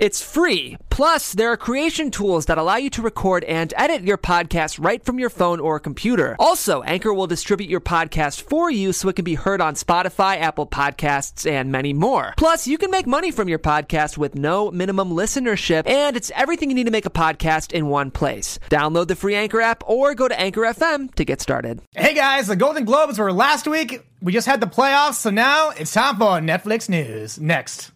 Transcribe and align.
It's 0.00 0.22
free. 0.22 0.78
Plus, 0.88 1.34
there 1.34 1.52
are 1.52 1.58
creation 1.58 2.10
tools 2.10 2.46
that 2.46 2.56
allow 2.56 2.76
you 2.76 2.88
to 2.88 3.02
record 3.02 3.44
and 3.44 3.74
edit 3.76 4.00
your 4.00 4.16
podcast 4.16 4.82
right 4.82 5.04
from 5.04 5.18
your 5.18 5.28
phone 5.28 5.60
or 5.60 5.78
computer. 5.78 6.36
Also, 6.38 6.80
Anchor 6.84 7.12
will 7.12 7.26
distribute 7.26 7.68
your 7.68 7.82
podcast 7.82 8.40
for 8.40 8.70
you 8.70 8.94
so 8.94 9.10
it 9.10 9.16
can 9.16 9.26
be 9.26 9.34
heard 9.34 9.60
on 9.60 9.74
Spotify, 9.74 10.40
Apple 10.40 10.66
Podcasts, 10.66 11.48
and 11.48 11.70
many 11.70 11.92
more. 11.92 12.32
Plus, 12.38 12.66
you 12.66 12.78
can 12.78 12.90
make 12.90 13.06
money 13.06 13.30
from 13.30 13.46
your 13.46 13.58
podcast 13.58 14.16
with 14.16 14.34
no 14.34 14.70
minimum 14.70 15.10
listenership, 15.10 15.86
and 15.86 16.16
it's 16.16 16.32
everything 16.34 16.70
you 16.70 16.76
need 16.76 16.84
to 16.84 16.90
make 16.90 17.04
a 17.04 17.10
podcast 17.10 17.72
in 17.72 17.88
one 17.88 18.10
place. 18.10 18.58
Download 18.70 19.06
the 19.06 19.16
free 19.16 19.34
Anchor 19.34 19.60
app 19.60 19.82
or 19.86 20.14
go 20.14 20.28
to 20.28 20.40
Anchor 20.40 20.62
FM 20.62 21.14
to 21.16 21.26
get 21.26 21.42
started. 21.42 21.82
Hey 21.92 22.14
guys, 22.14 22.46
the 22.46 22.56
Golden 22.56 22.86
Globes 22.86 23.18
were 23.18 23.34
last 23.34 23.66
week. 23.66 24.02
We 24.22 24.32
just 24.32 24.46
had 24.46 24.62
the 24.62 24.66
playoffs, 24.66 25.16
so 25.16 25.28
now 25.28 25.70
it's 25.70 25.92
time 25.92 26.16
for 26.16 26.40
Netflix 26.40 26.88
news. 26.88 27.38
Next. 27.38 27.92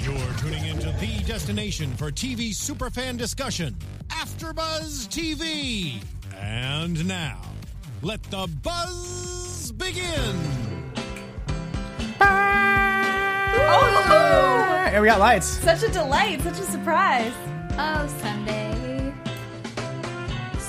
You're 0.00 0.14
tuning 0.38 0.64
into 0.64 0.86
the 0.86 1.07
destination 1.28 1.94
for 1.98 2.10
TV 2.10 2.52
superfan 2.52 3.18
discussion, 3.18 3.76
AfterBuzz 4.08 5.08
TV. 5.08 6.02
And 6.34 7.06
now, 7.06 7.42
let 8.00 8.22
the 8.30 8.48
buzz 8.62 9.70
begin. 9.72 10.34
Oh, 13.60 14.88
Here 14.90 15.02
we 15.02 15.06
got 15.06 15.20
lights. 15.20 15.46
such 15.46 15.82
a 15.82 15.88
delight, 15.88 16.40
such 16.40 16.60
a 16.60 16.64
surprise. 16.64 17.34
Oh, 17.72 18.06
Sunday. 18.22 18.97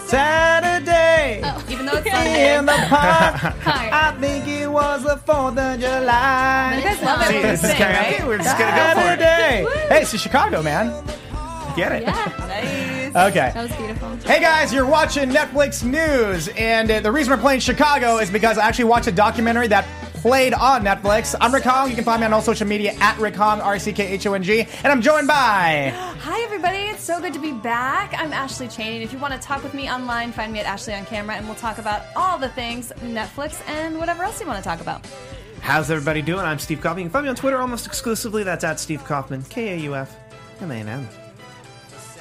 Saturday 0.10 1.38
Even 1.70 1.86
though 1.86 1.98
it's 1.98 2.10
Sunday. 2.10 2.58
in 2.58 2.66
the 2.66 2.72
park. 2.90 3.36
Hi. 3.62 3.90
I 4.10 4.16
think 4.20 4.48
it 4.48 4.68
was 4.70 5.04
the 5.04 5.16
4th 5.18 5.58
of 5.76 5.80
July. 5.80 6.76
You 6.78 6.84
guys 6.84 7.02
love 7.04 7.22
it 7.22 7.28
when 7.28 7.36
we 7.36 7.42
this 7.44 7.64
is 7.64 7.70
sing, 7.70 7.78
karaoke. 7.80 8.20
right? 8.20 8.28
We're 8.28 8.38
just 8.40 8.58
gonna 8.58 8.72
go 8.76 9.02
for 9.02 9.14
it. 9.14 9.20
Saturday. 9.20 9.88
Hey, 9.90 10.02
it's 10.02 10.18
Chicago, 10.20 10.64
man. 10.64 10.88
Get 11.76 11.92
it? 11.92 12.02
Yeah, 12.04 12.34
Nice. 13.14 13.30
Okay. 13.30 13.52
that 13.54 13.70
was 13.70 13.76
beautiful. 13.78 14.16
Hey 14.28 14.40
guys, 14.42 14.74
you're 14.74 14.86
watching 14.86 15.30
Netflix 15.30 15.84
news, 15.84 16.48
and 16.50 16.90
uh, 16.92 17.00
the 17.00 17.12
reason 17.12 17.32
we're 17.32 17.42
playing 17.42 17.60
Chicago 17.60 18.18
is 18.18 18.30
because 18.30 18.58
I 18.58 18.68
actually 18.68 18.86
watched 18.86 19.08
a 19.08 19.12
documentary 19.12 19.68
that 19.68 19.86
played 20.22 20.54
on 20.54 20.84
Netflix. 20.84 21.34
I'm 21.40 21.54
Rick 21.54 21.64
Hong. 21.64 21.90
You 21.90 21.96
can 21.96 22.04
find 22.04 22.20
me 22.20 22.26
on 22.26 22.34
all 22.34 22.42
social 22.42 22.68
media 22.68 22.94
at 23.00 23.18
Rick 23.20 23.36
Hong, 23.36 23.62
R 23.62 23.80
C 23.80 23.94
K 23.94 24.08
H 24.08 24.28
O 24.28 24.34
N 24.34 24.44
G, 24.44 24.62
and 24.62 24.88
I'm 24.88 25.02
joined 25.02 25.28
by. 25.28 25.94
Hi, 25.96 26.42
everybody. 26.42 26.78
It's 26.78 27.04
so 27.04 27.22
good 27.22 27.34
to 27.34 27.40
be 27.40 27.54
back. 27.54 28.14
I'm 28.18 28.34
Ashley 28.34 28.68
Cheney. 28.68 28.96
And 28.96 29.04
if 29.04 29.14
you 29.14 29.20
want 29.20 29.34
to 29.34 29.40
talk 29.40 29.64
with 29.64 29.74
me 29.74 29.90
online, 29.90 30.32
find 30.34 30.52
me 30.52 30.60
at 30.60 30.66
Ashley 30.66 30.94
on 30.94 31.06
Camera, 31.06 31.36
and 31.36 31.46
we'll 31.46 31.56
talk 31.56 31.78
about 31.78 32.04
all 32.16 32.38
the 32.38 32.50
things 32.50 32.92
Netflix 33.00 33.66
and 33.70 33.98
whatever 33.98 34.24
else 34.24 34.40
you 34.42 34.48
want 34.48 34.62
to 34.62 34.64
talk 34.64 34.82
about. 34.82 35.06
How's 35.62 35.90
everybody 35.90 36.22
doing? 36.22 36.42
I'm 36.42 36.60
Steve 36.60 36.82
Kaufmann. 36.82 37.00
You 37.00 37.06
can 37.06 37.12
find 37.12 37.24
me 37.24 37.30
on 37.30 37.36
Twitter 37.36 37.58
almost 37.58 37.86
exclusively. 37.86 38.44
That's 38.44 38.64
at 38.64 38.80
Steve 38.80 39.04
Kaufmann. 39.06 39.44
K 39.44 39.76
A 39.76 39.78
U 39.78 39.96
F 39.96 40.16
M 40.60 40.72
A 40.72 40.76
N 40.76 40.90
N. 40.90 41.08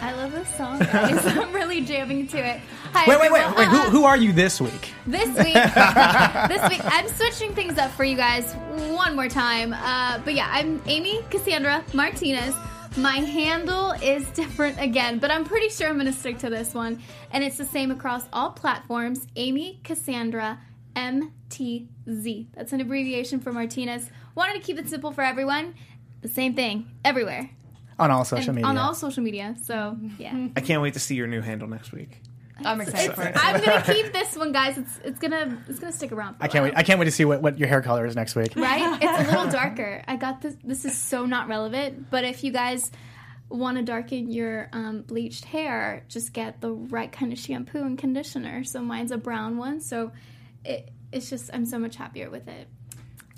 I 0.01 0.13
love 0.13 0.31
this 0.31 0.49
song, 0.55 0.79
guys. 0.79 1.27
I'm 1.37 1.53
really 1.53 1.81
jamming 1.81 2.29
to 2.29 2.39
it. 2.39 2.61
Hi, 2.93 3.07
Wait, 3.09 3.21
wait, 3.21 3.31
wait, 3.33 3.41
everyone. 3.43 3.57
wait. 3.57 3.69
Who, 3.69 3.87
Uh, 3.87 3.91
who 3.91 4.05
are 4.05 4.17
you 4.17 4.33
this 4.33 4.61
week? 4.61 4.93
This 5.07 5.29
week, 5.29 5.55
this 5.55 6.69
week, 6.71 6.81
I'm 6.85 7.09
switching 7.09 7.55
things 7.55 7.79
up 7.79 7.91
for 7.93 8.05
you 8.05 8.17
guys 8.17 8.53
one 8.91 9.15
more 9.15 9.29
time. 9.29 9.73
Uh, 9.75 10.19
but 10.25 10.35
yeah, 10.35 10.49
I'm 10.51 10.83
Amy 10.87 11.21
Cassandra 11.31 11.85
Martinez. 11.93 12.55
My 12.97 13.17
handle 13.19 13.93
is 14.03 14.27
different 14.31 14.81
again, 14.81 15.19
but 15.19 15.31
I'm 15.31 15.45
pretty 15.45 15.69
sure 15.69 15.89
I'm 15.89 15.95
going 15.99 16.07
to 16.07 16.13
stick 16.19 16.39
to 16.39 16.51
this 16.51 16.75
one. 16.75 17.01
And 17.31 17.45
it's 17.45 17.57
the 17.59 17.65
same 17.65 17.91
across 17.91 18.25
all 18.33 18.51
platforms 18.51 19.27
Amy 19.37 19.81
Cassandra 19.85 20.59
MTZ. 20.97 22.47
That's 22.55 22.73
an 22.73 22.81
abbreviation 22.81 23.41
for 23.41 23.53
Martinez. 23.53 24.11
Wanted 24.35 24.55
to 24.55 24.61
keep 24.61 24.79
it 24.79 24.89
simple 24.89 25.13
for 25.13 25.23
everyone. 25.23 25.75
The 26.23 26.29
same 26.29 26.55
thing 26.55 26.89
everywhere. 27.05 27.51
On 27.99 28.11
all 28.11 28.25
social 28.25 28.51
And 28.51 28.57
media. 28.57 28.69
On 28.69 28.79
all 28.79 28.95
social 28.95 29.23
media. 29.23 29.57
So, 29.63 29.97
yeah. 30.19 30.49
I 30.57 30.61
can't 30.61 30.83
wait 30.83 30.95
to 30.95 31.01
see 31.01 31.15
your 31.15 31.27
new 31.27 31.41
handle 31.41 31.69
next 31.69 31.93
week. 31.93 32.21
I'm 32.65 32.81
excited 32.81 33.15
for 33.15 33.23
it. 33.23 33.35
I'm 33.37 33.63
gonna 33.63 33.83
keep 33.83 34.13
this 34.13 34.37
one, 34.37 34.53
guys. 34.53 34.77
It's 34.79 35.01
it's 35.05 35.19
gonna 35.19 35.63
it's 35.69 35.79
gonna 35.79 35.93
stick 35.93 36.13
around. 36.13 36.35
For 36.37 36.43
a 36.43 36.45
I 36.45 36.49
can't 36.49 36.65
wait. 36.65 36.75
I 36.77 36.83
can't 36.83 36.99
wait 36.99 37.05
to 37.07 37.11
see 37.11 37.25
what, 37.25 37.41
what 37.43 37.59
your 37.59 37.69
hair 37.69 37.83
color 37.83 38.05
is 38.07 38.17
next 38.17 38.35
week. 38.35 38.55
right? 38.57 38.99
It's 39.03 39.29
a 39.29 39.31
little 39.31 39.51
darker. 39.51 40.03
I 40.09 40.17
got 40.17 40.41
this. 40.43 40.57
This 40.65 40.85
is 40.85 40.97
so 40.97 41.27
not 41.27 41.49
relevant, 41.49 42.11
but 42.11 42.25
if 42.25 42.43
you 42.45 42.53
guys 42.53 42.91
want 43.49 43.79
to 43.79 43.83
darken 43.83 44.31
your 44.31 44.69
um, 44.73 45.03
bleached 45.03 45.45
hair, 45.47 46.05
just 46.09 46.33
get 46.33 46.61
the 46.61 46.71
right 46.73 47.11
kind 47.11 47.33
of 47.33 47.39
shampoo 47.39 47.83
and 47.83 47.97
conditioner. 47.99 48.65
So 48.65 48.83
mine's 48.83 49.11
a 49.13 49.17
brown 49.19 49.57
one, 49.57 49.81
so 49.81 50.13
it, 50.65 50.91
it's 51.13 51.31
just 51.31 51.51
I'm 51.53 51.65
so 51.65 51.79
much 51.79 51.97
happier 51.97 52.29
with 52.31 52.47
it. 52.49 52.69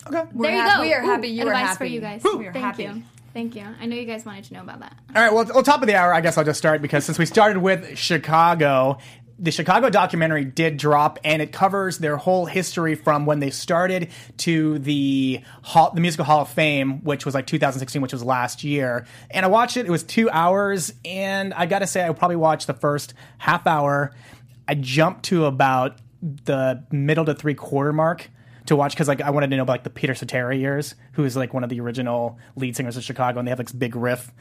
Okay. 0.06 0.22
there 0.34 0.50
you 0.52 0.58
hap- 0.58 0.76
go. 0.78 0.82
we 0.82 0.94
are 0.94 1.02
happy 1.02 1.28
you 1.28 1.42
are 1.44 1.48
advice 1.48 1.66
happy. 1.68 1.76
for 1.78 1.84
you 1.84 2.00
guys. 2.00 2.22
We 2.24 2.46
are 2.46 2.52
Thank 2.52 2.64
happy. 2.64 2.82
you. 2.84 3.02
Thank 3.32 3.54
you. 3.54 3.64
I 3.80 3.86
know 3.86 3.96
you 3.96 4.06
guys 4.06 4.24
wanted 4.24 4.44
to 4.44 4.54
know 4.54 4.62
about 4.62 4.80
that. 4.80 4.96
All 5.14 5.22
right. 5.22 5.32
Well, 5.32 5.56
on 5.56 5.64
top 5.64 5.82
of 5.82 5.86
the 5.86 5.94
hour, 5.94 6.12
I 6.12 6.20
guess 6.20 6.36
I'll 6.36 6.44
just 6.44 6.58
start 6.58 6.82
because 6.82 7.04
since 7.04 7.18
we 7.18 7.26
started 7.26 7.60
with 7.60 7.96
Chicago, 7.96 8.98
the 9.38 9.50
Chicago 9.50 9.88
documentary 9.88 10.44
did 10.44 10.76
drop, 10.76 11.18
and 11.24 11.40
it 11.40 11.50
covers 11.52 11.98
their 11.98 12.16
whole 12.16 12.44
history 12.44 12.94
from 12.94 13.24
when 13.26 13.40
they 13.40 13.50
started 13.50 14.10
to 14.38 14.78
the 14.80 15.40
hall, 15.62 15.92
the 15.94 16.00
Musical 16.00 16.24
Hall 16.24 16.42
of 16.42 16.50
Fame, 16.50 17.02
which 17.04 17.24
was 17.24 17.34
like 17.34 17.46
2016, 17.46 18.02
which 18.02 18.12
was 18.12 18.22
last 18.22 18.64
year. 18.64 19.06
And 19.30 19.46
I 19.46 19.48
watched 19.48 19.76
it; 19.76 19.86
it 19.86 19.90
was 19.90 20.02
two 20.02 20.28
hours, 20.28 20.92
and 21.04 21.54
I 21.54 21.66
got 21.66 21.78
to 21.78 21.86
say, 21.86 22.06
I 22.06 22.12
probably 22.12 22.36
watched 22.36 22.66
the 22.66 22.74
first 22.74 23.14
half 23.38 23.66
hour. 23.66 24.12
I 24.68 24.74
jumped 24.74 25.24
to 25.26 25.46
about 25.46 25.98
the 26.22 26.84
middle 26.90 27.24
to 27.24 27.34
three 27.34 27.54
quarter 27.54 27.92
mark 27.92 28.28
to 28.66 28.76
watch 28.76 28.92
because 28.92 29.08
like 29.08 29.20
I 29.20 29.30
wanted 29.30 29.50
to 29.50 29.56
know 29.56 29.62
about 29.62 29.72
like 29.74 29.84
the 29.84 29.90
Peter 29.90 30.14
Cetera 30.14 30.56
years, 30.56 30.94
who 31.12 31.24
is 31.24 31.36
like 31.36 31.54
one 31.54 31.64
of 31.64 31.70
the 31.70 31.80
original 31.80 32.38
lead 32.56 32.76
singers 32.76 32.96
of 32.96 33.04
Chicago, 33.04 33.38
and 33.38 33.46
they 33.46 33.50
have 33.50 33.58
like 33.58 33.68
this 33.68 33.74
big 33.76 33.96
riff. 33.96 34.32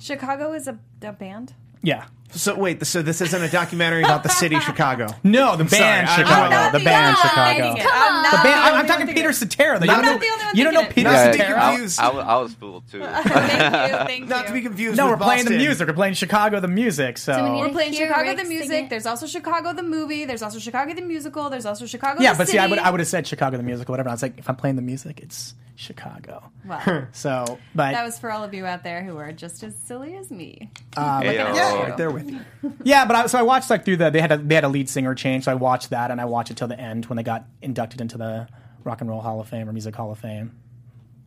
Chicago 0.00 0.52
is 0.52 0.68
a, 0.68 0.78
a 1.02 1.12
band. 1.12 1.54
Yeah. 1.82 2.06
So 2.32 2.54
wait, 2.58 2.84
so 2.84 3.00
this 3.02 3.20
isn't 3.22 3.40
a 3.42 3.48
documentary 3.48 4.02
about 4.02 4.22
the 4.22 4.28
city 4.28 4.58
Chicago. 4.60 5.06
No, 5.22 5.56
the 5.56 5.64
band 5.64 6.08
sorry, 6.08 6.22
I'm 6.22 6.26
Chicago. 6.26 6.50
not 6.50 6.72
the 6.72 6.78
the 6.80 6.84
band 6.84 7.06
only 7.16 7.28
Chicago. 7.28 7.40
one 7.40 7.54
thinking. 7.76 7.82
Come 7.86 7.92
I'm 7.94 8.16
on. 8.16 8.22
not 8.22 8.30
The 8.32 8.36
the 8.36 8.42
band. 8.42 8.60
I'm, 8.60 8.74
I'm 8.74 8.86
talking 8.86 9.06
Peter 9.06 9.32
thinking 9.32 9.50
Cetera. 9.50 9.80
You 9.80 9.86
don't 9.86 10.02
know, 10.04 10.18
the 10.18 10.26
you 10.58 10.64
don't 10.64 10.74
know 10.74 10.80
thinking 10.80 11.04
Peter 11.04 11.10
it. 11.10 11.12
Yeah, 11.12 11.24
to 11.26 11.32
be 11.32 11.38
Cetera. 11.38 11.56
I. 11.62 11.72
I, 11.98 12.34
I 12.36 12.42
was 12.42 12.54
fooled 12.54 12.90
too. 12.90 13.00
Thank 13.00 13.24
you. 13.24 13.30
Thank 14.06 14.28
Not 14.28 14.40
you. 14.42 14.46
to 14.48 14.52
be 14.52 14.60
confused. 14.60 14.96
No, 14.96 15.10
with 15.10 15.20
we're 15.20 15.24
playing 15.24 15.44
the 15.46 15.50
music. 15.56 15.88
We're 15.88 15.94
playing 15.94 16.14
Chicago 16.14 16.60
the 16.60 16.68
music. 16.68 17.16
So 17.16 17.32
So 17.32 17.52
we 17.54 17.60
we're 17.60 17.68
playing 17.70 17.92
Chicago 17.94 18.22
Rick 18.30 18.38
the 18.38 18.44
music. 18.44 18.90
There's 18.90 19.06
also 19.06 19.26
Chicago 19.26 19.72
the 19.72 19.82
movie. 19.84 20.24
There's 20.26 20.42
also 20.42 20.58
Chicago 20.58 20.92
the 20.94 21.02
musical. 21.02 21.48
There's 21.48 21.64
also 21.66 21.86
Chicago. 21.86 22.20
yeah, 22.20 22.32
the 22.32 22.38
but 22.38 22.48
see, 22.48 22.58
I 22.58 22.66
would 22.66 22.78
I 22.80 22.90
would 22.90 23.00
have 23.00 23.08
said 23.08 23.26
Chicago 23.26 23.56
the 23.56 23.62
music 23.62 23.88
or 23.88 23.92
whatever. 23.92 24.08
I 24.10 24.12
was 24.12 24.22
like, 24.22 24.36
if 24.38 24.50
I'm 24.50 24.56
playing 24.56 24.76
the 24.76 24.82
music, 24.82 25.20
it's 25.22 25.54
Chicago. 25.76 26.50
Well, 26.64 27.06
So, 27.12 27.58
but 27.74 27.92
that 27.92 28.04
was 28.04 28.18
for 28.18 28.32
all 28.32 28.42
of 28.42 28.52
you 28.54 28.66
out 28.66 28.82
there 28.82 29.04
who 29.04 29.16
are 29.18 29.30
just 29.30 29.62
as 29.62 29.76
silly 29.76 30.16
as 30.16 30.30
me. 30.30 30.70
Ayo. 30.96 31.32
Yeah, 31.34 31.82
right 31.82 31.96
there 31.96 32.10
with 32.10 32.28
you. 32.30 32.40
yeah, 32.82 33.04
but 33.04 33.14
I, 33.16 33.26
so 33.26 33.38
I 33.38 33.42
watched 33.42 33.70
like 33.70 33.84
through 33.84 33.98
the 33.98 34.10
they 34.10 34.20
had 34.20 34.32
a, 34.32 34.38
they 34.38 34.54
had 34.54 34.64
a 34.64 34.68
lead 34.68 34.88
singer 34.88 35.14
change, 35.14 35.44
so 35.44 35.52
I 35.52 35.54
watched 35.54 35.90
that 35.90 36.10
and 36.10 36.20
I 36.20 36.24
watched 36.24 36.50
it 36.50 36.56
till 36.56 36.68
the 36.68 36.80
end 36.80 37.06
when 37.06 37.16
they 37.16 37.22
got 37.22 37.44
inducted 37.62 38.00
into 38.00 38.18
the 38.18 38.48
Rock 38.84 39.00
and 39.02 39.08
Roll 39.10 39.20
Hall 39.20 39.40
of 39.40 39.48
Fame 39.48 39.68
or 39.68 39.72
Music 39.72 39.94
Hall 39.94 40.10
of 40.10 40.18
Fame. 40.18 40.56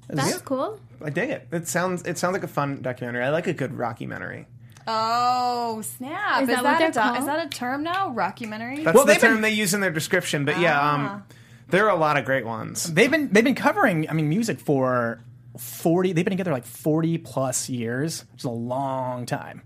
That's 0.07 0.39
cool. 0.41 0.79
I 1.03 1.11
dig 1.11 1.29
it. 1.29 1.47
It 1.51 1.67
sounds 1.67 2.01
it 2.03 2.17
sounds 2.17 2.33
like 2.33 2.43
a 2.43 2.47
fun 2.47 2.81
documentary. 2.81 3.23
I 3.23 3.29
like 3.29 3.45
a 3.47 3.53
good 3.53 3.71
rockumentary. 3.73 4.45
Oh 4.87 5.81
snap! 5.83 6.41
Is 6.41 6.49
Is, 6.49 6.55
that 6.55 6.63
that, 6.63 6.79
what 6.81 6.81
a 6.89 7.13
do- 7.13 7.19
is 7.19 7.25
that 7.27 7.45
a 7.45 7.49
term 7.49 7.83
now? 7.83 8.09
Rockumentary. 8.11 8.83
That's 8.83 8.95
Well, 8.95 9.05
the 9.05 9.13
they've 9.13 9.21
been- 9.21 9.31
term 9.33 9.41
they 9.41 9.51
use 9.51 9.75
in 9.75 9.81
their 9.81 9.91
description. 9.91 10.45
But 10.45 10.59
yeah, 10.59 10.79
Ah. 10.81 11.13
um, 11.15 11.23
there 11.69 11.85
are 11.89 11.95
a 11.95 11.99
lot 11.99 12.17
of 12.17 12.25
great 12.25 12.45
ones. 12.45 12.91
They've 12.93 13.11
been 13.11 13.29
they've 13.31 13.43
been 13.43 13.55
covering 13.55 14.09
I 14.09 14.13
mean 14.13 14.29
music 14.29 14.59
for 14.59 15.19
forty. 15.57 16.13
They've 16.13 16.25
been 16.25 16.31
together 16.31 16.51
like 16.51 16.65
forty 16.65 17.17
plus 17.17 17.69
years, 17.69 18.25
which 18.31 18.41
is 18.41 18.45
a 18.45 18.49
long 18.51 19.25
time 19.25 19.61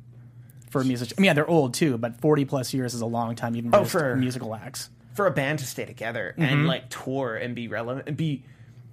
for 0.70 0.84
music. 0.84 1.14
I 1.18 1.22
mean, 1.22 1.26
yeah, 1.28 1.34
they're 1.34 1.48
old 1.50 1.74
too, 1.74 1.98
but 1.98 2.20
forty 2.20 2.46
plus 2.46 2.74
years 2.74 2.94
is 2.94 3.02
a 3.02 3.06
long 3.06 3.36
time 3.36 3.56
even 3.56 3.72
for, 3.72 3.78
Oh, 3.78 3.86
for- 3.86 4.16
musical 4.16 4.54
acts. 4.56 4.90
For 5.14 5.28
a 5.28 5.32
band 5.32 5.60
to 5.60 5.66
stay 5.66 5.86
together 5.86 6.34
Mm-hmm. 6.38 6.52
and 6.54 6.68
like 6.68 6.90
tour 6.90 7.36
and 7.36 7.54
be 7.54 7.68
relevant 7.68 8.08
and 8.08 8.18
be 8.18 8.44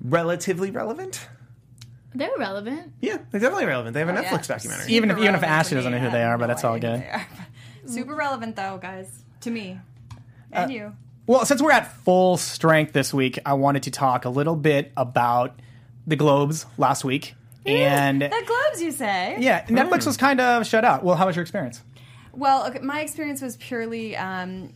relatively 0.02 0.70
relevant. 0.70 1.26
They're 2.14 2.28
relevant. 2.38 2.92
Yeah, 3.00 3.18
they're 3.30 3.40
definitely 3.40 3.66
relevant. 3.66 3.94
They 3.94 4.00
have 4.00 4.08
a 4.08 4.18
Oh, 4.18 4.20
yeah. 4.20 4.28
Netflix 4.30 4.48
documentary. 4.48 4.92
Even 4.92 5.10
if 5.10 5.18
even 5.18 5.34
if 5.34 5.42
Ashley 5.42 5.76
doesn't 5.76 5.92
know 5.92 5.98
who 5.98 6.10
they 6.10 6.20
have 6.20 6.32
are, 6.34 6.38
but 6.38 6.46
no 6.46 6.48
that's 6.48 6.64
all 6.64 6.78
good. 6.78 7.04
Super 7.86 8.14
relevant 8.14 8.56
though, 8.56 8.78
guys, 8.82 9.24
to 9.42 9.50
me 9.50 9.78
and 10.52 10.70
you. 10.72 10.92
Well, 11.30 11.44
since 11.44 11.62
we're 11.62 11.70
at 11.70 11.92
full 12.02 12.36
strength 12.38 12.92
this 12.92 13.14
week, 13.14 13.38
I 13.46 13.52
wanted 13.52 13.84
to 13.84 13.92
talk 13.92 14.24
a 14.24 14.28
little 14.28 14.56
bit 14.56 14.90
about 14.96 15.60
the 16.04 16.16
Globes 16.16 16.66
last 16.76 17.04
week. 17.04 17.36
And 17.64 18.20
The 18.20 18.42
Globes, 18.44 18.82
you 18.82 18.90
say? 18.90 19.36
yeah, 19.38 19.64
Netflix 19.66 20.06
was 20.06 20.16
kind 20.16 20.40
of 20.40 20.66
shut 20.66 20.84
out. 20.84 21.04
Well, 21.04 21.14
how 21.14 21.26
was 21.26 21.36
your 21.36 21.44
experience? 21.44 21.84
Well, 22.32 22.66
okay, 22.66 22.80
my 22.80 23.02
experience 23.02 23.42
was 23.42 23.56
purely. 23.58 24.16
Um, 24.16 24.72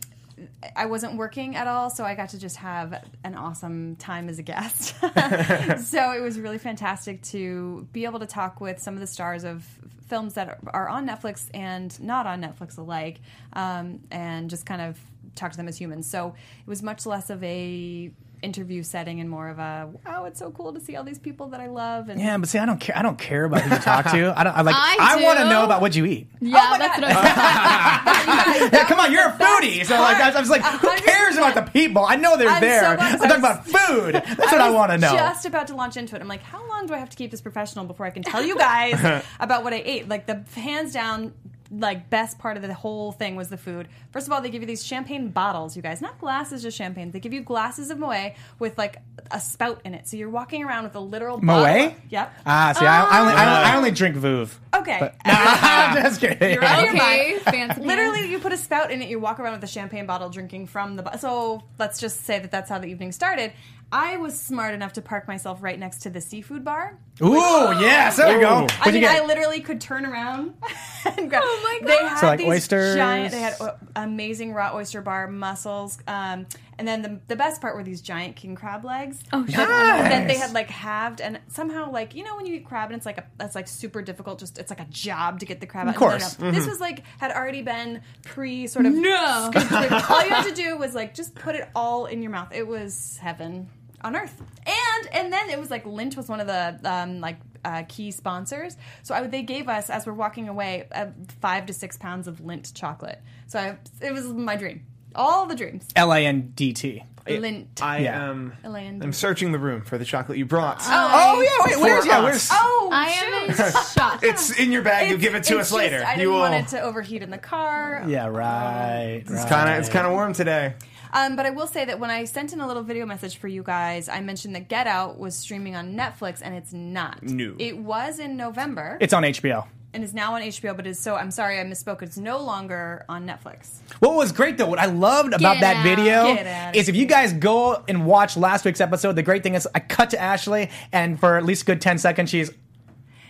I 0.77 0.85
wasn't 0.85 1.17
working 1.17 1.57
at 1.57 1.67
all, 1.67 1.89
so 1.89 2.05
I 2.05 2.15
got 2.15 2.29
to 2.29 2.39
just 2.39 2.55
have 2.55 3.03
an 3.25 3.35
awesome 3.35 3.97
time 3.97 4.29
as 4.29 4.39
a 4.39 4.43
guest. 4.43 4.95
so 5.01 6.11
it 6.13 6.21
was 6.21 6.39
really 6.39 6.57
fantastic 6.57 7.21
to 7.23 7.85
be 7.91 8.05
able 8.05 8.19
to 8.19 8.27
talk 8.27 8.61
with 8.61 8.79
some 8.79 8.93
of 8.93 9.01
the 9.01 9.07
stars 9.07 9.43
of 9.43 9.65
films 10.07 10.35
that 10.35 10.59
are 10.67 10.87
on 10.87 11.05
Netflix 11.05 11.49
and 11.53 11.99
not 12.01 12.25
on 12.25 12.41
Netflix 12.41 12.77
alike, 12.77 13.19
um, 13.51 13.99
and 14.09 14.49
just 14.49 14.65
kind 14.65 14.81
of 14.81 14.97
talk 15.35 15.51
to 15.51 15.57
them 15.57 15.67
as 15.67 15.77
humans. 15.77 16.09
So 16.09 16.35
it 16.59 16.69
was 16.69 16.81
much 16.81 17.05
less 17.05 17.29
of 17.29 17.43
a 17.43 18.11
interview 18.41 18.83
setting 18.83 19.19
and 19.19 19.29
more 19.29 19.49
of 19.49 19.59
a 19.59 19.89
wow, 20.05 20.25
it's 20.25 20.39
so 20.39 20.51
cool 20.51 20.73
to 20.73 20.79
see 20.79 20.95
all 20.95 21.03
these 21.03 21.19
people 21.19 21.47
that 21.47 21.59
I 21.59 21.67
love. 21.67 22.09
And 22.09 22.19
Yeah, 22.19 22.37
but 22.37 22.47
see, 22.49 22.59
I 22.59 22.65
don't 22.65 22.79
care. 22.79 22.97
I 22.97 23.01
don't 23.01 23.17
care 23.17 23.45
about 23.45 23.61
who 23.61 23.73
you 23.73 23.81
talk 23.81 24.05
to. 24.11 24.33
I 24.39 24.43
don't. 24.43 24.55
I 24.55 24.61
like. 24.61 24.75
I 24.75 25.23
want 25.23 25.39
to 25.39 25.45
know 25.49 25.63
about 25.65 25.81
what 25.81 25.95
you 25.95 26.05
eat. 26.05 26.27
Yeah, 26.39 26.71
oh 26.73 26.77
that's 26.77 26.99
what 26.99 27.11
I 27.11 28.61
was 28.61 28.71
Yeah, 28.73 28.85
come 28.87 28.99
on, 28.99 29.11
you're 29.11 29.27
a 29.27 29.31
foodie. 29.31 29.85
So 29.85 29.95
like, 29.95 30.17
I 30.17 30.39
was 30.39 30.49
like, 30.49 30.63
who 30.63 30.89
cares 30.97 31.37
about 31.37 31.55
the 31.55 31.63
people? 31.71 32.05
I 32.05 32.15
know 32.15 32.37
they're 32.37 32.49
I'm 32.49 32.61
there. 32.61 32.81
so 32.81 33.03
I'm 33.03 33.19
talking 33.19 33.37
about 33.37 33.65
food. 33.65 34.13
That's 34.13 34.51
what 34.51 34.61
I 34.61 34.69
was 34.69 34.75
want 34.75 34.91
to 34.91 34.97
know. 34.97 35.13
Just 35.13 35.45
about 35.45 35.67
to 35.67 35.75
launch 35.75 35.97
into 35.97 36.15
it. 36.15 36.21
I'm 36.21 36.27
like, 36.27 36.43
how 36.43 36.67
long 36.69 36.85
do 36.85 36.93
I 36.93 36.97
have 36.97 37.09
to 37.09 37.17
keep 37.17 37.31
this 37.31 37.41
professional 37.41 37.85
before 37.85 38.05
I 38.05 38.11
can 38.11 38.23
tell 38.23 38.43
you 38.43 38.57
guys 38.57 39.23
about 39.39 39.63
what 39.63 39.73
I 39.73 39.81
ate? 39.83 40.07
Like 40.07 40.27
the 40.27 40.43
hands 40.59 40.93
down, 40.93 41.33
like 41.71 42.09
best 42.09 42.37
part 42.39 42.57
of 42.57 42.63
the 42.63 42.73
whole 42.73 43.11
thing 43.11 43.35
was 43.35 43.49
the 43.49 43.57
food. 43.57 43.87
First 44.11 44.27
of 44.27 44.33
all, 44.33 44.41
they 44.41 44.49
give 44.49 44.61
you 44.61 44.67
these 44.67 44.85
champagne 44.85 45.29
bottles, 45.29 45.75
you 45.75 45.81
guys, 45.81 46.01
not 46.01 46.19
glasses, 46.19 46.61
just 46.61 46.77
champagne. 46.77 47.11
They 47.11 47.19
give 47.19 47.33
you 47.33 47.41
glasses 47.41 47.89
of 47.89 47.97
Moet 47.99 48.33
with 48.59 48.77
like 48.77 48.97
a 49.31 49.39
spout 49.39 49.81
in 49.83 49.93
it, 49.93 50.07
so 50.07 50.17
you're 50.17 50.29
walking 50.29 50.63
around 50.63 50.83
with 50.83 50.95
a 50.95 50.99
literal 50.99 51.37
Moet? 51.37 51.45
bottle. 51.47 51.95
Yep. 52.09 52.33
Ah, 52.45 52.73
see, 52.77 52.85
I, 52.85 53.03
I, 53.05 53.19
only, 53.21 53.33
I, 53.33 53.73
I 53.73 53.75
only 53.77 53.91
drink 53.91 54.15
Veuve. 54.15 54.53
Okay. 54.75 55.11
I'm 55.25 56.01
just 56.03 56.19
kidding. 56.21 56.51
You're 56.53 56.63
out 56.63 56.79
of 56.79 56.93
your 56.93 56.95
Okay, 57.03 57.31
mind. 57.33 57.41
fancy 57.43 57.81
Literally, 57.81 58.29
you 58.29 58.39
put 58.39 58.53
a 58.53 58.57
spout 58.57 58.91
in 58.91 59.01
it. 59.01 59.09
You 59.09 59.19
walk 59.19 59.39
around 59.39 59.53
with 59.53 59.63
a 59.63 59.67
champagne 59.67 60.05
bottle, 60.05 60.29
drinking 60.29 60.67
from 60.67 60.95
the. 60.95 61.03
bo- 61.03 61.17
So 61.17 61.63
let's 61.79 61.99
just 61.99 62.25
say 62.25 62.39
that 62.39 62.51
that's 62.51 62.69
how 62.69 62.79
the 62.79 62.87
evening 62.87 63.11
started. 63.11 63.51
I 63.91 64.17
was 64.17 64.39
smart 64.39 64.73
enough 64.73 64.93
to 64.93 65.01
park 65.01 65.27
myself 65.27 65.61
right 65.63 65.77
next 65.79 65.99
to 66.03 66.09
the 66.09 66.19
seafood 66.21 66.63
bar. 66.65 66.97
Ooh, 67.21 67.31
yes, 67.79 68.17
there 68.17 68.33
you 68.35 68.41
go. 68.41 68.47
I 68.47 68.61
What'd 68.61 68.85
you 68.87 68.91
mean, 68.93 69.01
get? 69.01 69.23
I 69.23 69.25
literally 69.25 69.61
could 69.61 69.79
turn 69.79 70.05
around 70.05 70.53
and 71.17 71.29
grab. 71.29 71.43
Oh 71.45 71.61
my 71.63 71.79
god! 71.79 71.87
They 71.89 71.99
God. 72.01 72.09
had 72.09 72.19
So, 72.19 72.25
like, 72.27 72.39
these 72.39 72.47
oysters? 72.49 72.95
giant. 72.95 73.31
They 73.31 73.39
had 73.39 73.55
amazing 73.95 74.53
raw 74.53 74.75
oyster 74.75 75.01
bar, 75.01 75.27
mussels, 75.27 75.97
um, 76.07 76.45
and 76.77 76.85
then 76.85 77.01
the, 77.01 77.19
the 77.29 77.35
best 77.37 77.61
part 77.61 77.75
were 77.77 77.83
these 77.83 78.01
giant 78.01 78.35
king 78.35 78.53
crab 78.55 78.83
legs. 78.83 79.19
Oh, 79.31 79.45
shit. 79.45 79.55
that, 79.55 80.09
that 80.09 80.27
they 80.27 80.35
had 80.35 80.51
like 80.51 80.69
halved 80.69 81.21
and 81.21 81.39
somehow 81.47 81.89
like 81.89 82.15
you 82.15 82.23
know 82.25 82.35
when 82.35 82.45
you 82.45 82.55
eat 82.55 82.65
crab 82.65 82.89
and 82.89 82.97
it's 82.97 83.05
like 83.05 83.17
a 83.17 83.23
that's 83.37 83.55
like 83.55 83.69
super 83.69 84.01
difficult. 84.01 84.39
Just 84.39 84.57
it's 84.57 84.69
like 84.69 84.81
a 84.81 84.87
job 84.89 85.39
to 85.39 85.45
get 85.45 85.61
the 85.61 85.67
crab. 85.67 85.87
out. 85.87 85.93
Of 85.93 85.99
course. 85.99 86.33
This 86.33 86.67
was 86.67 86.81
like 86.81 87.03
had 87.19 87.31
already 87.31 87.61
been 87.61 88.01
pre 88.25 88.67
sort 88.67 88.85
of. 88.85 88.93
No. 88.93 89.51
All 89.55 90.23
you 90.25 90.29
had 90.33 90.47
to 90.49 90.53
do 90.63 90.77
was 90.77 90.93
like 90.93 91.13
just 91.13 91.33
put 91.33 91.55
it 91.55 91.69
all 91.73 92.07
in 92.07 92.21
your 92.21 92.31
mouth. 92.31 92.49
It 92.53 92.67
was 92.67 93.17
heaven 93.21 93.69
on 94.05 94.15
earth. 94.15 94.41
And 94.65 95.09
and 95.13 95.33
then 95.33 95.49
it 95.49 95.59
was 95.59 95.69
like 95.69 95.83
Lindt 95.85 96.15
was 96.17 96.27
one 96.27 96.39
of 96.39 96.47
the 96.47 96.79
um, 96.89 97.19
like 97.21 97.37
uh, 97.63 97.83
key 97.87 98.11
sponsors. 98.11 98.77
So 99.03 99.13
I, 99.15 99.25
they 99.27 99.41
gave 99.43 99.67
us 99.67 99.89
as 99.89 100.05
we're 100.05 100.13
walking 100.13 100.47
away 100.49 100.87
uh, 100.93 101.07
five 101.41 101.65
to 101.67 101.73
six 101.73 101.97
pounds 101.97 102.27
of 102.27 102.39
Lindt 102.39 102.73
chocolate. 102.73 103.21
So 103.47 103.59
I, 103.59 103.77
it 104.01 104.11
was 104.13 104.25
my 104.25 104.55
dream. 104.55 104.85
All 105.15 105.45
the 105.45 105.55
dreams. 105.55 105.87
L 105.95 106.13
A 106.13 106.19
N 106.25 106.51
D 106.55 106.73
T. 106.73 107.03
Lindt. 107.25 107.81
I 107.81 107.99
Yeah. 107.99 108.29
am. 108.29 108.53
Elaine. 108.63 109.01
I'm 109.01 109.11
searching 109.13 109.51
the 109.51 109.57
room 109.57 109.81
for 109.81 109.97
the 109.97 110.05
chocolate 110.05 110.37
you 110.37 110.45
brought. 110.45 110.81
Oh 110.85 111.41
yeah, 111.41 111.65
wait, 111.73 111.81
where's 111.81 112.05
yeah, 112.05 112.19
us. 112.19 112.23
where's 112.23 112.49
oh, 112.51 112.89
I 112.93 113.07
am 113.09 113.49
in 113.49 113.55
shock. 113.55 114.19
It's 114.23 114.59
in 114.59 114.71
your 114.71 114.83
bag. 114.83 115.07
you 115.09 115.15
It's- 115.15 115.21
give 115.23 115.33
it 115.35 115.43
to 115.45 115.57
it's 115.59 115.71
us 115.71 115.75
later. 115.75 115.97
just- 115.99 116.07
I 116.07 116.11
you 116.13 116.17
didn't 116.19 116.33
will. 116.33 116.39
want 116.41 116.53
it 116.53 116.67
to 116.69 116.81
overheat 116.81 117.23
in 117.23 117.31
the 117.31 117.39
car. 117.39 118.03
yeah, 118.07 118.27
right. 118.27 119.23
It's 119.25 119.45
kind 119.45 119.69
of 119.71 119.79
it's 119.79 119.89
kind 119.89 120.05
of 120.05 120.13
warm 120.13 120.33
today. 120.33 120.75
Um, 121.15 121.35
but 121.37 121.45
I 121.45 121.49
will 121.49 121.67
say 121.67 121.85
that 121.85 121.97
when 121.99 122.09
I 122.09 122.25
sent 122.25 122.51
in 122.53 122.59
a 122.59 122.67
little 122.67 122.83
video 122.83 123.05
message 123.05 123.37
for 123.37 123.47
you 123.47 123.63
guys, 123.63 124.09
I 124.09 124.19
mentioned 124.19 124.53
that 124.55 124.67
Get 124.67 124.85
Out 124.85 125.17
was 125.17 125.35
streaming 125.35 125.75
on 125.75 125.95
Netflix, 125.95 126.41
and 126.43 126.53
it's 126.53 126.73
not. 126.73 127.23
No. 127.23 127.55
It 127.57 127.77
was 127.77 128.19
in 128.19 128.35
November 128.35 128.97
It's 128.99 129.13
on 129.13 129.23
HBO. 129.23 129.65
and 129.93 130.03
is 130.03 130.13
now 130.13 130.35
on 130.35 130.41
HBO, 130.41 130.75
but 130.75 130.85
is 130.85 130.99
so. 130.99 131.15
I'm 131.15 131.31
sorry, 131.31 131.57
I 131.57 131.63
misspoke. 131.63 132.01
It's 132.01 132.17
no 132.17 132.39
longer 132.43 133.05
on 133.07 133.25
Netflix. 133.25 133.77
What 133.99 134.15
was 134.15 134.33
great 134.33 134.57
though, 134.57 134.65
what 134.67 134.77
I 134.79 134.87
loved 134.87 135.29
about 135.33 135.53
Get 135.55 135.61
that 135.61 135.77
out. 135.77 135.83
video 135.83 136.71
is 136.77 136.89
if 136.89 136.97
you 136.97 137.05
guys 137.05 137.31
go 137.31 137.81
and 137.87 138.05
watch 138.05 138.35
last 138.35 138.65
week's 138.65 138.81
episode, 138.81 139.15
the 139.15 139.23
great 139.23 139.41
thing 139.41 139.55
is 139.55 139.65
I 139.73 139.79
cut 139.79 140.09
to 140.09 140.21
Ashley 140.21 140.69
and 140.91 141.17
for 141.17 141.37
at 141.37 141.45
least 141.45 141.61
a 141.63 141.65
good 141.65 141.79
10 141.81 141.97
seconds 141.97 142.29
she's 142.29 142.51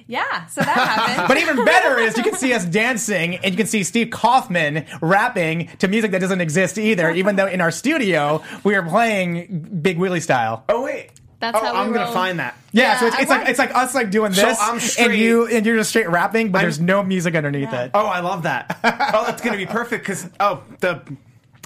Yeah, 0.08 0.46
so 0.46 0.62
that 0.62 0.70
happened. 0.70 1.28
But 1.28 1.38
even 1.38 1.66
better 1.66 2.00
is 2.00 2.16
you 2.16 2.24
can 2.24 2.36
see 2.36 2.54
us 2.54 2.64
dancing 2.66 3.38
and 3.38 3.46
you 3.46 3.58
can 3.58 3.66
see 3.66 3.84
Steve 3.84 4.10
Kaufmann 4.12 4.86
rapping 5.02 5.68
to 5.80 5.88
music 5.88 6.12
that 6.12 6.22
doesn't 6.22 6.42
exist 6.42 6.78
either, 6.78 7.10
even 7.12 7.36
though 7.36 7.48
in 7.48 7.60
our 7.62 7.72
studio 7.72 8.44
we 8.64 8.76
are 8.76 8.84
playing 8.84 9.80
Big 9.82 9.98
Willie 9.98 10.20
style. 10.20 10.64
Oh 10.70 10.84
wait. 10.84 11.10
That's 11.40 11.58
oh, 11.58 11.66
how 11.66 11.74
we 11.74 11.80
I'm 11.80 11.92
gonna 11.92 12.06
roll. 12.06 12.14
find 12.14 12.40
that. 12.40 12.58
Yeah, 12.72 13.00
so 13.00 13.08
it's, 13.08 13.20
it's 13.20 13.30
like 13.30 13.50
it's 13.50 13.60
like 13.60 13.76
us 13.76 13.94
like 13.94 14.10
doing 14.10 14.32
So 14.34 14.46
this, 14.46 14.58
I'm 14.62 14.80
and 15.06 15.18
you 15.20 15.48
and 15.48 15.66
you're 15.66 15.78
just 15.78 15.90
straight 15.90 16.10
rapping, 16.10 16.52
but 16.52 16.62
there's 16.62 16.80
no 16.80 17.04
music 17.04 17.36
underneath 17.36 17.74
it. 17.74 17.92
Oh, 17.94 18.06
I 18.06 18.20
love 18.22 18.44
that. 18.44 18.80
oh, 18.84 19.26
that's 19.26 19.42
gonna 19.42 19.58
be 19.58 19.66
perfect 19.66 20.04
because 20.04 20.30
oh 20.40 20.64
the 20.80 21.02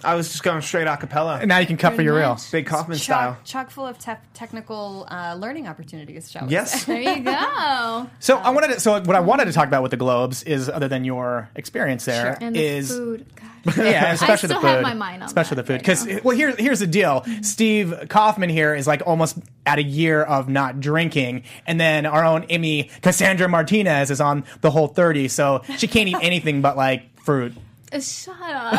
I 0.03 0.15
was 0.15 0.29
just 0.29 0.43
going 0.43 0.61
straight 0.61 0.87
a 0.87 0.95
cappella. 0.97 1.39
And 1.39 1.49
now 1.49 1.57
you 1.57 1.67
can 1.67 1.75
cut 1.77 1.93
for 1.95 2.01
your 2.01 2.15
real. 2.15 2.37
Big 2.51 2.65
Kaufmann 2.65 2.97
style. 2.97 3.33
chock, 3.33 3.43
chock 3.45 3.69
full 3.69 3.85
of 3.85 3.99
te- 3.99 4.13
technical 4.33 5.05
uh, 5.11 5.35
learning 5.37 5.67
opportunities. 5.67 6.31
Shall 6.31 6.45
we 6.47 6.53
Yes. 6.53 6.83
say. 6.85 7.03
There 7.03 7.17
you 7.17 7.23
go. 7.23 8.09
So 8.19 8.37
I 8.37 8.49
wanted 8.51 8.67
to, 8.75 8.79
so 8.79 8.93
what 9.01 9.15
I 9.15 9.19
wanted 9.19 9.45
to 9.45 9.51
talk 9.53 9.67
about 9.67 9.81
with 9.83 9.91
the 9.91 9.97
Globes 9.97 10.43
is 10.43 10.69
other 10.69 10.87
than 10.87 11.03
your 11.03 11.49
experience 11.55 12.05
there 12.05 12.37
And 12.41 12.55
the 12.55 12.63
is 12.63 12.91
food. 12.91 13.25
God. 13.65 13.77
yeah, 13.77 14.13
especially 14.13 14.47
still 14.47 14.61
the 14.61 14.67
food. 14.67 14.73
have 14.75 14.81
my 14.83 14.93
mind 14.93 15.21
on 15.21 15.27
especially 15.27 15.55
that 15.55 15.63
the 15.63 15.67
food. 15.67 15.73
right 15.73 15.81
Because 15.81 16.05
now. 16.05 16.19
well, 16.23 16.35
here, 16.35 16.55
here's 16.57 16.79
the 16.79 16.87
deal. 16.87 17.25
Steve 17.41 17.93
Kaufmann 18.09 18.49
here 18.49 18.73
is 18.73 18.87
like 18.87 19.01
almost 19.05 19.37
at 19.65 19.79
a 19.79 19.83
year 19.83 20.23
of 20.23 20.47
not 20.47 20.79
drinking, 20.79 21.43
and 21.67 21.79
then 21.79 22.05
our 22.05 22.23
own 22.23 22.45
Emmy 22.45 22.89
Cassandra 23.01 23.49
Martinez 23.49 24.11
is 24.11 24.21
on 24.21 24.45
the 24.61 24.71
whole 24.71 24.87
thirty, 24.87 25.27
so 25.27 25.61
she 25.77 25.87
can't 25.87 26.07
eat 26.07 26.17
anything 26.21 26.61
but 26.61 26.77
like 26.77 27.19
fruit. 27.19 27.53
Shut 27.91 28.35
up. 28.35 28.73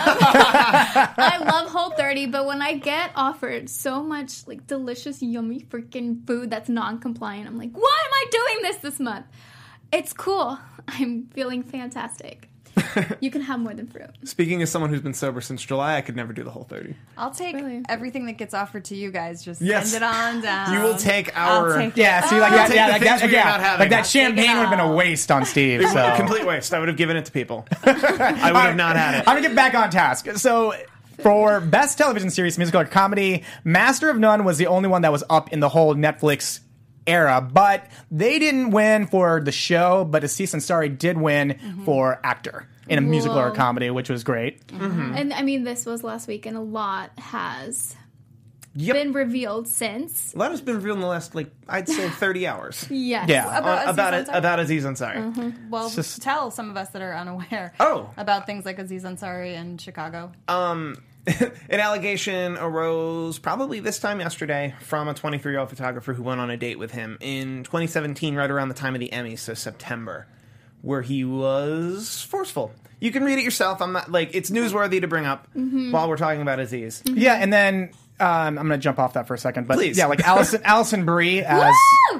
I 1.19 1.39
love 1.45 1.71
Whole 1.71 1.91
30, 1.91 2.27
but 2.27 2.47
when 2.47 2.63
I 2.63 2.75
get 2.75 3.11
offered 3.17 3.69
so 3.69 4.03
much 4.03 4.47
like 4.47 4.67
delicious, 4.67 5.23
yummy 5.23 5.61
freaking 5.61 6.27
food 6.27 6.51
that's 6.51 6.69
non-compliant, 6.69 7.49
I'm 7.49 7.59
like, 7.59 7.73
why 7.73 7.99
am 8.05 8.13
I 8.13 8.25
doing 8.31 8.63
this 8.63 8.77
this 8.77 9.01
month? 9.01 9.27
It's 9.93 10.13
cool. 10.13 10.59
I'm 10.87 11.27
feeling 11.35 11.63
fantastic. 11.63 12.50
You 13.21 13.31
can 13.31 13.43
have 13.43 13.61
more 13.61 13.75
than 13.75 13.87
fruit. 13.87 14.11
Speaking 14.25 14.63
as 14.63 14.71
someone 14.71 14.91
who's 14.91 15.01
been 15.01 15.15
sober 15.15 15.41
since 15.41 15.63
July, 15.63 15.97
I 15.97 16.01
could 16.01 16.17
never 16.17 16.33
do 16.33 16.43
the 16.43 16.51
whole 16.51 16.65
thirty. 16.65 16.95
I'll 17.19 17.31
take 17.31 17.55
Really? 17.57 17.83
everything 17.89 18.27
that 18.27 18.35
gets 18.39 18.55
offered 18.55 18.85
to 18.87 18.97
you 18.97 19.11
guys. 19.11 19.45
Just 19.45 19.61
Yes. 19.61 19.91
send 19.91 20.03
it 20.05 20.07
on 20.07 20.41
down. 20.41 20.73
You 20.73 20.81
will 20.81 20.97
take 20.97 21.37
I'll 21.37 21.63
our- 21.67 21.77
take 21.79 21.97
Yeah, 21.97 22.21
see, 22.23 22.41
like 22.41 22.53
I'll 22.53 22.69
that, 22.69 22.75
yeah, 22.75 22.89
like 22.89 23.03
that, 23.03 23.23
we 23.23 23.33
yeah, 23.33 23.45
not 23.45 23.81
like 23.81 23.91
that 23.91 23.99
I'll 23.99 24.05
champagne 24.05 24.57
would 24.57 24.67
have 24.67 24.71
been 24.71 24.81
a 24.81 24.93
waste 24.93 25.31
on 25.31 25.45
Steve. 25.45 25.89
So 25.89 26.13
a 26.13 26.17
complete 26.17 26.47
waste. 26.47 26.73
I 26.75 26.79
would 26.79 26.89
have 26.89 26.97
given 26.97 27.17
it 27.17 27.25
to 27.27 27.33
people. 27.33 27.67
I 27.85 27.93
would 28.53 28.61
have 28.61 28.77
not 28.77 28.97
had 28.97 29.15
it. 29.17 29.29
I'm 29.29 29.37
gonna 29.37 29.43
get 29.49 29.55
back 29.57 29.75
on 29.75 29.91
task. 29.91 30.29
So. 30.37 30.75
For 31.23 31.61
best 31.61 31.99
television 31.99 32.31
series, 32.31 32.57
musical 32.57 32.81
or 32.81 32.87
comedy, 32.87 33.45
Master 33.63 34.09
of 34.09 34.19
None 34.19 34.43
was 34.43 34.57
the 34.57 34.69
only 34.69 34.89
one 34.89 35.03
that 35.03 35.13
was 35.13 35.23
up 35.29 35.53
in 35.53 35.61
the 35.61 35.69
whole 35.69 35.95
Netflix 35.95 36.61
era, 37.11 37.41
but 37.41 37.87
they 38.11 38.39
didn't 38.39 38.71
win 38.71 39.07
for 39.07 39.41
the 39.41 39.53
show. 39.53 40.05
But 40.05 40.25
Aziz 40.25 40.53
Ansari 40.55 40.97
did 40.97 41.19
win 41.19 41.59
for 41.85 42.21
actor 42.25 42.69
in 42.89 42.99
a 42.99 43.03
musical 43.03 43.39
or 43.39 43.51
Whoa. 43.51 43.55
comedy, 43.55 43.91
which 43.91 44.09
was 44.09 44.25
great. 44.25 44.61
And 44.73 45.33
I 45.33 45.43
mean, 45.43 45.65
this 45.65 45.87
was 45.87 46.03
last 46.03 46.27
week, 46.29 46.47
and 46.47 46.57
a 46.57 46.61
lot 46.61 47.11
has 47.19 47.95
Yep. 48.77 48.95
been 48.95 49.13
revealed 49.13 49.67
since. 49.67 50.33
A 50.33 50.39
lot 50.39 50.53
has 50.53 50.61
been 50.61 50.77
revealed 50.77 50.99
in 50.99 51.01
the 51.01 51.09
last, 51.09 51.35
like, 51.35 51.51
I'd 51.69 51.89
say 51.89 52.09
30 52.25 52.47
hours. 52.47 52.87
Yes. 52.89 53.29
Yeah. 53.29 53.59
About 53.59 53.89
Uh, 53.89 53.91
about 53.91 54.15
it, 54.15 54.29
Ansari? 54.29 54.39
about 54.39 54.61
Aziz 54.61 54.85
Ansari. 54.85 55.55
Well, 55.71 55.91
just- 55.91 56.23
tell 56.23 56.53
some 56.53 56.71
of 56.71 56.77
us 56.77 56.89
that 56.91 57.03
are 57.03 57.13
unaware. 57.17 57.73
Oh. 57.81 58.11
about 58.17 58.47
things 58.47 58.65
like 58.65 58.79
Aziz 58.79 59.03
Ansari 59.03 59.57
and 59.57 59.81
Chicago. 59.81 60.31
Um, 60.47 60.97
an 61.27 61.81
allegation 61.81 62.57
arose 62.57 63.39
probably 63.39 63.81
this 63.81 63.99
time 63.99 64.21
yesterday 64.21 64.75
from 64.81 65.09
a 65.09 65.15
23 65.15 65.53
year 65.53 65.61
old 65.61 65.69
photographer 65.69 66.15
who 66.15 66.23
went 66.23 66.41
on 66.41 66.51
a 66.51 66.57
date 66.57 66.79
with 66.79 66.93
him 66.93 67.19
in 67.21 67.63
2017, 67.65 68.35
right 68.35 68.51
around 68.51 68.69
the 68.69 68.75
time 68.75 68.95
of 68.95 69.01
the 69.01 69.11
Emmys, 69.13 69.41
so 69.41 69.55
September, 69.55 70.27
where 70.83 71.03
he 71.03 71.25
was 71.25 72.23
forceful. 72.23 72.73
You 73.01 73.11
can 73.11 73.25
read 73.25 73.39
it 73.39 73.45
yourself. 73.45 73.81
I'm 73.81 73.93
not 73.93 74.11
like 74.11 74.31
it's 74.35 74.51
newsworthy 74.51 75.01
to 75.01 75.09
bring 75.09 75.27
up 75.27 75.47
mm-hmm. 75.55 75.93
while 75.93 76.09
we're 76.09 76.17
talking 76.17 76.43
about 76.43 76.59
Aziz. 76.59 77.03
Mm-hmm. 77.03 77.19
Yeah, 77.19 77.35
and 77.35 77.53
then 77.53 77.91
um, 78.21 78.59
I'm 78.59 78.67
gonna 78.69 78.79
jump 78.79 78.99
off 78.99 79.15
that 79.15 79.27
for 79.27 79.35
a 79.35 79.39
second, 79.39 79.67
but 79.67 79.77
Please. 79.79 79.97
yeah, 79.99 80.07
like 80.07 80.21
Alison 80.21 80.61
Alison 80.65 81.05
Brie 81.05 81.41
as 81.43 81.75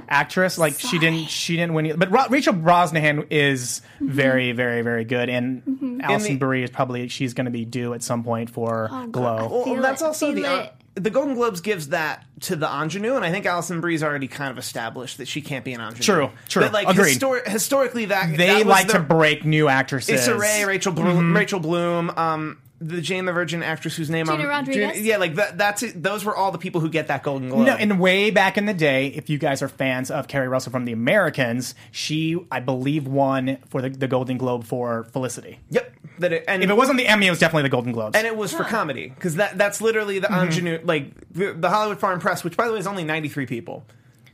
actress, 0.09 0.59
like 0.59 0.79
she 0.79 0.99
didn't 0.99 1.29
she 1.29 1.57
didn't 1.57 1.75
win, 1.75 1.87
either. 1.87 1.99
but 1.99 2.11
Ra- 2.11 2.27
Rachel 2.31 2.55
Brosnahan 2.55 3.27
is 3.31 3.83
very 4.01 4.53
very 4.53 4.83
very 4.83 5.05
good, 5.05 5.29
and 5.29 6.01
Alison 6.03 6.35
the- 6.35 6.39
Brie 6.39 6.63
is 6.65 6.71
probably 6.71 7.09
she's 7.09 7.35
gonna 7.35 7.51
be 7.51 7.65
due 7.65 7.95
at 7.95 8.03
some 8.03 8.25
point 8.25 8.51
for 8.51 8.89
Glow. 9.11 9.49
Well, 9.51 9.65
Feel 9.65 9.83
that's 9.83 10.03
it, 10.03 10.07
also 10.07 10.27
feel 10.33 10.43
the 10.43 10.49
uh, 10.51 10.61
it. 10.63 10.73
the 10.95 11.11
Golden 11.11 11.35
Globes 11.35 11.61
gives 11.61 11.89
that 11.89 12.25
to 12.41 12.57
the 12.57 12.67
ingenue, 12.67 13.15
and 13.17 13.25
I 13.25 13.31
think 13.31 13.47
Alison 13.47 13.81
Brie's 13.81 14.03
already 14.03 14.29
kind 14.29 14.51
of 14.51 14.59
established 14.59 15.19
that 15.19 15.29
she 15.29 15.41
can't 15.43 15.65
be 15.65 15.73
an 15.73 15.81
ingenue. 15.81 16.03
True, 16.03 16.31
true. 16.49 16.63
But 16.63 16.73
like 16.73 16.89
Agreed. 16.89 17.19
histor- 17.19 17.47
historically, 17.47 18.07
that 18.07 18.37
They 18.37 18.47
that 18.47 18.57
was 18.59 18.67
like 18.67 18.87
the- 18.89 18.95
to 18.95 19.01
break 19.01 19.45
new 19.45 19.69
actresses. 19.69 20.21
Issa 20.23 20.37
Rae, 20.37 20.65
Rachel 20.65 20.93
Bloom, 20.93 21.37
Rachel 21.37 21.61
Bloom, 21.61 22.11
um, 22.17 22.59
the 22.81 23.01
Jane 23.03 23.27
the 23.27 23.33
Virgin 23.33 23.63
actress 23.63 23.95
whose 23.97 24.09
name 24.09 24.27
Gina 24.27 24.39
I'm 24.43 24.49
Rodriguez? 24.49 24.95
Gina- 24.95 25.07
yeah, 25.07 25.17
like 25.19 25.35
that. 25.35 25.59
That's 25.59 25.83
it. 25.83 26.03
Those 26.03 26.25
were 26.25 26.35
all 26.35 26.51
the 26.51 26.59
people 26.59 26.81
who 26.81 26.89
get 26.89 27.09
that 27.09 27.23
Golden 27.23 27.51
Globe. 27.51 27.67
No, 27.67 27.75
and 27.75 28.01
way 28.01 28.31
back 28.31 28.57
in 28.57 28.65
the 28.65 28.75
day, 28.75 29.09
if 29.09 29.29
you 29.29 29.39
guys 29.39 29.61
are 29.63 29.69
fans 29.69 30.11
of 30.11 30.29
Keri 30.29 30.49
Russell 30.49 30.73
from 30.73 30.87
The 30.87 30.93
Americans, 30.93 31.75
she, 31.91 32.39
I 32.51 32.61
believe, 32.61 33.07
won 33.07 33.59
for 33.69 33.83
the, 33.83 33.91
the 33.91 34.09
Golden 34.09 34.39
Globe 34.39 34.65
for 34.65 35.05
Felicity. 35.13 35.59
yep, 35.69 35.95
that 36.19 36.33
it, 36.33 36.45
and 36.49 36.63
If 36.65 36.71
it 36.71 36.77
wasn't 36.77 36.99
the 36.99 37.07
Emmy, 37.07 37.27
it 37.27 37.31
was 37.31 37.39
definitely 37.39 37.65
the 37.65 37.69
Golden 37.69 37.93
Globes. 37.93 38.17
and 38.17 38.27
it 38.27 38.37
was 38.37 38.53
for 38.53 38.65
comedy 38.65 39.09
because 39.09 39.37
that 39.37 39.59
that's 39.59 39.81
literally 39.81 40.19
the 40.19 40.29
mm-hmm. 40.29 40.47
ingenue 40.47 40.81
like 40.85 41.13
the, 41.33 41.53
the 41.53 41.69
Hollywood 41.69 41.99
Foreign 42.01 42.21
Press, 42.21 42.43
which 42.45 42.57
by 42.57 42.67
the 42.67 42.73
way 42.73 42.79
is 42.79 42.87
only 42.87 43.05
ninety 43.05 43.29
three 43.29 43.47
people. 43.47 43.85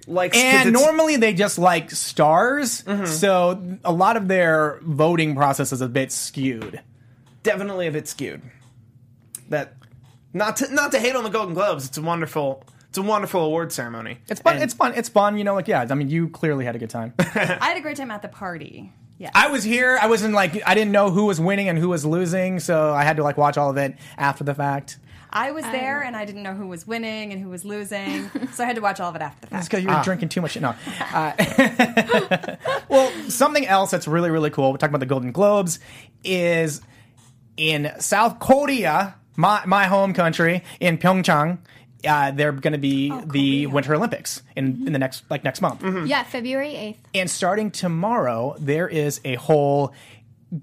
Like 0.09 0.35
'cause 0.35 0.43
And 0.43 0.73
normally 0.73 1.17
they 1.17 1.33
just 1.35 1.59
like 1.59 1.91
stars, 1.91 2.83
mm-hmm. 2.83 3.07
so 3.07 3.79
a 3.85 3.91
lot 3.93 4.17
of 4.17 4.29
their 4.29 4.79
voting 4.83 5.35
process 5.35 5.73
is 5.73 5.81
a 5.81 5.89
bit 5.89 6.13
skewed. 6.13 6.81
Definitely 7.47 7.87
a 7.87 7.93
bit 7.93 8.07
skewed. 8.07 8.43
That 9.49 9.75
not 10.35 10.57
to 10.57 10.73
not 10.75 10.93
to 10.93 10.99
hate 11.01 11.17
on 11.17 11.25
the 11.25 11.31
Golden 11.31 11.55
Globes, 11.55 11.87
it's 11.87 11.97
a 11.97 12.03
wonderful 12.03 12.63
it's 12.89 12.99
a 12.99 13.03
wonderful 13.03 13.41
award 13.43 13.73
ceremony. 13.73 14.19
It's 14.29 14.41
fun. 14.41 14.55
And- 14.55 14.63
it's 14.65 14.75
fun. 14.75 14.93
It's 14.95 15.09
fun. 15.09 15.39
You 15.39 15.45
know, 15.45 15.55
like 15.55 15.69
yeah. 15.69 15.87
I 15.89 15.95
mean, 15.95 16.11
you 16.11 16.29
clearly 16.29 16.65
had 16.65 16.77
a 16.77 16.79
good 16.79 16.91
time. 16.91 17.15
I 17.19 17.25
had 17.69 17.77
a 17.77 17.81
great 17.81 17.97
time 17.97 18.11
at 18.11 18.23
the 18.23 18.29
party. 18.29 18.93
Yeah. 19.19 19.31
I 19.35 19.49
was 19.49 19.65
here. 19.65 19.99
I 20.01 20.09
wasn't 20.09 20.35
like 20.35 20.61
I 20.67 20.75
didn't 20.75 20.93
know 20.93 21.11
who 21.11 21.25
was 21.27 21.41
winning 21.41 21.69
and 21.71 21.79
who 21.79 21.89
was 21.89 22.05
losing, 22.05 22.61
so 22.61 22.93
I 22.93 23.03
had 23.05 23.17
to 23.17 23.23
like 23.23 23.39
watch 23.39 23.57
all 23.57 23.71
of 23.71 23.77
it 23.79 23.95
after 24.19 24.45
the 24.45 24.55
fact. 24.55 24.99
I 25.31 25.51
was 25.51 25.65
there 25.65 26.03
and 26.03 26.17
I 26.17 26.25
didn't 26.25 26.43
know 26.45 26.55
who 26.55 26.67
was 26.69 26.87
winning 26.87 27.33
and 27.33 27.43
who 27.43 27.49
was 27.51 27.65
losing, 27.65 28.31
so 28.53 28.63
I 28.63 28.67
had 28.67 28.77
to 28.77 28.83
watch 28.83 29.01
all 29.01 29.11
of 29.11 29.17
it 29.17 29.23
after 29.23 29.41
the 29.47 29.57
It's 29.57 29.69
fact. 29.69 29.71
because 29.71 29.85
you 29.85 29.91
were 29.91 30.03
drinking 30.03 30.29
too 30.31 30.41
much. 30.41 30.59
No. 30.59 30.75
Uh, 31.01 31.33
well, 32.89 33.11
something 33.29 33.67
else 33.67 33.91
that's 33.91 34.07
really 34.09 34.31
really 34.31 34.51
cool. 34.51 34.71
We're 34.71 34.79
talking 34.79 34.93
about 34.95 35.01
the 35.01 35.07
Golden 35.07 35.33
Globes. 35.33 35.79
Is 36.25 36.81
in 37.57 37.93
South 37.99 38.39
Korea, 38.39 39.17
my 39.37 39.65
my 39.67 39.85
home 39.85 40.13
country, 40.13 40.63
in 40.81 40.99
Pyeongchang. 40.99 41.59
Uh, 42.07 42.31
they're 42.31 42.53
going 42.53 42.73
to 42.73 42.79
be 42.79 43.09
the 43.09 43.65
Korea. 43.65 43.69
Winter 43.71 43.95
Olympics 43.95 44.43
in, 44.55 44.87
in 44.87 44.93
the 44.93 44.99
next 44.99 45.25
like 45.31 45.43
next 45.43 45.61
month. 45.61 45.83
Yeah, 46.07 46.23
February 46.23 46.73
8th. 46.73 46.97
And 47.15 47.31
starting 47.31 47.71
tomorrow, 47.71 48.55
there 48.61 48.87
is 48.87 49.21
a 49.25 49.35
whole 49.37 49.93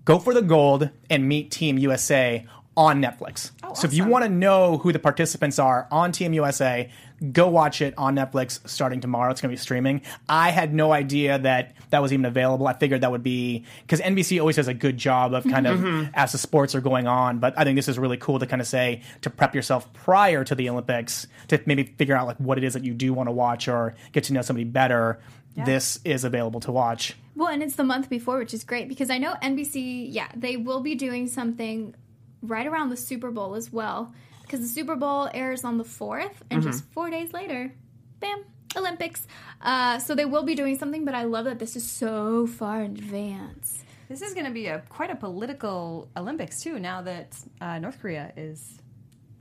go 0.05 0.19
for 0.19 0.33
the 0.33 0.41
gold 0.41 0.89
and 1.09 1.27
meet 1.27 1.51
Team 1.51 1.77
USA 1.77 2.45
on 2.75 3.01
Netflix. 3.01 3.51
Oh, 3.63 3.73
so 3.73 3.87
if 3.87 3.93
you 3.93 4.05
want 4.05 4.23
to 4.23 4.29
know 4.29 4.77
who 4.77 4.91
the 4.91 4.99
participants 4.99 5.59
are 5.59 5.87
on 5.91 6.11
Team 6.11 6.33
USA, 6.33 6.89
go 7.31 7.47
watch 7.47 7.81
it 7.81 7.93
on 7.97 8.15
Netflix 8.15 8.67
starting 8.67 8.99
tomorrow. 8.99 9.31
It's 9.31 9.41
going 9.41 9.51
to 9.51 9.53
be 9.53 9.61
streaming. 9.61 10.01
I 10.27 10.49
had 10.49 10.73
no 10.73 10.91
idea 10.91 11.37
that 11.39 11.75
that 11.91 12.01
was 12.01 12.11
even 12.11 12.25
available. 12.25 12.67
I 12.67 12.73
figured 12.73 13.01
that 13.01 13.11
would 13.11 13.23
be 13.23 13.65
because 13.81 14.01
NBC 14.01 14.39
always 14.39 14.55
does 14.55 14.67
a 14.67 14.73
good 14.73 14.97
job 14.97 15.33
of 15.33 15.43
kind 15.43 15.67
of 15.67 15.79
mm-hmm. 15.79 16.11
as 16.13 16.31
the 16.31 16.37
sports 16.37 16.73
are 16.73 16.81
going 16.81 17.07
on. 17.07 17.39
But 17.39 17.57
I 17.57 17.63
think 17.63 17.75
this 17.75 17.87
is 17.87 17.99
really 17.99 18.17
cool 18.17 18.39
to 18.39 18.47
kind 18.47 18.61
of 18.61 18.67
say 18.67 19.01
to 19.21 19.29
prep 19.29 19.53
yourself 19.53 19.91
prior 19.93 20.43
to 20.43 20.55
the 20.55 20.69
Olympics 20.69 21.27
to 21.49 21.61
maybe 21.65 21.83
figure 21.83 22.15
out 22.15 22.27
like 22.27 22.37
what 22.37 22.57
it 22.57 22.63
is 22.63 22.73
that 22.73 22.83
you 22.83 22.93
do 22.93 23.13
want 23.13 23.27
to 23.27 23.31
watch 23.33 23.67
or 23.67 23.95
get 24.11 24.25
to 24.25 24.33
know 24.33 24.41
somebody 24.41 24.65
better. 24.65 25.19
This 25.55 25.99
is 26.03 26.23
available 26.23 26.59
to 26.61 26.71
watch. 26.71 27.15
Well, 27.35 27.49
and 27.49 27.61
it's 27.61 27.75
the 27.75 27.83
month 27.83 28.09
before, 28.09 28.39
which 28.39 28.55
is 28.55 28.63
great 28.63 28.87
because 28.89 29.11
I 29.11 29.19
know 29.19 29.35
NBC, 29.41 30.07
yeah, 30.09 30.29
they 30.35 30.57
will 30.57 30.79
be 30.81 30.95
doing 30.95 31.27
something 31.27 31.93
right 32.43 32.67
around 32.67 32.89
the 32.89 32.97
Super 32.97 33.31
Bowl 33.31 33.55
as 33.55 33.71
well. 33.73 34.13
Because 34.43 34.59
the 34.59 34.67
Super 34.67 34.95
Bowl 34.95 35.29
airs 35.33 35.63
on 35.63 35.77
the 35.79 35.83
4th, 35.83 36.33
and 36.51 36.61
just 36.61 36.83
four 36.91 37.09
days 37.09 37.33
later, 37.33 37.73
bam, 38.19 38.43
Olympics. 38.75 39.25
Uh, 39.61 39.97
so 39.99 40.13
they 40.13 40.25
will 40.25 40.43
be 40.43 40.53
doing 40.53 40.77
something, 40.77 41.05
but 41.05 41.15
I 41.15 41.23
love 41.23 41.45
that 41.45 41.57
this 41.59 41.75
is 41.75 41.89
so 41.89 42.45
far 42.45 42.81
in 42.83 42.91
advance. 42.91 43.83
This 44.09 44.21
is 44.21 44.33
going 44.33 44.45
to 44.45 44.51
be 44.51 44.67
a 44.67 44.79
quite 44.89 45.09
a 45.09 45.15
political 45.15 46.09
Olympics 46.17 46.61
too. 46.61 46.77
Now 46.77 47.01
that 47.03 47.35
uh, 47.61 47.79
North 47.79 47.99
Korea 47.99 48.31
is 48.35 48.77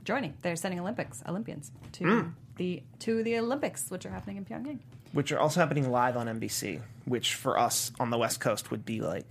joining, 0.03 0.33
they're 0.41 0.55
sending 0.55 0.79
Olympics 0.79 1.21
Olympians 1.27 1.71
to 1.93 2.31
the 2.55 2.81
to 2.99 3.21
the 3.23 3.37
Olympics, 3.37 3.91
which 3.91 4.05
are 4.05 4.09
happening 4.09 4.37
in 4.37 4.45
Pyongyang. 4.45 4.79
which 5.11 5.31
are 5.31 5.39
also 5.39 5.59
happening 5.59 5.91
live 5.91 6.15
on 6.17 6.27
NBC, 6.27 6.81
which 7.05 7.35
for 7.35 7.59
us 7.59 7.91
on 7.99 8.09
the 8.09 8.17
West 8.17 8.39
Coast 8.39 8.71
would 8.71 8.85
be 8.85 9.01
like 9.01 9.25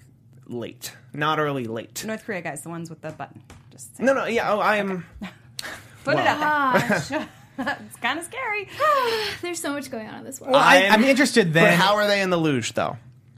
late, 0.46 0.92
not 1.14 1.40
early, 1.40 1.64
late. 1.64 2.04
North 2.04 2.24
Korea 2.24 2.42
guys, 2.42 2.60
the 2.62 2.68
ones 2.68 2.90
with 2.90 3.00
the 3.00 3.10
button. 3.10 3.42
Just 3.82 3.96
saying. 3.96 4.06
No, 4.06 4.14
no, 4.14 4.26
yeah, 4.26 4.52
oh, 4.52 4.58
I 4.60 4.76
am. 4.76 5.04
put 6.04 6.14
it 6.14 6.26
out 6.26 6.74
there. 7.08 7.28
It's 7.58 7.96
kind 7.98 8.18
of 8.18 8.24
scary. 8.24 8.66
there's 9.42 9.60
so 9.60 9.72
much 9.74 9.90
going 9.90 10.08
on 10.08 10.20
in 10.20 10.24
this 10.24 10.40
world. 10.40 10.54
Well, 10.54 10.62
I, 10.62 10.78
I'm- 10.84 10.92
I'm 10.94 11.04
interested 11.04 11.52
then. 11.52 11.64
But 11.64 11.74
how 11.74 11.96
are 11.96 12.06
they 12.06 12.22
in 12.22 12.30
the 12.30 12.36
luge 12.38 12.72
though? 12.72 12.96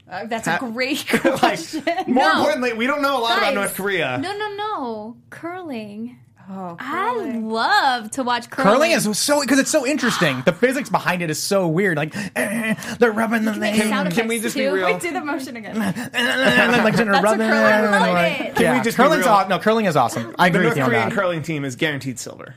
Uh, 0.09 0.25
that's 0.25 0.47
a 0.47 0.51
Ha- 0.57 0.69
great 0.71 1.05
like, 1.25 1.39
question. 1.39 1.83
more 2.07 2.23
No. 2.23 2.31
importantly, 2.37 2.73
we 2.73 2.87
don't 2.87 3.01
know 3.01 3.19
a 3.19 3.21
lot 3.21 3.37
about 3.37 3.47
Guys, 3.47 3.55
North 3.55 3.75
Korea. 3.75 4.17
No, 4.17 4.35
no, 4.37 4.55
no. 4.55 5.17
Curling. 5.31 6.17
Oh, 6.49 6.75
I 6.79 7.13
love 7.39 8.11
to 8.11 8.23
watch 8.23 8.49
curling. 8.49 8.71
Curling 8.73 8.91
is 8.91 9.17
so 9.19 9.41
because 9.41 9.59
it's 9.59 9.71
so 9.71 9.85
interesting. 9.85 10.41
The 10.45 10.53
physics 10.65 10.89
behind 10.89 11.21
it 11.21 11.29
is 11.29 11.41
so 11.41 11.67
weird. 11.67 11.97
Like 11.97 12.13
eh, 12.35 12.75
they're 12.99 13.11
rubbing 13.11 13.45
the 13.45 13.53
make 13.53 13.75
thing, 13.75 13.89
sound 13.89 14.11
Can 14.13 14.27
we 14.27 14.35
effects, 14.37 14.53
just 14.53 14.57
be 14.57 14.67
real? 14.67 14.85
Wait, 14.85 15.01
do 15.01 15.11
the 15.11 15.21
motion 15.23 15.55
again. 15.57 15.77
like 16.13 16.95
they're 16.95 17.05
rubbing. 17.05 17.47
curling 17.49 17.91
like- 17.91 18.55
Can 18.55 18.55
we 18.57 18.63
yeah, 18.63 18.83
just 18.83 18.97
be 18.97 19.03
curling's 19.03 19.25
real? 19.25 19.33
aw- 19.33 19.47
no 19.47 19.59
curling 19.59 19.85
is 19.85 19.95
awesome. 19.95 20.35
I 20.39 20.49
The 20.49 20.57
agree 20.59 20.63
North 20.67 20.71
with 20.71 20.77
you 20.77 20.83
on 20.83 20.89
Korean 20.89 21.09
that. 21.09 21.15
curling 21.15 21.41
team 21.41 21.65
is 21.65 21.75
guaranteed 21.75 22.19
silver. 22.19 22.55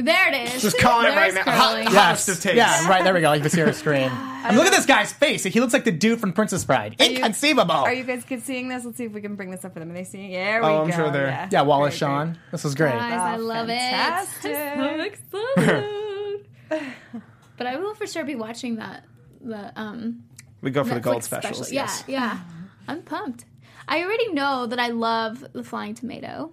There 0.00 0.32
it 0.32 0.54
is. 0.54 0.62
Just 0.62 0.78
calling 0.78 1.06
it 1.06 1.16
right 1.16 1.34
There's 1.34 1.44
now. 1.46 1.52
Hot- 1.52 1.70
curling. 1.72 1.84
Yes. 1.86 1.94
Hottest 1.94 2.28
of 2.28 2.40
takes. 2.40 2.56
Yeah, 2.56 2.88
right. 2.88 3.02
There 3.02 3.12
we 3.12 3.20
go. 3.20 3.32
You 3.32 3.40
Like 3.40 3.42
the 3.42 3.50
Sierra 3.50 3.72
screen. 3.72 4.10
And 4.38 4.56
look 4.56 4.66
at 4.66 4.72
this 4.72 4.86
guy's 4.86 5.12
face. 5.12 5.42
He 5.42 5.58
looks 5.58 5.72
like 5.72 5.82
the 5.84 5.90
dude 5.90 6.20
from 6.20 6.32
Princess 6.32 6.64
Bride. 6.64 6.94
you- 7.00 7.06
Inconceivable. 7.06 7.72
Are 7.74 7.92
you 7.92 8.04
guys 8.04 8.22
kids 8.24 8.44
seeing 8.44 8.68
this? 8.68 8.84
Let's 8.84 8.96
see 8.96 9.04
if 9.04 9.12
we 9.12 9.20
can 9.20 9.34
bring 9.34 9.50
this 9.50 9.64
up 9.64 9.74
for 9.74 9.80
them. 9.80 9.90
Are 9.90 9.94
they 9.94 10.04
seeing? 10.04 10.30
There 10.30 10.60
we 10.62 10.66
Oh, 10.68 10.82
I'm 10.82 10.90
go. 10.90 10.96
sure 10.96 11.10
they're- 11.10 11.26
Yeah, 11.26 11.48
yeah, 11.50 11.62
Wallace 11.62 11.98
Great, 11.98 12.06
great. 12.06 12.08
Shawn. 12.08 12.38
This 12.52 12.64
is 12.64 12.74
great. 12.76 12.92
Guys, 12.92 13.12
I 13.20 13.34
Oh, 13.34 13.38
love 13.40 13.66
fantastic. 13.66 14.52
it. 14.52 14.78
I'm 14.78 15.10
so 15.32 15.40
excited. 15.56 16.46
but 17.56 17.66
I 17.66 17.76
will 17.76 17.94
for 17.96 18.06
sure 18.06 18.24
be 18.24 18.36
watching 18.36 18.76
that. 18.76 19.04
The 19.40 19.72
um, 19.78 20.22
We 20.62 20.70
go 20.70 20.84
for 20.84 20.94
the 20.94 21.00
Netflix 21.00 21.02
gold 21.02 21.24
special. 21.24 21.48
specials. 21.48 21.72
Yeah, 21.72 21.82
yes. 21.82 22.04
yeah. 22.06 22.38
I'm 22.86 23.02
pumped. 23.02 23.44
I 23.88 24.02
already 24.04 24.32
know 24.32 24.66
that 24.66 24.78
I 24.78 24.88
love 24.88 25.44
the 25.52 25.64
Flying 25.64 25.94
Tomato. 25.94 26.52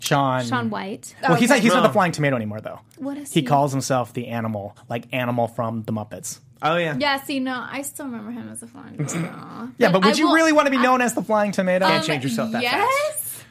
Sean. 0.00 0.44
Shaun 0.44 0.70
White. 0.70 1.14
Well, 1.22 1.34
he's 1.36 1.50
not. 1.50 1.58
He's 1.60 1.72
not 1.72 1.82
the 1.82 1.88
flying 1.92 2.12
tomato 2.12 2.36
anymore, 2.36 2.60
though. 2.60 2.80
What 2.96 3.16
is 3.16 3.32
He 3.32 3.40
he? 3.40 3.46
calls 3.46 3.72
himself 3.72 4.12
the 4.12 4.28
animal, 4.28 4.76
like 4.88 5.04
animal 5.12 5.48
from 5.48 5.82
the 5.84 5.92
Muppets. 5.92 6.40
Oh 6.60 6.76
yeah. 6.76 6.96
Yeah, 6.98 7.22
see, 7.22 7.38
no, 7.38 7.64
I 7.70 7.82
still 7.82 8.06
remember 8.06 8.32
him 8.32 8.48
as 8.50 8.62
a 8.64 8.66
Flying 8.66 8.96
Tomato. 9.06 9.70
Yeah, 9.78 9.92
but 9.92 10.04
would 10.04 10.14
I 10.14 10.16
you 10.16 10.26
will- 10.26 10.34
really 10.34 10.52
want 10.52 10.66
to 10.66 10.70
be 10.72 10.78
known 10.78 11.00
as 11.00 11.14
the 11.14 11.22
flying 11.22 11.52
tomato? 11.52 11.86
Um, 11.86 12.02
change 12.02 12.24
yourself 12.24 12.50
that 12.50 12.62
yes. 12.62 13.44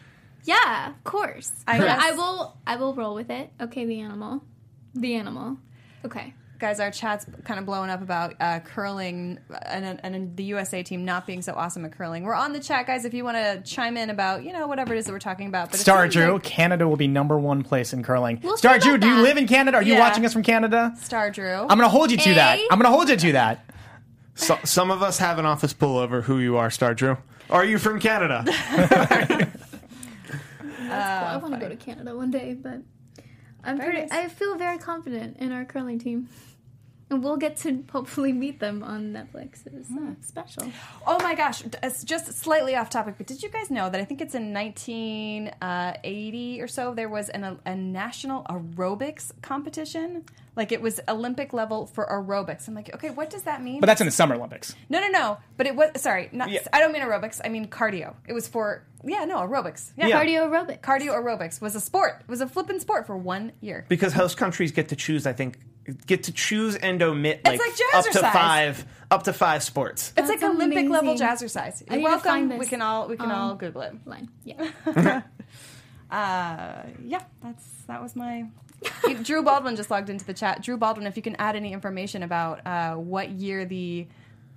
Yeah, 0.44 0.89
of 0.89 1.04
course. 1.06 1.51
I 1.68 1.77
But 1.77 1.86
guess- 1.86 2.01
I 2.04 2.12
will. 2.12 2.58
I 2.68 2.75
will 2.77 2.94
roll 2.96 3.16
with 3.16 3.30
it. 3.30 3.50
Okay, 3.62 3.86
the 3.86 4.00
animal. 4.01 4.44
The 4.94 5.16
animal. 5.16 5.58
Okay. 6.06 6.34
Guys, 6.60 6.80
our 6.80 6.90
chat's 6.90 7.26
kind 7.44 7.60
of 7.60 7.68
blowing 7.68 7.92
up 7.92 8.02
about 8.02 8.34
uh, 8.40 8.60
curling 8.62 9.38
and, 9.64 10.00
and 10.04 10.36
the 10.36 10.44
USA 10.46 10.82
team 10.82 11.06
not 11.06 11.28
being 11.28 11.44
so 11.44 11.54
awesome 11.54 11.86
at 11.86 11.92
curling. 11.92 12.24
We're 12.24 12.34
on 12.34 12.52
the 12.52 12.60
chat, 12.60 12.88
guys. 12.88 13.06
If 13.06 13.14
you 13.14 13.24
want 13.24 13.38
to 13.38 13.62
chime 13.70 13.96
in 13.96 14.10
about 14.10 14.44
you 14.44 14.52
know 14.54 14.66
whatever 14.68 14.96
it 14.96 14.98
is 14.98 15.06
that 15.06 15.12
we're 15.12 15.20
talking 15.20 15.48
about. 15.48 15.70
But 15.70 15.80
Star 15.80 16.08
Drew, 16.08 16.34
like- 16.34 16.44
Canada 16.44 16.88
will 16.88 16.96
be 16.98 17.08
number 17.08 17.38
one 17.38 17.64
place 17.64 17.94
in 17.94 18.02
curling. 18.04 18.40
We'll 18.44 18.58
Star 18.58 18.80
Drew, 18.80 18.98
do 18.98 19.08
you 19.08 19.22
live 19.22 19.38
in 19.38 19.48
Canada? 19.48 19.78
Are 19.78 19.84
you 19.84 19.94
Yeah. 19.94 20.00
watching 20.00 20.26
us 20.26 20.34
from 20.34 20.42
Canada? 20.44 20.94
Star 21.00 21.30
Drew. 21.30 21.54
I'm 21.62 21.68
going 21.68 21.80
to 21.82 21.90
hold 21.90 22.10
you 22.10 22.18
to 22.18 22.30
Eh? 22.32 22.34
that. 22.34 22.60
I'm 22.72 22.80
going 22.80 22.92
to 22.92 22.96
hold 22.96 23.10
you 23.10 23.16
to 23.18 23.32
that. 23.34 23.64
So, 24.34 24.58
some 24.64 24.90
of 24.92 25.04
us 25.04 25.20
have 25.20 25.38
an 25.40 25.46
office 25.46 25.74
pull 25.74 25.98
over 25.98 26.22
who 26.22 26.40
you 26.40 26.58
are, 26.58 26.70
Star 26.72 26.94
Drew. 26.96 27.18
Are 27.52 27.66
you 27.66 27.78
from 27.78 28.00
Canada? 28.00 28.44
Well, 30.90 31.26
I 31.26 31.36
want 31.38 31.54
to 31.54 31.60
go 31.60 31.68
to 31.68 31.76
Canada 31.76 32.16
one 32.16 32.32
day, 32.32 32.54
but 32.54 32.80
I'm 33.64 33.78
Very 33.78 33.92
pretty. 33.92 34.08
nice. 34.08 34.26
I 34.26 34.28
feel 34.30 34.56
very 34.56 34.78
confident 34.78 35.38
in 35.38 35.52
our 35.52 35.66
curling 35.66 36.00
team, 36.00 36.30
and 37.10 37.24
we'll 37.24 37.38
get 37.38 37.56
to 37.58 37.84
hopefully 37.92 38.34
meet 38.34 38.60
them 38.60 38.84
on 38.84 39.14
Netflix. 39.14 39.66
It's 39.66 39.90
uh, 39.92 40.14
special. 40.22 40.72
Oh 41.06 41.22
my 41.24 41.36
gosh, 41.36 41.64
it's 41.84 42.04
just 42.04 42.34
slightly 42.34 42.76
off 42.76 42.90
topic, 42.90 43.16
but 43.18 43.28
did 43.28 43.42
you 43.42 43.50
guys 43.50 43.72
know 43.72 43.90
that 43.90 44.00
I 44.02 44.06
think 44.06 44.22
it's 44.22 44.36
in 44.36 44.54
1980 44.54 46.62
or 46.62 46.68
so 46.68 46.94
there 46.94 47.10
was 47.10 47.30
an, 47.30 47.60
a 47.66 47.76
national 47.76 48.44
aerobics 48.44 49.32
competition? 49.42 50.26
Like 50.56 50.72
it 50.72 50.82
was 50.82 51.00
Olympic 51.08 51.54
level 51.54 51.86
for 51.86 52.08
aerobics. 52.08 52.68
I'm 52.68 52.74
like, 52.74 52.94
okay, 52.96 53.12
what 53.12 53.30
does 53.30 53.44
that 53.44 53.62
mean? 53.62 53.80
But 53.80 53.86
that's 53.86 54.02
in 54.02 54.08
the 54.08 54.12
Summer 54.12 54.36
Olympics. 54.36 54.76
no, 54.90 55.00
no, 55.00 55.08
no. 55.08 55.38
But 55.56 55.68
it 55.68 55.76
was 55.76 55.92
sorry, 56.02 56.30
not. 56.32 56.50
Yeah. 56.50 56.62
I 56.74 56.80
don't 56.80 56.92
mean 56.92 57.04
aerobics. 57.04 57.40
I 57.44 57.50
mean 57.50 57.68
cardio. 57.68 58.16
It 58.28 58.34
was 58.34 58.48
for 58.48 58.84
yeah, 59.04 59.24
no 59.26 59.38
aerobics. 59.38 59.92
Yeah, 59.96 60.08
Yeah. 60.08 60.24
Cardio 60.24 60.48
aerobics. 60.50 60.82
cardio 60.82 61.14
aerobics 61.14 61.62
was 61.62 61.76
a 61.76 61.80
sport. 61.80 62.22
It 62.22 62.28
was 62.28 62.42
a 62.42 62.48
flippin' 62.48 62.80
sport 62.80 63.06
for 63.06 63.16
one 63.16 63.52
year. 63.62 63.86
because 63.88 64.14
host 64.14 64.38
countries 64.38 64.72
get 64.72 64.90
to 64.90 64.96
choose. 64.96 65.28
I 65.28 65.34
think 65.34 65.60
get 66.06 66.24
to 66.24 66.32
choose 66.32 66.75
and 66.75 67.01
omit 67.01 67.41
like, 67.46 67.60
like 67.60 67.74
up 67.94 68.06
to 68.06 68.20
five 68.20 68.86
up 69.10 69.24
to 69.24 69.34
five 69.34 69.63
sports. 69.63 70.13
It's 70.17 70.27
like 70.29 70.39
That's 70.39 70.53
Olympic 70.53 70.89
level 70.89 71.12
amazing. 71.12 71.27
jazzercise. 71.27 71.89
You're 71.89 72.01
welcome. 72.01 72.58
We 72.58 72.65
can 72.65 72.82
all 72.82 73.08
we 73.08 73.15
can 73.17 73.32
Um, 73.32 73.38
all 73.38 73.56
Google 73.56 73.82
it. 73.82 73.96
Line. 74.06 74.29
Yeah. 74.44 75.22
Uh, 76.10 76.84
yeah, 77.03 77.22
that's 77.44 77.65
that 77.88 78.01
was 78.01 78.15
my. 78.15 78.46
Drew 79.24 79.44
Baldwin 79.44 79.75
just 79.75 79.89
logged 79.89 80.10
into 80.10 80.24
the 80.24 80.34
chat. 80.34 80.62
Drew 80.62 80.77
Baldwin, 80.77 81.08
if 81.08 81.17
you 81.17 81.24
can 81.24 81.36
add 81.38 81.56
any 81.56 81.74
information 81.74 82.24
about 82.24 82.65
uh, 82.65 82.94
what 82.96 83.29
year 83.32 83.65
the 83.65 84.08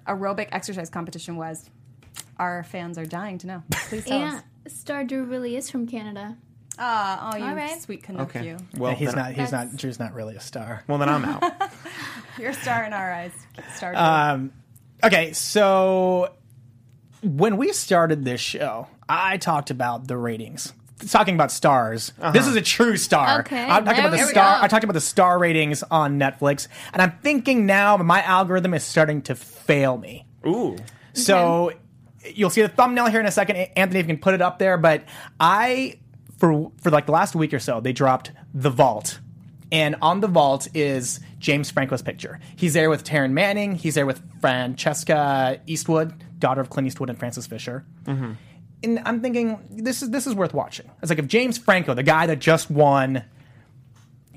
aerobic 0.06 0.49
exercise 0.52 0.90
competition 0.90 1.37
was, 1.37 1.68
our 2.38 2.62
fans 2.64 2.99
are 2.99 3.06
dying 3.06 3.38
to 3.38 3.46
know. 3.46 3.62
Please 3.88 4.04
tell 4.04 4.20
yeah. 4.20 4.40
us. 4.66 4.75
Star 4.75 5.04
Drew 5.04 5.25
really 5.25 5.56
is 5.56 5.70
from 5.70 5.87
Canada. 5.87 6.37
Ah, 6.82 7.32
oh, 7.32 7.37
you 7.37 7.44
All 7.44 7.54
right. 7.54 7.80
sweet 7.80 8.02
Canuck, 8.02 8.34
Okay. 8.34 8.46
you. 8.46 8.56
Well, 8.76 8.92
Yeah, 8.92 8.96
he's 8.99 9.14
not. 9.14 9.32
He's 9.32 9.52
not. 9.52 9.76
Drew's 9.76 9.99
not 9.99 10.14
really 10.14 10.34
a 10.34 10.40
star. 10.40 10.82
Well, 10.88 10.96
then 10.99 11.08
I'm 11.10 11.25
out. 11.25 11.42
You're 12.38 12.50
a 12.50 12.54
star 12.54 12.84
in 12.84 12.92
our 12.94 13.12
eyes. 13.12 13.32
Star. 13.75 13.92
Drew. 13.92 14.00
Um, 14.00 14.52
okay, 15.04 15.32
so 15.34 16.34
when 17.22 17.58
we 17.58 17.72
started 17.72 18.25
this 18.25 18.40
show, 18.40 18.87
I 19.08 19.37
talked 19.37 19.70
about 19.70 20.08
the 20.08 20.16
ratings. 20.16 20.72
Talking 21.08 21.34
about 21.34 21.50
stars. 21.50 22.12
This 22.32 22.46
is 22.46 22.56
a 22.56 22.60
true 22.60 22.96
star. 22.99 23.40
Okay, 23.40 23.62
I'm 23.62 23.84
talking 23.84 24.00
about 24.04 24.10
the 24.12 24.18
star. 24.26 24.58
go. 24.58 24.64
I 24.64 24.68
talked 24.68 24.84
about 24.84 24.92
the 24.94 25.00
star 25.00 25.38
ratings 25.38 25.82
on 25.82 26.18
Netflix, 26.18 26.68
and 26.92 27.00
I'm 27.00 27.12
thinking 27.22 27.64
now 27.66 27.96
my 27.99 28.22
algorithm 28.22 28.75
is 28.75 28.84
starting 28.84 29.22
to 29.22 29.34
fail 29.34 29.96
me. 29.96 30.26
Ooh. 30.46 30.76
So 31.14 31.72
you'll 32.34 32.50
see 32.50 32.62
the 32.62 32.68
thumbnail 32.68 33.06
here 33.06 33.20
in 33.20 33.26
a 33.26 33.30
second. 33.30 33.56
Anthony, 33.76 34.00
if 34.00 34.06
you 34.06 34.14
can 34.14 34.20
put 34.20 34.34
it 34.34 34.42
up 34.42 34.58
there. 34.58 34.76
But 34.76 35.04
I, 35.38 35.99
for 36.40 36.73
for 36.80 36.90
like 36.90 37.06
the 37.06 37.12
last 37.12 37.37
week 37.37 37.54
or 37.54 37.61
so, 37.61 37.80
they 37.80 37.92
dropped 37.92 38.32
The 38.52 38.70
Vault. 38.70 39.20
And 39.70 39.94
on 40.02 40.20
The 40.20 40.26
Vault 40.26 40.66
is 40.75 41.20
James 41.38 41.70
Franco's 41.70 42.02
picture. 42.02 42.40
He's 42.56 42.73
there 42.75 42.90
with 42.90 43.04
Taryn 43.04 43.30
Manning. 43.30 43.76
He's 43.76 43.94
there 43.94 44.06
with 44.06 44.20
Francesca 44.40 45.61
Eastwood, 45.66 46.12
daughter 46.40 46.61
of 46.61 46.70
Clint 46.70 46.88
Eastwood 46.88 47.09
and 47.09 47.18
Frances 47.18 47.47
Fisher. 47.47 47.85
Mm-hmm. 48.04 48.32
And 48.82 49.00
I'm 49.04 49.20
thinking 49.20 49.61
this 49.70 50.02
is 50.02 50.11
this 50.11 50.26
is 50.26 50.35
worth 50.35 50.54
watching. 50.54 50.90
It's 51.02 51.11
like 51.11 51.18
if 51.20 51.28
James 51.28 51.59
Franco, 51.59 51.94
the 51.94 52.02
guy 52.02 52.26
that 52.26 52.40
just 52.40 52.70
won, 52.70 53.23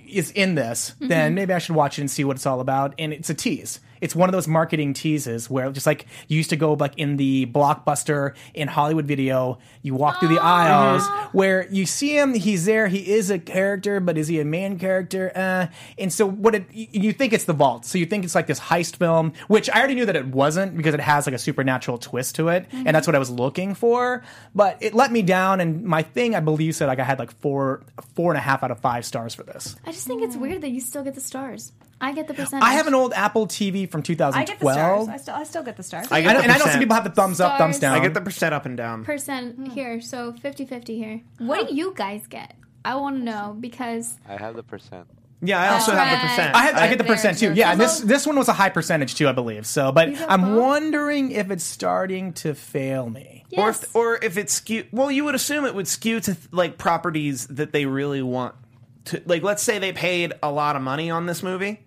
is 0.07 0.29
in 0.31 0.55
this, 0.55 0.91
mm-hmm. 0.91 1.07
then 1.07 1.33
maybe 1.33 1.53
I 1.53 1.57
should 1.59 1.75
watch 1.75 1.97
it 1.97 2.01
and 2.01 2.11
see 2.11 2.23
what 2.23 2.35
it's 2.35 2.45
all 2.45 2.59
about. 2.59 2.93
And 2.99 3.13
it's 3.13 3.29
a 3.29 3.33
tease. 3.33 3.79
It's 4.03 4.15
one 4.15 4.27
of 4.27 4.33
those 4.33 4.47
marketing 4.47 4.93
teases 4.93 5.49
where 5.49 5.71
just 5.71 5.85
like 5.87 6.05
you 6.27 6.37
used 6.37 6.49
to 6.49 6.55
go 6.57 6.73
like 6.73 6.93
in 6.97 7.15
the 7.17 7.45
blockbuster 7.45 8.35
in 8.53 8.67
Hollywood 8.67 9.05
video, 9.05 9.59
you 9.81 9.95
walk 9.95 10.19
through 10.19 10.29
the 10.29 10.41
aisles 10.43 11.07
where 11.31 11.67
you 11.71 11.85
see 11.85 12.17
him, 12.17 12.33
he's 12.33 12.65
there, 12.65 12.87
he 12.87 13.13
is 13.13 13.29
a 13.29 13.39
character, 13.39 13.99
but 13.99 14.17
is 14.17 14.27
he 14.27 14.39
a 14.39 14.45
main 14.45 14.77
character? 14.77 15.31
Uh, 15.35 15.67
and 15.97 16.11
so 16.11 16.27
what 16.27 16.53
it 16.55 16.65
y- 16.75 16.87
you 16.91 17.13
think 17.13 17.33
it's 17.33 17.45
the 17.45 17.53
vault. 17.53 17.85
So 17.85 17.97
you 17.97 18.05
think 18.05 18.25
it's 18.25 18.35
like 18.35 18.47
this 18.47 18.59
heist 18.59 18.97
film, 18.97 19.33
which 19.47 19.69
I 19.69 19.77
already 19.79 19.95
knew 19.95 20.05
that 20.05 20.15
it 20.15 20.27
wasn't 20.27 20.75
because 20.75 20.93
it 20.93 20.99
has 20.99 21.25
like 21.25 21.35
a 21.35 21.39
supernatural 21.39 21.97
twist 21.97 22.35
to 22.35 22.49
it, 22.49 22.65
and 22.73 22.87
that's 22.95 23.07
what 23.07 23.15
I 23.15 23.19
was 23.19 23.29
looking 23.29 23.73
for. 23.73 24.23
But 24.53 24.77
it 24.81 24.93
let 24.93 25.11
me 25.11 25.21
down, 25.21 25.61
and 25.61 25.83
my 25.83 26.01
thing 26.03 26.35
I 26.35 26.41
believe 26.41 26.75
said 26.75 26.87
like 26.87 26.99
I 26.99 27.03
had 27.05 27.19
like 27.19 27.31
four 27.39 27.83
four 28.15 28.31
and 28.31 28.37
a 28.37 28.41
half 28.41 28.63
out 28.63 28.71
of 28.71 28.79
five 28.79 29.05
stars 29.05 29.33
for 29.33 29.43
this. 29.43 29.75
I 29.85 29.91
just 29.91 30.05
think 30.07 30.21
it's 30.23 30.35
weird 30.35 30.61
that 30.61 30.69
you 30.71 30.81
still 30.81 31.03
get 31.03 31.15
the 31.15 31.21
stars. 31.21 31.71
I 32.03 32.11
get 32.11 32.27
the 32.27 32.33
percentage. 32.33 32.63
I 32.65 32.73
have 32.73 32.87
an 32.87 32.93
old 32.93 33.13
Apple 33.13 33.47
TV 33.47 33.89
from 33.89 34.01
I 34.01 34.03
get 34.03 34.17
the 34.59 34.65
2012. 34.65 35.03
stars. 35.05 35.07
I 35.07 35.17
still, 35.17 35.35
I 35.35 35.43
still 35.43 35.63
get 35.63 35.77
the 35.77 35.83
stars. 35.83 36.07
I 36.11 36.17
I 36.17 36.21
get 36.21 36.33
know- 36.33 36.39
the 36.39 36.43
and 36.43 36.51
I 36.51 36.55
know 36.55 36.59
some 36.59 36.65
percent. 36.67 36.81
people 36.81 36.95
have 36.95 37.03
the 37.05 37.09
thumbs 37.11 37.39
up, 37.39 37.57
thumbs 37.57 37.77
Stars. 37.77 37.93
down. 37.93 38.01
I 38.01 38.03
get 38.03 38.13
the 38.13 38.21
percent 38.21 38.53
up 38.53 38.65
and 38.65 38.75
down. 38.75 39.05
percent 39.05 39.55
hmm. 39.55 39.65
here, 39.67 40.01
so 40.01 40.33
50-50 40.33 40.87
here. 40.89 41.21
What 41.37 41.69
do 41.69 41.75
you 41.75 41.93
guys 41.95 42.27
get? 42.27 42.55
I 42.83 42.95
want 42.95 43.17
to 43.17 43.23
know 43.23 43.55
because 43.57 44.17
I 44.27 44.35
have 44.35 44.55
the 44.57 44.63
percent. 44.63 45.07
Yeah, 45.41 45.61
I 45.61 45.73
also 45.73 45.91
That's 45.91 46.03
have 46.09 46.19
the 46.19 46.25
right. 46.25 46.29
percent. 46.29 46.55
I, 46.55 46.61
had, 46.63 46.75
I 46.75 46.87
get 46.87 46.97
the 46.97 47.03
Very 47.05 47.15
percent 47.15 47.37
too. 47.37 47.49
good. 47.49 47.57
Yeah, 47.57 47.71
and 47.71 47.79
this 47.79 47.95
Although- 48.01 48.07
this 48.07 48.27
one 48.27 48.35
was 48.37 48.47
a 48.49 48.53
high 48.53 48.69
percentage 48.69 49.15
too, 49.15 49.29
I 49.29 49.31
believe. 49.31 49.65
So, 49.65 49.91
but 49.93 50.09
These 50.09 50.21
are 50.21 50.29
I'm 50.29 50.41
both- 50.41 50.59
wondering 50.59 51.31
if 51.31 51.51
it's 51.51 51.63
starting 51.63 52.33
to 52.33 52.53
fail 52.53 53.09
me. 53.09 53.45
Or 53.57 53.67
yes, 53.67 53.83
if, 53.83 53.95
or 53.95 54.19
if 54.21 54.37
it's 54.37 54.53
skew. 54.53 54.85
Well, 54.91 55.11
you 55.11 55.23
would 55.25 55.35
assume 55.35 55.65
it 55.65 55.75
would 55.75 55.87
skew 55.87 56.19
to 56.21 56.35
like 56.51 56.77
properties 56.77 57.47
that 57.47 57.71
they 57.71 57.85
really 57.85 58.21
want 58.21 58.55
to. 59.05 59.21
Like, 59.25 59.43
let's 59.43 59.63
say 59.63 59.79
they 59.79 59.93
paid 59.93 60.33
a 60.41 60.51
lot 60.51 60.75
of 60.75 60.81
money 60.81 61.09
on 61.11 61.25
this 61.25 61.43
movie 61.43 61.85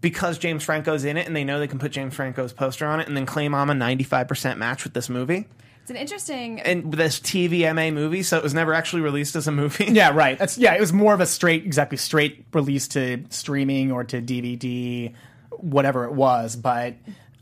because 0.00 0.38
James 0.38 0.64
Franco's 0.64 1.04
in 1.04 1.16
it, 1.16 1.26
and 1.26 1.34
they 1.36 1.44
know 1.44 1.58
they 1.58 1.68
can 1.68 1.78
put 1.78 1.92
James 1.92 2.14
Franco's 2.14 2.52
poster 2.52 2.86
on 2.86 3.00
it, 3.00 3.06
and 3.08 3.16
then 3.16 3.26
claim 3.26 3.54
I'm 3.54 3.70
a 3.70 3.74
95 3.74 4.28
percent 4.28 4.58
match 4.58 4.84
with 4.84 4.94
this 4.94 5.08
movie 5.08 5.46
It's 5.82 5.90
an 5.90 5.96
interesting. 5.96 6.60
and 6.60 6.92
this 6.92 7.20
TVMA 7.20 7.92
movie, 7.92 8.22
so 8.22 8.36
it 8.38 8.42
was 8.42 8.54
never 8.54 8.72
actually 8.74 9.02
released 9.02 9.36
as 9.36 9.46
a 9.46 9.52
movie. 9.52 9.86
Yeah, 9.86 10.10
right. 10.14 10.38
That's 10.38 10.56
yeah. 10.58 10.74
It 10.74 10.80
was 10.80 10.92
more 10.92 11.12
of 11.14 11.20
a 11.20 11.26
straight, 11.26 11.64
exactly 11.64 11.98
straight 11.98 12.44
release 12.52 12.88
to 12.88 13.24
streaming 13.30 13.92
or 13.92 14.04
to 14.04 14.20
DVD, 14.22 15.12
whatever 15.50 16.04
it 16.04 16.12
was. 16.12 16.56
But 16.56 16.94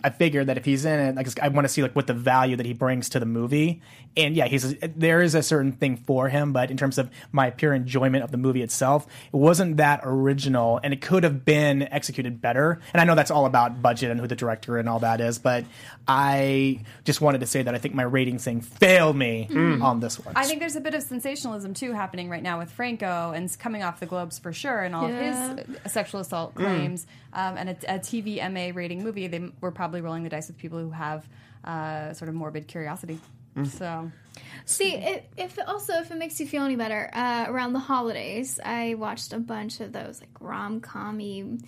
I 0.05 0.11
figured 0.11 0.47
that 0.47 0.57
if 0.57 0.65
he's 0.65 0.85
in 0.85 0.99
it, 1.01 1.15
like 1.17 1.27
I 1.41 1.49
want 1.49 1.65
to 1.65 1.69
see 1.69 1.83
like 1.83 1.95
what 1.97 2.07
the 2.07 2.15
value 2.15 2.55
that 2.57 2.67
he 2.67 2.73
brings 2.73 3.09
to 3.11 3.21
the 3.21 3.27
movie. 3.27 3.83
And 4.17 4.35
yeah, 4.37 4.47
he's 4.47 4.75
there 4.81 5.23
is 5.23 5.35
a 5.35 5.43
certain 5.43 5.73
thing 5.73 5.97
for 5.97 6.29
him, 6.29 6.53
but 6.53 6.71
in 6.71 6.77
terms 6.77 6.99
of 6.99 7.11
my 7.33 7.51
pure 7.51 7.73
enjoyment 7.75 8.23
of 8.25 8.31
the 8.31 8.37
movie 8.37 8.63
itself, 8.63 9.07
it 9.33 9.37
wasn't 9.37 9.77
that 9.79 10.01
original, 10.05 10.81
and 10.83 10.93
it 10.93 11.01
could 11.01 11.25
have 11.25 11.45
been 11.45 11.83
executed 11.83 12.41
better. 12.41 12.81
And 12.93 13.01
I 13.01 13.05
know 13.05 13.15
that's 13.15 13.31
all 13.31 13.47
about 13.47 13.83
budget 13.83 14.11
and 14.11 14.21
who 14.21 14.27
the 14.27 14.37
director 14.37 14.77
and 14.79 14.89
all 14.89 15.01
that 15.01 15.21
is, 15.21 15.39
but 15.39 15.65
I 16.07 16.81
just 17.05 17.21
wanted 17.21 17.41
to 17.41 17.47
say 17.47 17.63
that 17.63 17.75
I 17.75 17.79
think 17.79 17.95
my 17.95 18.03
rating 18.03 18.39
thing 18.39 18.61
failed 18.61 19.17
me 19.17 19.49
on 19.83 20.01
this 20.01 20.19
one. 20.19 20.35
I 20.37 20.45
think 20.47 20.61
there's 20.61 20.77
a 20.77 20.81
bit 20.81 20.95
of 20.95 21.03
sensationalism 21.03 21.75
too 21.75 21.93
happening 21.93 22.29
right 22.29 22.43
now 22.43 22.59
with 22.59 22.71
Franco 22.71 23.33
and 23.33 23.49
coming 23.59 23.83
off 23.83 24.01
the 24.01 24.07
Globes 24.07 24.39
for 24.39 24.53
sure, 24.53 24.81
and 24.81 24.95
all 24.95 25.09
Yeah. 25.09 25.53
of 25.53 25.59
his 25.85 25.93
sexual 25.93 26.21
assault 26.21 26.55
claims. 26.55 27.07
Um, 27.33 27.57
and 27.59 27.69
a, 27.71 27.73
a 27.97 27.99
TV 27.99 28.39
MA 28.53 28.75
rating 28.75 29.03
movie, 29.05 29.27
they 29.27 29.51
were 29.61 29.71
probably 29.71 29.88
rolling 29.93 30.23
the 30.23 30.29
dice 30.31 30.47
with 30.49 30.57
people 30.59 30.79
who 30.79 30.91
have 30.91 31.29
uh, 31.65 32.13
sort 32.13 32.29
of 32.29 32.35
morbid 32.35 32.69
curiosity. 32.69 33.19
So 33.73 34.13
See, 34.67 34.95
if, 34.95 35.23
if 35.37 35.59
also 35.67 35.95
if 35.95 36.11
it 36.13 36.17
makes 36.17 36.39
you 36.39 36.47
feel 36.47 36.63
any 36.63 36.77
better, 36.77 37.11
uh, 37.13 37.47
around 37.49 37.73
the 37.73 37.81
holidays, 37.81 38.61
I 38.65 38.95
watched 38.95 39.33
a 39.33 39.39
bunch 39.39 39.81
of 39.81 39.93
those 39.93 40.21
like 40.21 40.31
rom 40.39 40.81
commy. 40.81 41.61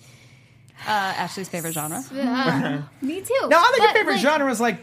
uh, 0.87 0.89
Ashley's 0.89 1.49
favorite 1.49 1.73
genre. 1.73 2.01
Uh, 2.13 2.81
me 3.05 3.19
too. 3.21 3.33
No, 3.49 3.57
I 3.57 3.71
think 3.73 3.83
your 3.83 3.93
favorite 3.93 4.13
like, 4.13 4.21
genre 4.21 4.49
is 4.51 4.61
like 4.61 4.77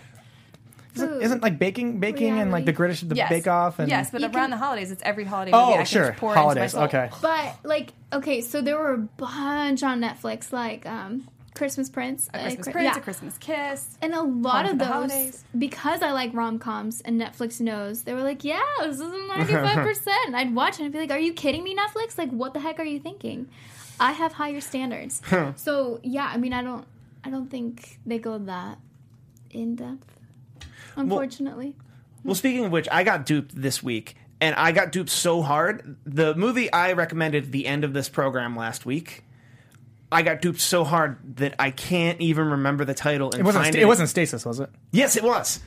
isn't, 0.97 1.23
isn't 1.23 1.43
like 1.43 1.59
baking, 1.59 2.01
baking, 2.01 2.39
and 2.39 2.51
like 2.51 2.67
the 2.67 2.73
British, 2.73 3.01
the 3.01 3.15
Yes. 3.15 3.31
Bake 3.31 3.47
Off, 3.47 3.79
and 3.79 3.89
yes, 3.89 4.11
but 4.11 4.21
You 4.21 4.27
around 4.27 4.35
can- 4.35 4.51
the 4.51 4.57
holidays, 4.59 4.91
it's 4.91 5.03
every 5.05 5.25
holiday 5.25 5.53
movie. 5.53 5.63
I 5.65 5.73
oh, 5.73 5.77
can 5.77 5.87
sure, 5.87 6.09
just 6.09 6.19
pour 6.19 6.31
into 6.33 6.37
my 6.37 6.43
holidays. 6.43 6.73
soul. 6.73 6.83
Okay, 6.85 7.09
But 7.23 7.57
like, 7.65 7.93
okay, 8.13 8.41
so 8.43 8.61
there 8.61 8.77
were 8.77 8.93
a 8.95 8.99
bunch 8.99 9.83
on 9.83 10.01
Netflix, 10.01 10.53
like 10.53 10.85
um, 10.87 11.27
Christmas 11.59 11.91
Prince, 11.91 12.29
A 12.33 12.39
Christmas 12.39 12.69
Chri- 12.69 12.73
Prince, 12.73 12.85
yeah. 12.85 12.97
a 12.97 13.01
Christmas 13.03 13.39
Kiss. 13.39 13.99
And 14.01 14.15
a 14.15 14.23
lot 14.23 14.65
of 14.65 14.79
those, 14.79 15.45
because 15.59 16.03
I 16.03 16.13
like 16.13 16.33
rom 16.33 16.61
coms 16.61 17.01
and 17.01 17.21
Netflix 17.21 17.61
knows, 17.61 18.05
they 18.05 18.15
were 18.15 18.23
like, 18.23 18.45
yeah, 18.45 18.63
this 18.83 19.01
is 19.01 19.03
95%. 19.03 20.07
I'd 20.35 20.55
watch 20.55 20.79
it 20.79 20.85
and 20.85 20.93
be 20.93 21.01
like, 21.01 21.11
are 21.11 21.19
you 21.19 21.33
kidding 21.33 21.65
me, 21.65 21.77
Netflix? 21.77 22.17
Like, 22.17 22.31
what 22.31 22.55
the 22.55 22.61
heck 22.61 22.79
are 22.79 22.85
you 22.85 23.01
thinking? 23.01 23.49
I 23.99 24.13
have 24.13 24.33
higher 24.35 24.61
standards. 24.61 25.21
so, 25.57 25.99
yeah, 26.05 26.31
I 26.33 26.37
mean, 26.37 26.53
I 26.53 26.63
don't, 26.63 26.87
I 27.25 27.31
don't 27.31 27.51
think 27.51 27.99
they 28.07 28.19
go 28.19 28.39
that 28.39 28.79
in 29.51 29.75
depth, 29.75 30.21
unfortunately. 30.97 31.75
Well, 32.23 32.37
speaking 32.37 32.65
of 32.65 32.71
which, 32.71 32.87
I 32.93 33.03
got 33.03 33.27
duped 33.27 33.61
this 33.61 33.83
week, 33.83 34.17
and 34.41 34.55
I 34.55 34.71
got 34.71 34.93
duped 34.93 35.11
so 35.11 35.43
hard. 35.43 35.97
The 36.07 36.37
movie 36.37 36.73
I 36.73 36.93
recommended 36.93 37.47
at 37.47 37.53
the 37.53 37.67
end 37.67 37.83
of 37.83 37.93
this 37.93 38.09
program 38.09 38.55
last 38.57 38.87
week, 38.87 39.25
I 40.11 40.23
got 40.23 40.41
duped 40.41 40.61
so 40.61 40.85
hard 40.85 41.37
that 41.37 41.55
I 41.59 41.71
can't 41.71 42.21
even 42.21 42.47
remember 42.51 42.85
the 42.85 42.95
title. 42.95 43.31
And 43.31 43.41
it 43.41 43.45
wasn't. 43.45 43.65
find 43.65 43.77
It 43.77 43.85
wasn't 43.87 44.09
Stasis, 44.09 44.45
was 44.45 44.61
it? 44.61 44.71
Yes, 44.91 45.17
it 45.17 45.23
was. 45.23 45.61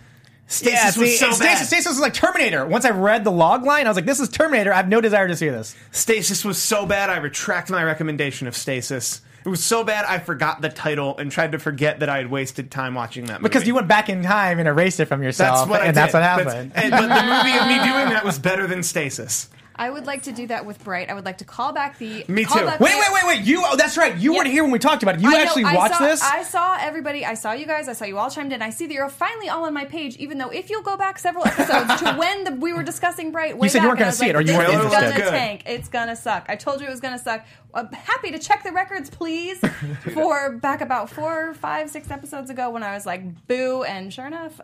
Stasis 0.48 0.98
was 0.98 1.18
so 1.18 1.32
Stasis, 1.32 1.40
bad. 1.40 1.66
Stasis 1.68 1.88
was 1.88 2.00
like 2.00 2.14
Terminator. 2.14 2.66
Once 2.66 2.84
I 2.84 2.90
read 2.90 3.24
the 3.24 3.32
log 3.32 3.64
line, 3.64 3.86
I 3.86 3.90
was 3.90 3.96
like, 3.96 4.06
"This 4.06 4.20
is 4.20 4.28
Terminator." 4.28 4.74
I 4.74 4.78
have 4.78 4.90
no 4.90 5.00
desire 5.00 5.28
to 5.28 5.36
see 5.36 5.48
this. 5.48 5.76
Stasis 5.92 6.44
was 6.44 6.58
so 6.62 6.86
bad, 6.86 7.10
I 7.10 7.18
retract 7.18 7.70
my 7.70 7.84
recommendation 7.84 8.48
of 8.48 8.58
Stasis. 8.58 9.22
It 9.46 9.50
was 9.50 9.64
so 9.64 9.84
bad, 9.84 10.06
I 10.06 10.20
forgot 10.20 10.62
the 10.62 10.70
title 10.70 11.18
and 11.18 11.32
tried 11.32 11.54
to 11.54 11.60
forget 11.60 12.02
that 12.02 12.10
I 12.10 12.18
had 12.18 12.30
wasted 12.30 12.70
time 12.70 12.94
watching 12.94 13.26
that 13.26 13.42
movie. 13.42 13.50
Because 13.50 13.66
you 13.66 13.74
went 13.74 13.88
back 13.88 14.08
in 14.10 14.22
time 14.24 14.60
and 14.60 14.68
erased 14.68 15.00
it 15.00 15.06
from 15.06 15.24
yourself, 15.24 15.60
that's 15.60 15.70
what 15.70 15.82
I 15.82 15.86
and 15.86 15.96
did. 15.96 16.02
that's 16.02 16.14
what 16.14 16.20
But- 16.20 16.46
happened. 16.54 16.72
and- 16.76 16.92
but 16.92 17.02
the 17.02 17.24
movie 17.24 17.58
of 17.58 17.68
me 17.68 17.76
doing 17.90 18.10
that 18.10 18.24
was 18.24 18.38
better 18.38 18.68
than 18.68 18.84
Stasis. 18.84 19.50
I 19.82 19.90
would 19.90 20.06
like 20.06 20.22
to 20.24 20.32
do 20.32 20.46
that 20.46 20.64
with 20.64 20.84
Bright. 20.84 21.10
I 21.10 21.16
would 21.16 21.26
like 21.26 21.40
to 21.40 21.44
call 21.46 21.74
back 21.74 21.98
the. 21.98 22.24
Me 22.28 22.46
too. 22.46 22.54
wait, 22.66 22.80
wait, 22.80 23.14
wait, 23.14 23.26
wait! 23.26 23.42
You. 23.42 23.64
Oh, 23.66 23.76
that's 23.76 23.98
right. 23.98 24.16
You 24.16 24.32
Yeah. 24.32 24.38
weren't 24.38 24.50
here 24.52 24.62
when 24.62 24.72
we 24.72 24.78
talked 24.78 25.02
about 25.02 25.16
it. 25.16 25.22
You 25.22 25.30
I 25.30 25.32
know, 25.32 25.40
actually 25.40 25.64
I 25.64 25.74
watched 25.76 25.96
saw, 25.96 26.06
this. 26.06 26.22
I 26.22 26.44
saw 26.44 26.78
everybody. 26.80 27.26
I 27.26 27.34
saw 27.34 27.54
you 27.54 27.66
guys. 27.66 27.88
I 27.88 27.94
saw 27.94 28.06
you 28.06 28.20
all 28.20 28.30
chimed 28.30 28.54
in. 28.54 28.62
I 28.62 28.70
see 28.70 28.86
that 28.86 28.94
you're 28.94 29.10
finally 29.10 29.50
all 29.50 29.66
on 29.66 29.74
my 29.74 29.86
page. 29.86 30.18
Even 30.18 30.38
though, 30.38 30.50
if 30.52 30.70
you'll 30.70 30.84
go 30.84 30.98
back 30.98 31.18
several 31.18 31.48
episodes 31.48 32.00
to 32.02 32.14
when 32.20 32.44
the, 32.44 32.52
we 32.52 32.74
were 32.74 32.84
discussing 32.84 33.32
Bright, 33.32 33.58
way 33.58 33.66
You 33.66 33.70
said 33.70 33.80
you 33.80 33.90
back, 33.90 33.90
weren't 33.90 34.00
gonna 34.00 34.06
and 34.06 34.06
I 34.06 34.12
was 34.12 34.18
see 34.20 34.26
it, 34.30 34.36
like, 34.36 34.36
or 34.36 34.42
you 34.42 34.48
this 34.48 34.58
weren't 34.58 34.70
is 34.70 34.76
interested. 34.76 35.02
gonna 35.10 35.24
Good. 35.24 35.30
tank. 35.32 35.64
It's 35.66 35.90
gonna 35.90 36.16
suck. 36.16 36.46
I 36.48 36.56
told 36.58 36.80
you 36.82 36.86
it 36.86 36.92
was 36.92 37.00
gonna 37.02 37.18
suck. 37.18 37.44
I'm 37.74 37.88
happy 37.92 38.30
to 38.30 38.38
check 38.38 38.64
the 38.64 38.72
records, 38.72 39.10
please. 39.10 39.58
for 40.14 40.58
back 40.58 40.82
about 40.82 41.10
four, 41.10 41.56
five, 41.56 41.90
six 41.90 42.12
episodes 42.12 42.52
ago 42.52 42.70
when 42.70 42.84
I 42.84 42.94
was 42.94 43.08
like 43.08 43.48
boo, 43.48 43.82
and 43.82 44.14
sure 44.14 44.28
enough, 44.28 44.62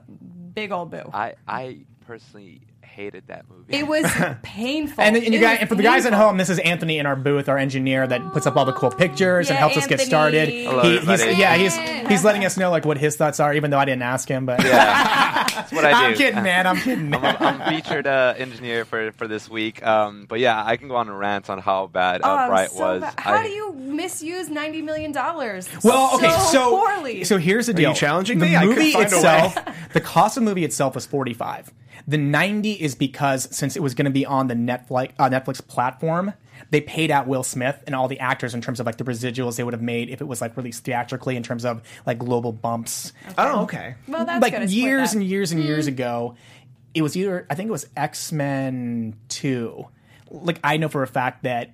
big 0.54 0.72
old 0.72 0.92
boo. 0.92 1.10
I 1.12 1.34
I 1.48 1.86
personally 2.06 2.62
hated 2.98 3.28
that 3.28 3.46
movie. 3.48 3.78
It 3.78 3.88
was 3.88 4.06
painful. 4.42 5.04
and, 5.04 5.16
and 5.16 5.32
you 5.34 5.40
guys, 5.40 5.52
was 5.54 5.60
and 5.62 5.70
for 5.70 5.76
the 5.76 5.84
guys 5.84 6.06
at 6.08 6.14
home, 6.14 6.38
this 6.38 6.50
is 6.50 6.58
Anthony 6.60 6.98
in 6.98 7.06
our 7.06 7.16
booth, 7.16 7.48
our 7.48 7.58
engineer 7.60 8.08
that 8.08 8.34
puts 8.34 8.48
up 8.48 8.58
all 8.58 8.66
the 8.66 8.74
cool 8.74 8.90
pictures 8.90 9.50
and 9.50 9.56
Yeah, 9.56 9.60
helps 9.60 9.78
us 9.78 9.86
get 9.86 10.02
started. 10.02 10.50
Hello, 10.50 10.82
He- 10.82 10.98
he's, 11.00 11.38
yeah, 11.38 11.56
he's 11.56 11.76
he's 12.10 12.24
letting 12.24 12.44
us 12.44 12.58
know 12.58 12.72
like 12.72 12.86
what 12.86 12.98
his 12.98 13.16
thoughts 13.16 13.40
are, 13.40 13.54
even 13.54 13.70
though 13.70 13.78
I 13.78 13.86
didn't 13.86 14.02
ask 14.02 14.28
him. 14.28 14.48
But 14.48 14.64
yeah, 14.64 15.37
that's 15.58 15.72
what 15.72 15.86
I 15.86 15.90
do. 15.92 15.96
I'm 16.08 16.14
kidding, 16.16 16.44
man. 16.44 16.68
I'm 16.68 16.78
kidding. 16.78 17.14
I'm, 17.16 17.24
a, 17.24 17.38
I'm 17.40 17.74
featured 17.74 18.08
uh, 18.08 18.34
engineer 18.38 18.86
for, 18.86 19.12
for 19.14 19.28
this 19.28 19.50
week. 19.50 19.86
Um, 19.86 20.26
but 20.30 20.40
yeah, 20.40 20.64
I 20.66 20.78
can 20.78 20.88
go 20.88 20.96
on 20.96 21.08
a 21.10 21.14
rant 21.14 21.50
on 21.50 21.60
how 21.60 21.88
bad 21.88 22.22
uh, 22.22 22.44
Oh, 22.46 22.48
Bright 22.50 22.72
so 22.72 22.80
was. 22.80 23.02
bad. 23.02 23.20
How 23.20 23.34
I- 23.36 23.44
do 23.48 23.50
you 23.50 23.74
misuse 23.74 24.50
ninety 24.50 24.82
million 24.82 25.12
dollars? 25.12 25.68
Well, 25.84 26.16
okay, 26.16 26.30
so, 26.30 26.52
so 26.52 26.70
poorly. 26.70 27.24
so 27.24 27.38
here's 27.38 27.68
the 27.68 27.74
deal. 27.74 27.94
challenging 27.94 28.40
the 28.40 28.46
me? 28.48 28.56
I 28.56 28.62
couldn't 28.62 28.76
movie 28.78 28.94
a 28.94 29.02
itself, 29.02 29.56
way. 29.56 29.74
the 29.94 30.02
cost 30.02 30.38
of 30.38 30.44
the 30.44 30.50
movie 30.50 30.64
itself 30.66 30.96
was 30.96 31.06
forty 31.06 31.34
five. 31.34 31.74
The 32.08 32.18
ninety 32.18 32.72
is 32.74 32.96
because 32.96 33.54
since 33.56 33.76
it 33.76 33.82
was 33.82 33.94
going 33.94 34.06
to 34.06 34.12
be 34.12 34.26
on 34.26 34.48
the 34.48 34.54
Netflix 34.54 35.12
uh, 35.20 35.30
Netflix 35.30 35.66
platform, 35.66 36.34
they 36.70 36.82
paid 36.82 37.12
out 37.12 37.28
Will 37.28 37.44
Smith 37.44 37.84
and 37.86 37.96
all 37.96 38.08
the 38.08 38.20
actors 38.20 38.54
in 38.54 38.62
terms 38.62 38.80
of 38.80 38.86
like 38.86 38.98
the 38.98 39.04
residuals 39.04 39.56
they 39.58 39.64
would 39.64 39.74
have 39.74 39.82
made 39.82 40.10
if 40.10 40.22
it 40.22 40.26
was 40.26 40.42
like 40.42 40.56
released 40.58 40.84
theatrically 40.84 41.36
in 41.36 41.44
terms 41.44 41.66
of 41.66 41.82
like 42.06 42.20
global 42.20 42.52
bumps. 42.52 43.14
Oh, 43.38 43.64
okay. 43.64 43.96
Well, 44.08 44.26
that's 44.26 44.42
like 44.42 44.54
good. 44.54 44.70
Years 44.70 45.12
that. 45.12 45.20
and 45.20 45.28
years 45.28 45.52
and 45.52 45.64
years 45.64 45.86
hmm. 45.86 45.94
ago, 45.94 46.36
it 46.94 47.02
was 47.02 47.16
either 47.16 47.46
I 47.50 47.56
think 47.56 47.70
it 47.70 47.72
was 47.72 47.88
X 47.96 48.32
Men 48.32 49.16
Two. 49.30 49.88
Like 50.30 50.60
I 50.64 50.78
know 50.78 50.90
for 50.90 51.04
a 51.04 51.08
fact 51.08 51.44
that 51.44 51.72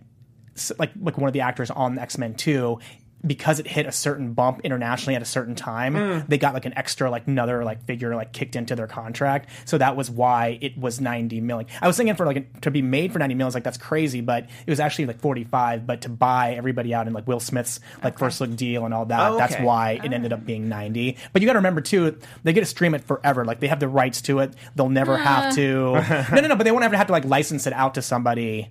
like 0.78 0.92
like 1.00 1.18
one 1.18 1.28
of 1.28 1.34
the 1.34 1.42
actors 1.42 1.72
on 1.72 1.98
X 1.98 2.18
Men 2.18 2.36
Two. 2.36 2.80
Because 3.26 3.60
it 3.60 3.68
hit 3.68 3.86
a 3.86 3.92
certain 3.92 4.34
bump 4.34 4.62
internationally 4.64 5.16
at 5.16 5.22
a 5.22 5.26
certain 5.26 5.56
time, 5.56 5.96
hmm. 5.96 6.20
they 6.28 6.38
got 6.38 6.54
like 6.54 6.66
an 6.66 6.74
extra 6.78 7.10
like 7.10 7.28
another 7.28 7.64
like 7.64 7.84
figure 7.86 8.16
like 8.16 8.34
kicked 8.34 8.56
into 8.56 8.76
their 8.76 8.88
contract. 8.88 9.50
So 9.66 9.78
that 9.78 9.96
was 9.96 10.12
why 10.12 10.58
it 10.62 10.78
was 10.78 11.00
ninety 11.00 11.40
million. 11.42 11.70
I 11.82 11.88
was 11.88 11.98
thinking 11.98 12.16
for 12.16 12.26
like 12.26 12.62
to 12.62 12.72
be 12.72 12.82
made 12.82 13.14
for 13.14 13.20
ninety 13.20 13.36
million, 13.36 13.54
like 13.54 13.64
that's 13.64 13.78
crazy, 13.78 14.22
but 14.22 14.44
it 14.44 14.70
was 14.70 14.80
actually 14.80 15.06
like 15.06 15.20
forty 15.20 15.44
five. 15.44 15.88
But 15.88 16.02
to 16.02 16.10
buy 16.10 16.54
everybody 16.54 16.94
out 16.94 17.08
in 17.08 17.14
like 17.14 17.28
Will 17.28 17.40
Smith's 17.40 17.80
like 18.04 18.20
first 18.20 18.42
look 18.42 18.56
deal 18.56 18.86
and 18.86 18.94
all 18.94 19.06
that, 19.06 19.32
Oh, 19.32 19.38
that's 19.38 19.56
why 19.56 20.02
it 20.04 20.12
ended 20.12 20.34
up 20.34 20.46
being 20.46 20.70
90 20.70 21.18
but 21.32 21.42
you 21.42 21.46
got 21.46 21.54
to 21.54 21.60
remember 21.60 21.82
too 21.82 22.18
they 22.44 22.54
get 22.54 22.62
to 22.62 22.66
stream 22.66 22.94
it 22.94 23.04
forever. 23.04 23.46
Like 23.46 23.60
they 23.60 23.68
have 23.68 23.80
the 23.80 23.88
rights 23.88 24.22
to 24.24 24.40
it. 24.40 24.54
They'll 24.76 24.90
never 24.90 25.18
have 25.18 25.56
to 25.56 25.94
no 26.34 26.42
no 26.42 26.48
no 26.48 26.56
but 26.56 26.64
they 26.64 26.72
won't 26.72 26.84
ever 26.84 26.96
have 26.98 27.08
to 27.08 27.14
like 27.14 27.26
license 27.26 27.68
it 27.68 27.74
out 27.74 27.96
to 27.96 28.02
somebody 28.02 28.70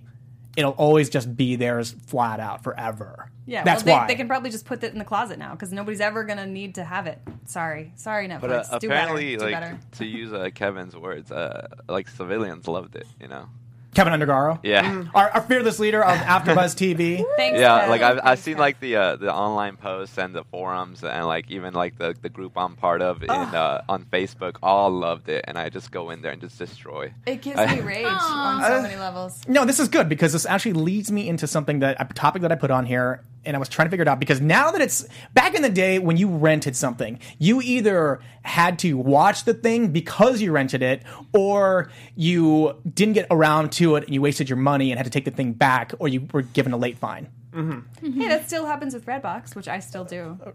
it'll 0.55 0.71
always 0.71 1.09
just 1.09 1.35
be 1.35 1.55
theirs 1.55 1.95
flat 2.07 2.39
out 2.39 2.63
forever 2.63 3.31
Yeah, 3.45 3.63
that's 3.63 3.83
well, 3.83 3.95
they, 3.95 4.01
why 4.01 4.07
they 4.07 4.15
can 4.15 4.27
probably 4.27 4.49
just 4.49 4.65
put 4.65 4.83
it 4.83 4.93
in 4.93 4.99
the 4.99 5.05
closet 5.05 5.39
now 5.39 5.51
because 5.51 5.71
nobody's 5.71 6.01
ever 6.01 6.23
gonna 6.23 6.45
need 6.45 6.75
to 6.75 6.83
have 6.83 7.07
it. 7.07 7.19
Sorry, 7.45 7.91
sorry, 7.95 8.27
Netflix. 8.27 8.41
But 8.41 8.51
uh, 8.51 8.79
do 8.79 8.87
apparently, 8.87 9.35
better. 9.35 9.49
Do 9.49 9.51
like 9.51 9.63
better. 9.63 9.79
to 9.97 10.05
use 10.05 10.33
uh, 10.33 10.49
Kevin's 10.53 10.95
words, 10.95 11.31
uh, 11.31 11.67
like 11.89 12.07
civilians 12.07 12.67
loved 12.67 12.95
it. 12.95 13.07
You 13.19 13.27
know. 13.27 13.47
Kevin 13.93 14.13
undergaro 14.13 14.59
Yeah. 14.63 15.05
our, 15.13 15.29
our 15.31 15.41
fearless 15.41 15.79
leader 15.79 16.03
of 16.03 16.17
afterbuzz 16.17 16.73
tv 16.81 17.23
Thanks, 17.37 17.59
Yeah, 17.59 17.85
Kev. 17.85 17.89
like 17.89 18.01
I've, 18.01 18.17
I've 18.17 18.23
Thanks, 18.23 18.41
seen 18.43 18.55
Kev. 18.55 18.59
like 18.59 18.79
the 18.79 18.95
uh, 18.95 19.15
the 19.17 19.33
online 19.33 19.77
posts 19.77 20.17
and 20.17 20.33
the 20.35 20.43
forums 20.45 21.03
and 21.03 21.25
like 21.25 21.49
even 21.51 21.73
like 21.73 21.97
the, 21.97 22.15
the 22.21 22.29
group 22.29 22.53
I'm 22.57 22.75
part 22.75 23.01
of 23.01 23.23
in 23.23 23.29
uh, 23.29 23.83
on 23.89 24.05
Facebook 24.05 24.57
all 24.63 24.89
loved 24.91 25.29
it 25.29 25.45
and 25.47 25.57
I 25.57 25.69
just 25.69 25.91
go 25.91 26.09
in 26.09 26.21
there 26.21 26.31
and 26.31 26.41
just 26.41 26.57
destroy. 26.57 27.13
It 27.25 27.41
gives 27.41 27.59
I- 27.59 27.75
me 27.75 27.81
rage 27.81 28.05
on 28.09 28.61
so 28.63 28.81
many 28.81 28.95
levels. 28.95 29.41
no 29.47 29.65
this 29.65 29.79
is 29.79 29.87
good 29.87 30.09
because 30.09 30.33
this 30.33 30.45
actually 30.45 30.73
leads 30.73 31.11
me 31.11 31.27
into 31.27 31.47
something 31.47 31.79
that 31.79 31.95
a 31.99 32.05
topic 32.13 32.41
that 32.41 32.51
i 32.51 32.55
put 32.55 32.71
on 32.71 32.85
here 32.85 33.21
and 33.45 33.55
i 33.55 33.59
was 33.59 33.69
trying 33.69 33.85
to 33.85 33.89
figure 33.89 34.01
it 34.01 34.07
out 34.07 34.19
because 34.19 34.41
now 34.41 34.71
that 34.71 34.81
it's 34.81 35.05
back 35.33 35.55
in 35.55 35.61
the 35.61 35.69
day 35.69 35.99
when 35.99 36.17
you 36.17 36.27
rented 36.27 36.75
something 36.75 37.19
you 37.39 37.61
either 37.61 38.19
had 38.43 38.77
to 38.79 38.97
watch 38.97 39.45
the 39.45 39.53
thing 39.53 39.87
because 39.87 40.41
you 40.41 40.51
rented 40.51 40.81
it 40.81 41.03
or 41.33 41.89
you 42.15 42.75
didn't 42.93 43.13
get 43.13 43.27
around 43.31 43.71
to 43.71 43.95
it 43.95 44.03
and 44.05 44.13
you 44.13 44.21
wasted 44.21 44.49
your 44.49 44.57
money 44.57 44.91
and 44.91 44.97
had 44.97 45.05
to 45.05 45.11
take 45.11 45.25
the 45.25 45.31
thing 45.31 45.53
back 45.53 45.93
or 45.99 46.07
you 46.07 46.27
were 46.31 46.41
given 46.41 46.73
a 46.73 46.77
late 46.77 46.97
fine 46.97 47.27
mm-hmm. 47.53 48.19
Hey, 48.19 48.27
that 48.27 48.47
still 48.47 48.65
happens 48.65 48.93
with 48.93 49.05
Redbox, 49.05 49.55
which 49.55 49.67
I 49.67 49.79
still 49.79 50.03
do. 50.03 50.37
Oh, 50.45 50.51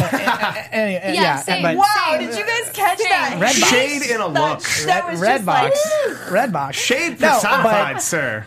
Any- 0.00 0.96
uh, 0.96 1.12
Yeah, 1.12 1.36
same. 1.36 1.62
but 1.62 1.76
Wow, 1.76 1.82
Wow, 1.84 2.16
Same. 2.18 2.28
did 2.28 2.38
you 2.38 2.44
guys 2.46 2.70
catch 2.72 2.98
Same. 2.98 3.08
that? 3.10 3.38
Redbox. 3.40 3.70
Shade 3.70 4.02
in 4.10 4.20
a 4.20 4.26
look. 4.26 4.60
That 4.86 5.06
was 5.10 5.20
just 5.20 5.44
Redbox, 5.44 5.46
like, 5.46 5.72
Redbox, 6.28 6.72
Shade 6.74 7.20
No, 7.20 7.34
personified, 7.34 7.94
but- 7.96 8.02
sir. 8.02 8.44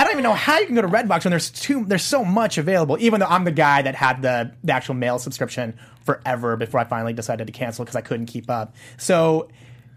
I 0.00 0.04
don't 0.04 0.12
even 0.12 0.22
know 0.22 0.34
how 0.34 0.58
you 0.58 0.66
can 0.66 0.74
go 0.76 0.82
to 0.82 0.88
Redbox 0.88 1.24
when 1.24 1.30
there's 1.30 1.50
too 1.50 1.84
there's 1.84 2.04
so 2.04 2.24
much 2.24 2.56
available. 2.56 2.96
Even 3.00 3.18
though 3.20 3.26
I'm 3.26 3.44
the 3.44 3.50
guy 3.50 3.82
that 3.82 3.96
had 3.96 4.22
the 4.22 4.52
the 4.62 4.72
actual 4.72 4.94
mail 4.94 5.18
subscription 5.18 5.76
forever 6.04 6.56
before 6.56 6.78
I 6.80 6.84
finally 6.84 7.12
decided 7.12 7.48
to 7.48 7.52
cancel 7.52 7.84
because 7.84 7.96
I 7.96 8.00
couldn't 8.00 8.26
keep 8.26 8.48
up. 8.48 8.74
So 8.96 9.48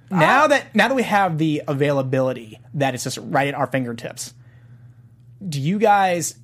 now 0.09 0.47
that 0.47 0.73
now 0.75 0.87
that 0.87 0.95
we 0.95 1.03
have 1.03 1.37
the 1.37 1.61
availability 1.67 2.59
that 2.73 2.95
it's 2.95 3.03
just 3.03 3.19
right 3.21 3.47
at 3.47 3.53
our 3.53 3.67
fingertips, 3.67 4.33
do 5.47 5.61
you 5.61 5.77
guys 5.77 6.35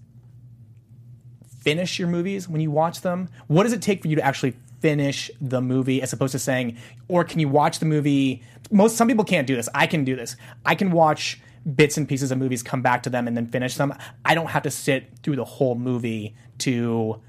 finish 1.67 1.99
your 1.99 2.07
movies 2.07 2.47
when 2.47 2.61
you 2.61 2.71
watch 2.71 3.01
them? 3.01 3.27
What 3.47 3.63
does 3.63 3.73
it 3.73 3.81
take 3.81 4.01
for 4.01 4.07
you 4.07 4.15
to 4.15 4.21
actually 4.23 4.55
finish 4.79 5.29
the 5.41 5.59
movie 5.59 6.01
as 6.01 6.13
opposed 6.13 6.31
to 6.31 6.39
saying, 6.39 6.77
or 7.09 7.25
can 7.25 7.41
you 7.41 7.49
watch 7.49 7.79
the 7.79 7.85
movie? 7.85 8.41
Most 8.71 8.95
some 8.95 9.09
people 9.09 9.25
can't 9.25 9.45
do 9.45 9.53
this. 9.53 9.67
I 9.75 9.85
can 9.85 10.05
do 10.05 10.15
this. 10.15 10.37
I 10.65 10.75
can 10.75 10.91
watch 10.91 11.41
bits 11.75 11.97
and 11.97 12.07
pieces 12.07 12.31
of 12.31 12.37
movies, 12.37 12.63
come 12.63 12.81
back 12.81 13.03
to 13.03 13.09
them, 13.09 13.27
and 13.27 13.35
then 13.35 13.47
finish 13.47 13.75
them. 13.75 13.93
I 14.23 14.33
don't 14.33 14.47
have 14.47 14.63
to 14.63 14.71
sit 14.71 15.11
through 15.23 15.35
the 15.35 15.43
whole 15.43 15.75
movie 15.75 16.35
to. 16.59 17.21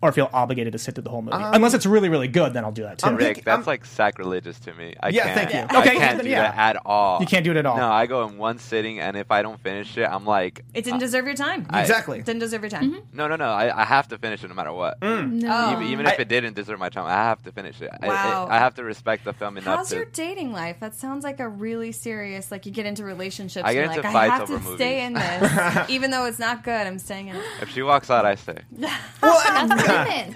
Or 0.00 0.12
feel 0.12 0.30
obligated 0.32 0.72
to 0.74 0.78
sit 0.78 0.94
through 0.94 1.02
the 1.04 1.10
whole 1.10 1.22
movie, 1.22 1.36
um, 1.36 1.54
unless 1.54 1.74
it's 1.74 1.84
really, 1.86 2.08
really 2.08 2.28
good. 2.28 2.52
Then 2.52 2.64
I'll 2.64 2.70
do 2.72 2.82
that 2.84 2.98
too. 2.98 3.10
Rick, 3.10 3.18
thinking- 3.20 3.42
that's 3.44 3.58
I'm- 3.58 3.66
like 3.66 3.84
sacrilegious 3.84 4.58
to 4.60 4.74
me. 4.74 4.94
I 5.02 5.08
Yeah, 5.08 5.24
can't, 5.24 5.34
thank 5.50 5.52
you. 5.72 5.78
I 5.78 5.82
can't 5.84 6.16
then 6.18 6.24
do 6.24 6.30
yeah. 6.30 6.42
that 6.52 6.76
at 6.76 6.82
all. 6.86 7.20
You 7.20 7.26
can't 7.26 7.44
do 7.44 7.50
it 7.50 7.56
at 7.56 7.66
all. 7.66 7.76
No, 7.76 7.88
I 7.90 8.06
go 8.06 8.26
in 8.28 8.38
one 8.38 8.58
sitting, 8.58 9.00
and 9.00 9.16
if 9.16 9.30
I 9.30 9.42
don't 9.42 9.60
finish 9.60 9.96
it, 9.98 10.04
I'm 10.08 10.24
like, 10.24 10.64
it 10.74 10.84
didn't 10.84 11.00
deserve 11.00 11.24
your 11.26 11.34
time. 11.34 11.66
Exactly. 11.72 12.20
It 12.20 12.24
didn't 12.26 12.40
deserve 12.40 12.62
your 12.62 12.70
time. 12.70 12.92
Mm-hmm. 12.92 13.16
no, 13.16 13.26
no, 13.28 13.36
no. 13.36 13.46
I, 13.50 13.82
I 13.82 13.84
have 13.84 14.06
to 14.08 14.18
finish 14.18 14.44
it 14.44 14.48
no 14.48 14.54
matter 14.54 14.72
what. 14.72 15.00
Mm. 15.00 15.32
No. 15.42 15.72
Even, 15.72 15.86
even 15.88 16.06
if 16.06 16.20
it 16.20 16.28
didn't 16.28 16.54
deserve 16.54 16.78
my 16.78 16.88
time, 16.90 17.06
I 17.06 17.12
have 17.12 17.42
to 17.42 17.52
finish 17.52 17.80
it. 17.80 17.90
I- 18.00 18.06
Wow. 18.08 18.46
I, 18.48 18.56
I 18.56 18.58
have 18.58 18.74
to 18.76 18.84
respect 18.84 19.24
the 19.24 19.32
film 19.32 19.58
enough 19.58 19.76
How's 19.78 19.88
to. 19.90 19.96
your 19.96 20.04
dating 20.06 20.52
life? 20.52 20.76
That 20.80 20.94
sounds 20.94 21.24
like 21.24 21.40
a 21.40 21.48
really 21.48 21.92
serious. 21.92 22.50
Like 22.50 22.64
you 22.66 22.72
get 22.72 22.86
into 22.86 23.04
relationships. 23.04 23.64
I 23.66 23.74
get 23.74 23.80
you're 23.80 23.84
into 23.92 24.00
like, 24.02 24.12
fights 24.12 24.30
I 24.32 24.36
have 24.38 24.50
over 24.50 24.70
to 24.70 24.74
stay 24.76 25.04
in 25.04 25.12
this, 25.14 25.88
even 25.90 26.10
though 26.10 26.24
it's 26.26 26.38
not 26.38 26.62
good. 26.64 26.86
I'm 26.86 26.98
staying 26.98 27.28
in 27.28 27.36
it. 27.36 27.42
if 27.60 27.68
she 27.70 27.82
walks 27.82 28.10
out, 28.10 28.24
I 28.24 28.34
stay. 28.36 28.58
That's 28.72 29.87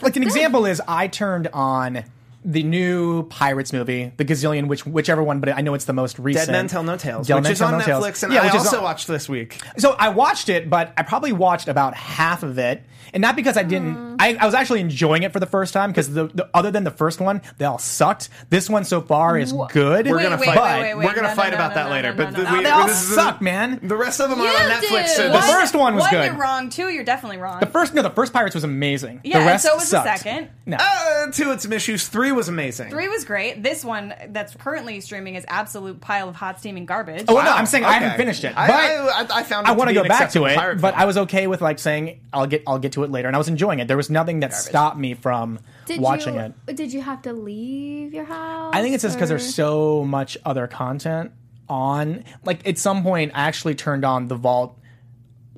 like 0.03 0.17
an 0.17 0.23
example 0.23 0.67
is 0.67 0.81
I 0.87 1.09
turned 1.09 1.49
on 1.53 2.05
the 2.45 2.65
new 2.65 3.23
Pirates 3.29 3.73
movie, 3.73 4.13
the 4.17 4.25
Gazillion, 4.25 4.67
which 4.67 4.85
whichever 4.85 5.23
one, 5.23 5.39
but 5.39 5.51
I 5.51 5.61
know 5.61 5.75
it's 5.75 5.85
the 5.85 5.93
most 5.93 6.19
recent. 6.19 6.47
Dead 6.47 6.53
Men 6.53 6.67
Tell 6.67 6.83
No 6.83 6.97
Tales, 6.97 7.29
Dead 7.29 7.37
which 7.37 7.43
Men 7.45 7.53
is 7.53 7.59
Tell 7.59 7.69
on 7.69 7.79
No 7.79 7.85
Tales. 7.85 8.05
Netflix, 8.05 8.23
and 8.25 8.33
Yeah, 8.33 8.41
I 8.43 8.47
which 8.47 8.55
also 8.55 8.79
on- 8.79 8.83
watched 8.85 9.07
this 9.07 9.29
week. 9.29 9.61
So 9.79 9.95
I 9.99 10.09
watched 10.09 10.49
it, 10.49 10.69
but 10.69 10.93
I 10.97 11.05
probably 11.05 11.33
watched 11.33 11.69
about 11.69 11.95
half 11.95 12.43
of 12.43 12.59
it, 12.59 12.83
and 13.13 13.21
not 13.21 13.37
because 13.37 13.57
I 13.57 13.63
didn't. 13.63 14.17
I, 14.21 14.37
I 14.41 14.47
was 14.47 14.55
actually 14.55 14.81
enjoying 14.81 15.23
it 15.25 15.33
for 15.33 15.41
the 15.41 15.47
first 15.47 15.73
time 15.75 15.91
because 15.91 16.13
the, 16.13 16.29
the 16.29 16.49
other 16.55 16.71
than 16.71 16.85
the 16.85 16.91
first 16.91 17.21
one, 17.21 17.43
they 17.59 17.65
all 17.65 17.79
sucked. 17.79 18.29
This 18.51 18.71
one 18.71 18.85
so 18.85 19.01
far 19.01 19.37
is 19.39 19.53
good. 19.71 20.07
We're 20.07 20.17
Wait, 20.17 20.23
gonna 20.23 20.37
wait, 20.37 20.47
fight. 20.47 20.57
wait, 20.57 20.83
wait, 20.83 20.95
wait. 20.95 21.05
We're 21.07 21.15
gonna 21.15 21.29
No, 21.29 21.35
fight 21.35 21.51
no, 21.51 21.57
about 21.57 21.69
no, 21.71 21.75
that 21.75 21.85
no, 21.87 21.91
later. 21.91 22.11
no, 22.11 22.17
but 22.17 22.31
no, 22.33 22.39
the, 22.39 22.51
no. 22.51 22.57
we, 22.59 22.63
they 22.65 22.71
all 22.71 22.87
this 22.87 23.03
is 23.03 23.15
suck, 23.15 23.41
man. 23.41 23.81
The 23.83 23.97
rest 23.97 24.21
of 24.21 24.31
them 24.31 24.41
are 24.41 24.45
You 24.45 24.51
on 24.51 24.71
Netflix. 24.71 25.09
So 25.09 25.31
The 25.33 25.41
first 25.41 25.75
one 25.75 25.95
was 25.95 26.03
one, 26.03 26.11
good. 26.11 26.25
you're 26.27 26.41
wrong. 26.41 26.71
Two, 26.71 26.89
you're 26.89 27.05
definitely 27.05 27.39
wrong. 27.39 27.61
The 27.61 27.67
first, 27.67 27.93
no, 27.95 28.03
the 28.03 28.11
first 28.11 28.33
Pirates 28.33 28.55
was 28.55 28.65
amazing. 28.65 29.21
Yeah, 29.25 29.35
the 29.35 29.39
and 29.41 29.47
rest 29.49 29.65
so 29.65 29.75
was 29.75 29.91
the 29.91 30.03
second. 30.03 30.49
No. 30.65 30.77
uh, 30.81 31.31
two 31.33 31.49
had 31.49 31.61
some 31.61 31.73
issues. 31.73 32.07
Three 32.07 32.33
was 32.33 32.49
amazing. 32.49 32.91
Three 32.91 33.09
was 33.09 33.25
great. 33.25 33.63
This 33.63 33.85
one 33.85 34.15
that's 34.29 34.55
currently 34.55 35.01
streaming 35.01 35.35
is 35.35 35.45
absolute 35.49 36.01
pile 36.01 36.29
of 36.29 36.37
hot 36.37 36.61
steaming 36.61 36.87
garbage. 36.87 37.25
Oh, 37.29 37.35
no, 37.35 37.41
I'm 37.41 37.67
saying 37.67 37.85
I 37.85 37.95
haven't 37.95 38.17
finished 38.17 38.45
it. 38.45 38.57
I- 38.57 38.67
but 38.69 38.75
I- 38.77 39.37
I- 39.37 39.41
I 39.41 39.43
found 39.43 39.67
it 39.67 39.71
I 39.71 39.73
want 39.73 39.89
to 39.89 39.95
go 39.95 40.05
back 40.05 40.31
to 40.33 40.45
it, 40.47 40.81
but. 40.81 40.95
I 40.95 41.05
was 41.07 41.17
okay 41.19 41.47
with 41.49 41.61
like 41.61 41.79
saying 41.81 42.21
I'll 42.33 42.47
get 42.47 42.63
I'll 42.67 42.79
get 42.79 42.93
to 42.93 43.02
it 43.05 43.11
later, 43.11 43.29
and 43.29 43.37
I 43.37 43.39
was 43.39 43.49
enjoying 43.49 43.81
it. 43.81 43.89
There 43.89 43.97
was 43.97 44.11
nothing 44.11 44.41
that 44.41 44.55
stopped 44.55 44.97
me 44.97 45.15
from 45.15 45.59
Did 45.87 46.01
watching 46.01 46.35
you, 46.35 46.55
it. 46.67 46.77
Did 46.77 46.93
you 46.93 47.01
have 47.01 47.23
to 47.23 47.33
leave 47.33 48.15
your 48.15 48.25
house? 48.25 48.75
I 48.75 48.83
think 48.83 48.95
it's 48.95 49.03
just 49.03 49.17
because 49.17 49.29
there's 49.29 49.55
so 49.55 50.05
much 50.05 50.37
other 50.45 50.67
content 50.67 51.33
on. 51.69 52.25
Like 52.45 52.67
at 52.67 52.79
some 52.79 53.03
point, 53.03 53.33
I 53.35 53.43
actually 53.43 53.75
turned 53.75 54.05
on 54.05 54.29
the 54.29 54.37
vault 54.37 54.79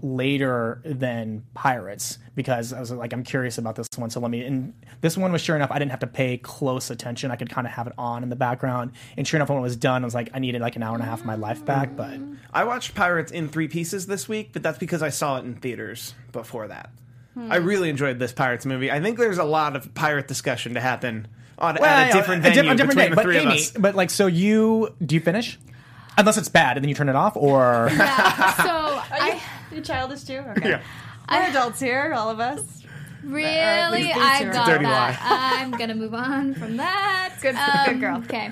later 0.02 0.82
than 0.84 1.44
Pirates 1.54 2.18
because 2.34 2.72
I 2.72 2.80
was 2.80 2.90
like, 2.90 3.12
I'm 3.12 3.24
curious 3.24 3.56
about 3.56 3.74
this 3.74 3.88
one. 3.96 4.10
So 4.10 4.20
let 4.20 4.30
me. 4.30 4.44
And 4.44 4.74
this 5.00 5.16
one 5.16 5.32
was 5.32 5.40
sure 5.40 5.56
enough. 5.56 5.70
I 5.70 5.78
didn't 5.78 5.92
have 5.92 6.00
to 6.00 6.06
pay 6.06 6.36
close 6.36 6.90
attention. 6.90 7.30
I 7.30 7.36
could 7.36 7.48
kind 7.48 7.66
of 7.66 7.72
have 7.72 7.86
it 7.86 7.94
on 7.96 8.22
in 8.22 8.28
the 8.28 8.36
background. 8.36 8.92
And 9.16 9.26
sure 9.26 9.38
enough, 9.38 9.48
when 9.48 9.58
it 9.58 9.62
was 9.62 9.76
done, 9.76 10.02
I 10.02 10.06
was 10.06 10.14
like, 10.14 10.30
I 10.34 10.40
needed 10.40 10.60
like 10.60 10.76
an 10.76 10.82
hour 10.82 10.94
and 10.94 11.02
a 11.02 11.06
half 11.06 11.20
of 11.20 11.26
my 11.26 11.36
life 11.36 11.64
back. 11.64 11.96
But 11.96 12.20
I 12.52 12.64
watched 12.64 12.94
Pirates 12.94 13.32
in 13.32 13.48
three 13.48 13.68
pieces 13.68 14.06
this 14.06 14.28
week, 14.28 14.50
but 14.52 14.62
that's 14.62 14.78
because 14.78 15.02
I 15.02 15.08
saw 15.08 15.38
it 15.38 15.44
in 15.44 15.54
theaters 15.54 16.14
before 16.32 16.68
that. 16.68 16.90
I 17.36 17.56
really 17.56 17.88
enjoyed 17.90 18.18
this 18.18 18.32
Pirates 18.32 18.64
movie. 18.64 18.90
I 18.90 19.00
think 19.00 19.18
there's 19.18 19.38
a 19.38 19.44
lot 19.44 19.74
of 19.76 19.92
pirate 19.94 20.28
discussion 20.28 20.74
to 20.74 20.80
happen 20.80 21.26
on 21.58 21.76
at 21.82 22.10
a 22.10 22.12
different 22.12 22.42
venue 22.42 22.62
di- 22.62 22.68
a 22.68 22.74
different 22.76 22.90
between 22.96 23.04
day. 23.06 23.10
the 23.10 23.16
But 23.16 23.22
three 23.24 23.36
Amy, 23.38 23.46
of 23.46 23.52
us. 23.58 23.70
but 23.72 23.94
like, 23.94 24.10
so 24.10 24.26
you 24.26 24.94
do 25.04 25.14
you 25.16 25.20
finish? 25.20 25.58
Unless 26.16 26.36
it's 26.38 26.48
bad, 26.48 26.76
and 26.76 26.84
then 26.84 26.88
you 26.88 26.94
turn 26.94 27.08
it 27.08 27.16
off, 27.16 27.36
or 27.36 27.88
Yeah, 27.92 28.52
so 28.54 29.02
I 29.12 29.42
You're 29.72 29.82
childish 29.82 30.22
too. 30.22 30.42
Okay. 30.58 30.80
We're 31.28 31.36
adults 31.50 31.80
here, 31.80 32.12
all 32.14 32.30
of 32.30 32.38
us. 32.38 32.60
really, 33.24 34.12
I 34.12 34.44
got 34.52 34.66
Dirty 34.66 34.84
that. 34.84 35.18
I'm 35.58 35.72
gonna 35.72 35.94
move 35.94 36.14
on 36.14 36.54
from 36.54 36.76
that. 36.76 37.34
Good- 37.42 37.56
good 37.56 37.94
um, 37.94 38.00
girl. 38.00 38.18
Okay, 38.18 38.50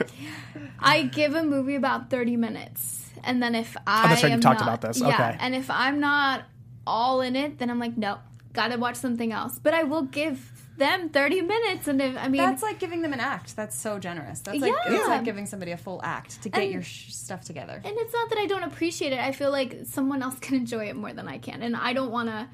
I 0.81 1.03
give 1.05 1.35
a 1.35 1.45
movie 1.45 1.77
about 1.77 2.11
30 2.11 2.37
minutes, 2.37 3.11
and 3.23 3.43
then 3.43 3.55
if 3.55 3.77
I 3.87 4.05
Oh, 4.05 4.09
that's 4.09 4.23
right, 4.23 4.31
you 4.31 4.35
am 4.35 4.41
talked 4.41 4.61
not- 4.61 4.69
about 4.69 4.81
this. 4.81 5.01
yeah, 5.01 5.09
Okay. 5.09 5.37
and 5.41 5.55
if 5.55 5.71
I'm 5.71 6.01
not 6.01 6.43
all 6.87 7.21
in 7.21 7.37
it, 7.37 7.59
then 7.59 7.71
I'm 7.71 7.79
like, 7.79 7.97
nope, 7.97 8.19
gotta 8.53 8.77
watch 8.79 8.97
something 8.97 9.33
else. 9.33 9.59
But 9.59 9.75
I 9.75 9.83
will 9.85 10.03
give 10.03 10.51
them 10.79 11.11
30 11.11 11.43
minutes, 11.43 11.87
and 11.87 12.01
if 12.01 12.17
I 12.17 12.29
mean, 12.29 12.41
That's 12.43 12.63
like 12.63 12.79
giving 12.79 13.03
them 13.03 13.13
an 13.13 13.21
act. 13.21 13.55
That's 13.57 13.77
so 13.79 13.99
generous. 13.99 14.41
That's 14.41 14.59
like 14.59 14.73
Yeah. 14.87 14.95
it's 14.95 15.07
like 15.09 15.23
giving 15.25 15.47
somebody 15.47 15.73
a 15.73 15.77
full 15.77 16.01
act 16.03 16.43
to 16.43 16.49
get 16.49 16.63
And- 16.63 16.73
your 16.73 16.83
sh- 16.83 17.13
stuff 17.13 17.45
together. 17.45 17.75
And 17.85 17.95
it's 17.99 18.13
not 18.13 18.31
that 18.31 18.39
I 18.39 18.47
don't 18.47 18.63
appreciate 18.65 19.13
it. 19.13 19.19
I 19.21 19.33
feel 19.33 19.51
like 19.51 19.81
someone 19.85 20.23
else 20.23 20.39
can 20.41 20.57
enjoy 20.57 20.87
it 20.89 20.97
more 20.97 21.13
than 21.13 21.29
I 21.29 21.39
can. 21.39 21.63
And 21.63 21.77
I 21.77 21.93
don't 21.93 22.11
want 22.11 22.29
to. 22.31 22.49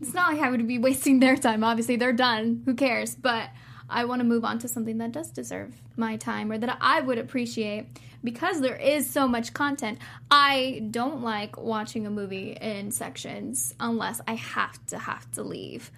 It's 0.00 0.14
not 0.14 0.32
like 0.32 0.42
I 0.42 0.50
would 0.50 0.66
be 0.68 0.78
wasting 0.78 1.18
their 1.20 1.36
time. 1.36 1.64
Obviously, 1.64 1.96
they're 1.96 2.12
done. 2.12 2.62
Who 2.66 2.74
cares? 2.74 3.16
But 3.16 3.48
I 3.88 4.04
want 4.04 4.20
to 4.20 4.24
move 4.24 4.44
on 4.44 4.58
to 4.60 4.68
something 4.68 4.98
that 4.98 5.12
does 5.12 5.30
deserve 5.30 5.74
my 5.96 6.16
time 6.16 6.52
or 6.52 6.58
that 6.58 6.78
I 6.80 7.00
would 7.00 7.18
appreciate 7.18 7.86
because 8.22 8.60
there 8.60 8.76
is 8.76 9.08
so 9.08 9.26
much 9.28 9.52
content. 9.54 9.98
I 10.30 10.82
don't 10.90 11.22
like 11.22 11.56
watching 11.56 12.06
a 12.06 12.10
movie 12.10 12.52
in 12.60 12.90
sections 12.90 13.74
unless 13.80 14.20
I 14.26 14.34
have 14.34 14.84
to 14.88 14.98
have 14.98 15.30
to 15.32 15.42
leave. 15.42 15.90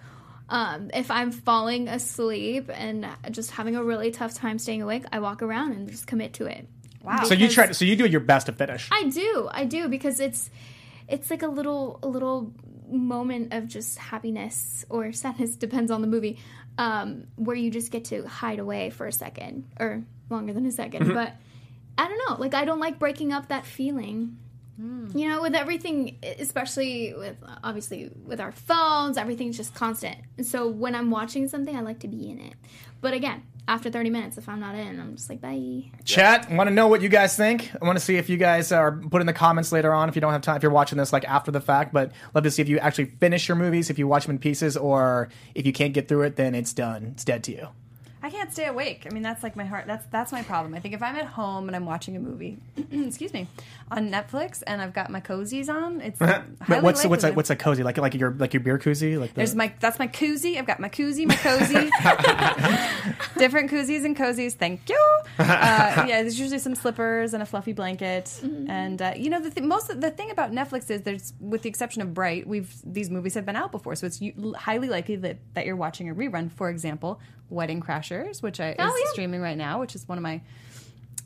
Um, 0.47 0.91
if 0.93 1.09
I'm 1.09 1.31
falling 1.31 1.87
asleep 1.87 2.69
and 2.73 3.07
just 3.31 3.51
having 3.51 3.75
a 3.75 3.83
really 3.83 4.11
tough 4.11 4.33
time 4.33 4.59
staying 4.59 4.81
awake, 4.81 5.05
I 5.11 5.19
walk 5.19 5.41
around 5.41 5.73
and 5.73 5.89
just 5.89 6.07
commit 6.07 6.33
to 6.33 6.45
it. 6.45 6.67
Wow. 7.03 7.23
So 7.23 7.33
you 7.33 7.47
Because- 7.47 7.53
try. 7.55 7.71
So 7.71 7.85
you 7.85 7.95
do 7.95 8.05
your 8.05 8.19
best 8.19 8.45
to 8.47 8.51
finish. 8.51 8.87
I 8.91 9.05
do, 9.09 9.49
I 9.51 9.65
do 9.65 9.87
because 9.87 10.19
it's 10.19 10.49
it's 11.07 11.29
like 11.29 11.41
a 11.41 11.47
little 11.47 11.99
a 12.03 12.07
little 12.07 12.53
moment 12.89 13.53
of 13.53 13.67
just 13.67 13.97
happiness 13.97 14.85
or 14.89 15.11
sadness 15.13 15.55
depends 15.65 15.89
on 15.89 16.01
the 16.01 16.07
movie, 16.07 16.37
um, 16.77 17.27
where 17.35 17.55
you 17.55 17.71
just 17.71 17.91
get 17.91 18.05
to 18.05 18.27
hide 18.27 18.59
away 18.59 18.89
for 18.89 19.07
a 19.07 19.11
second 19.11 19.65
or 19.79 20.03
longer 20.29 20.53
than 20.53 20.65
a 20.65 20.69
2nd 20.69 21.13
But 21.13 21.35
I 21.97 22.07
don't 22.07 22.21
know, 22.29 22.35
like 22.39 22.53
I 22.53 22.65
don't 22.65 22.79
like 22.79 22.99
breaking 22.99 23.33
up 23.33 23.49
that 23.49 23.65
feeling. 23.65 24.37
Mm. 24.79 25.17
You 25.17 25.29
know, 25.29 25.41
with 25.41 25.55
everything, 25.55 26.17
especially 26.39 27.13
with 27.15 27.37
obviously 27.63 28.09
with 28.25 28.39
our 28.39 28.51
phones, 28.51 29.17
everything's 29.17 29.57
just 29.57 29.73
constant. 29.73 30.17
And 30.37 30.45
so 30.45 30.67
when 30.67 30.95
I'm 30.95 31.11
watching 31.11 31.47
something, 31.47 31.75
I 31.75 31.81
like 31.81 31.99
to 31.99 32.07
be 32.07 32.29
in 32.29 32.39
it. 32.39 32.53
But 33.01 33.13
again, 33.13 33.43
after 33.67 33.89
30 33.89 34.09
minutes, 34.09 34.37
if 34.37 34.47
I'm 34.47 34.59
not 34.59 34.75
in, 34.75 34.99
I'm 34.99 35.15
just 35.15 35.29
like, 35.29 35.41
bye. 35.41 35.83
Chat, 36.05 36.51
want 36.51 36.67
to 36.67 36.73
know 36.73 36.87
what 36.87 37.01
you 37.01 37.09
guys 37.09 37.35
think. 37.35 37.71
I 37.81 37.85
want 37.85 37.97
to 37.97 38.03
see 38.03 38.17
if 38.17 38.29
you 38.29 38.37
guys 38.37 38.71
are 38.71 38.91
put 38.91 39.21
in 39.21 39.27
the 39.27 39.33
comments 39.33 39.71
later 39.71 39.93
on 39.93 40.09
if 40.09 40.15
you 40.15 40.21
don't 40.21 40.31
have 40.31 40.41
time, 40.41 40.57
if 40.57 40.63
you're 40.63 40.71
watching 40.71 40.97
this 40.97 41.13
like 41.13 41.25
after 41.25 41.51
the 41.51 41.61
fact. 41.61 41.93
But 41.93 42.11
love 42.33 42.43
to 42.43 42.51
see 42.51 42.61
if 42.61 42.69
you 42.69 42.79
actually 42.79 43.05
finish 43.05 43.47
your 43.47 43.57
movies, 43.57 43.89
if 43.89 43.97
you 43.97 44.07
watch 44.07 44.25
them 44.25 44.35
in 44.35 44.39
pieces, 44.39 44.77
or 44.77 45.29
if 45.55 45.65
you 45.65 45.73
can't 45.73 45.93
get 45.93 46.07
through 46.07 46.23
it, 46.23 46.35
then 46.35 46.55
it's 46.55 46.73
done. 46.73 47.11
It's 47.13 47.23
dead 47.23 47.43
to 47.45 47.51
you. 47.51 47.67
I 48.23 48.29
can't 48.29 48.53
stay 48.53 48.67
awake. 48.67 49.07
I 49.09 49.13
mean, 49.13 49.23
that's 49.23 49.41
like 49.41 49.55
my 49.55 49.65
heart. 49.65 49.85
That's 49.87 50.05
that's 50.11 50.31
my 50.31 50.43
problem. 50.43 50.75
I 50.75 50.79
think 50.79 50.93
if 50.93 51.01
I'm 51.01 51.15
at 51.15 51.25
home 51.25 51.67
and 51.67 51.75
I'm 51.75 51.85
watching 51.85 52.15
a 52.15 52.19
movie, 52.19 52.57
excuse 52.91 53.33
me, 53.33 53.47
on 53.89 54.11
Netflix 54.11 54.61
and 54.67 54.81
I've 54.81 54.93
got 54.93 55.09
my 55.09 55.19
cozies 55.21 55.69
on, 55.69 56.01
it's 56.01 56.19
highly 56.21 56.43
But 56.67 56.83
what's 56.83 56.99
likely 56.99 57.09
what's 57.09 57.23
a, 57.23 57.27
that- 57.27 57.35
what's 57.35 57.49
a 57.49 57.55
cozy 57.55 57.83
like 57.83 57.97
like 57.97 58.13
your 58.13 58.31
like 58.31 58.53
your 58.53 58.61
beer 58.61 58.77
koozie 58.77 59.19
like 59.19 59.31
the, 59.31 59.37
There's 59.37 59.55
my 59.55 59.73
that's 59.79 59.97
my 59.99 60.07
koozie. 60.07 60.57
I've 60.57 60.67
got 60.67 60.79
my 60.79 60.89
koozie, 60.89 61.25
my 61.25 61.35
cozy. 61.35 61.89
Different 63.37 63.71
koozies 63.71 64.05
and 64.05 64.15
cozies. 64.15 64.53
Thank 64.53 64.87
you. 64.89 64.97
Uh, 65.41 66.05
yeah, 66.07 66.21
there's 66.21 66.39
usually 66.39 66.59
some 66.59 66.75
slippers 66.75 67.33
and 67.33 67.41
a 67.43 67.45
fluffy 67.45 67.73
blanket. 67.73 68.39
And 68.67 69.01
uh, 69.01 69.13
you 69.15 69.29
know, 69.29 69.39
the 69.41 69.49
th- 69.49 69.65
most 69.65 69.89
of 69.89 69.99
the 69.99 70.09
thing 70.11 70.31
about 70.31 70.51
Netflix 70.51 70.89
is 70.89 71.01
there's, 71.01 71.33
with 71.39 71.61
the 71.63 71.69
exception 71.69 72.01
of 72.01 72.13
Bright, 72.13 72.47
we've 72.47 72.73
these 72.85 73.09
movies 73.09 73.33
have 73.33 73.45
been 73.45 73.55
out 73.55 73.71
before, 73.71 73.95
so 73.95 74.05
it's 74.05 74.21
u- 74.21 74.53
highly 74.57 74.87
likely 74.87 75.15
that 75.17 75.37
that 75.55 75.65
you're 75.65 75.75
watching 75.75 76.09
a 76.09 76.15
rerun. 76.15 76.51
For 76.51 76.69
example, 76.69 77.19
Wedding 77.51 77.81
Crashers, 77.81 78.41
which 78.41 78.59
I, 78.59 78.75
oh, 78.79 78.85
is 78.87 78.91
Oh, 78.93 78.97
yeah. 79.05 79.11
streaming 79.11 79.41
right 79.41 79.57
now, 79.57 79.79
which 79.79 79.95
is 79.95 80.07
one 80.07 80.17
of 80.17 80.21
my 80.23 80.41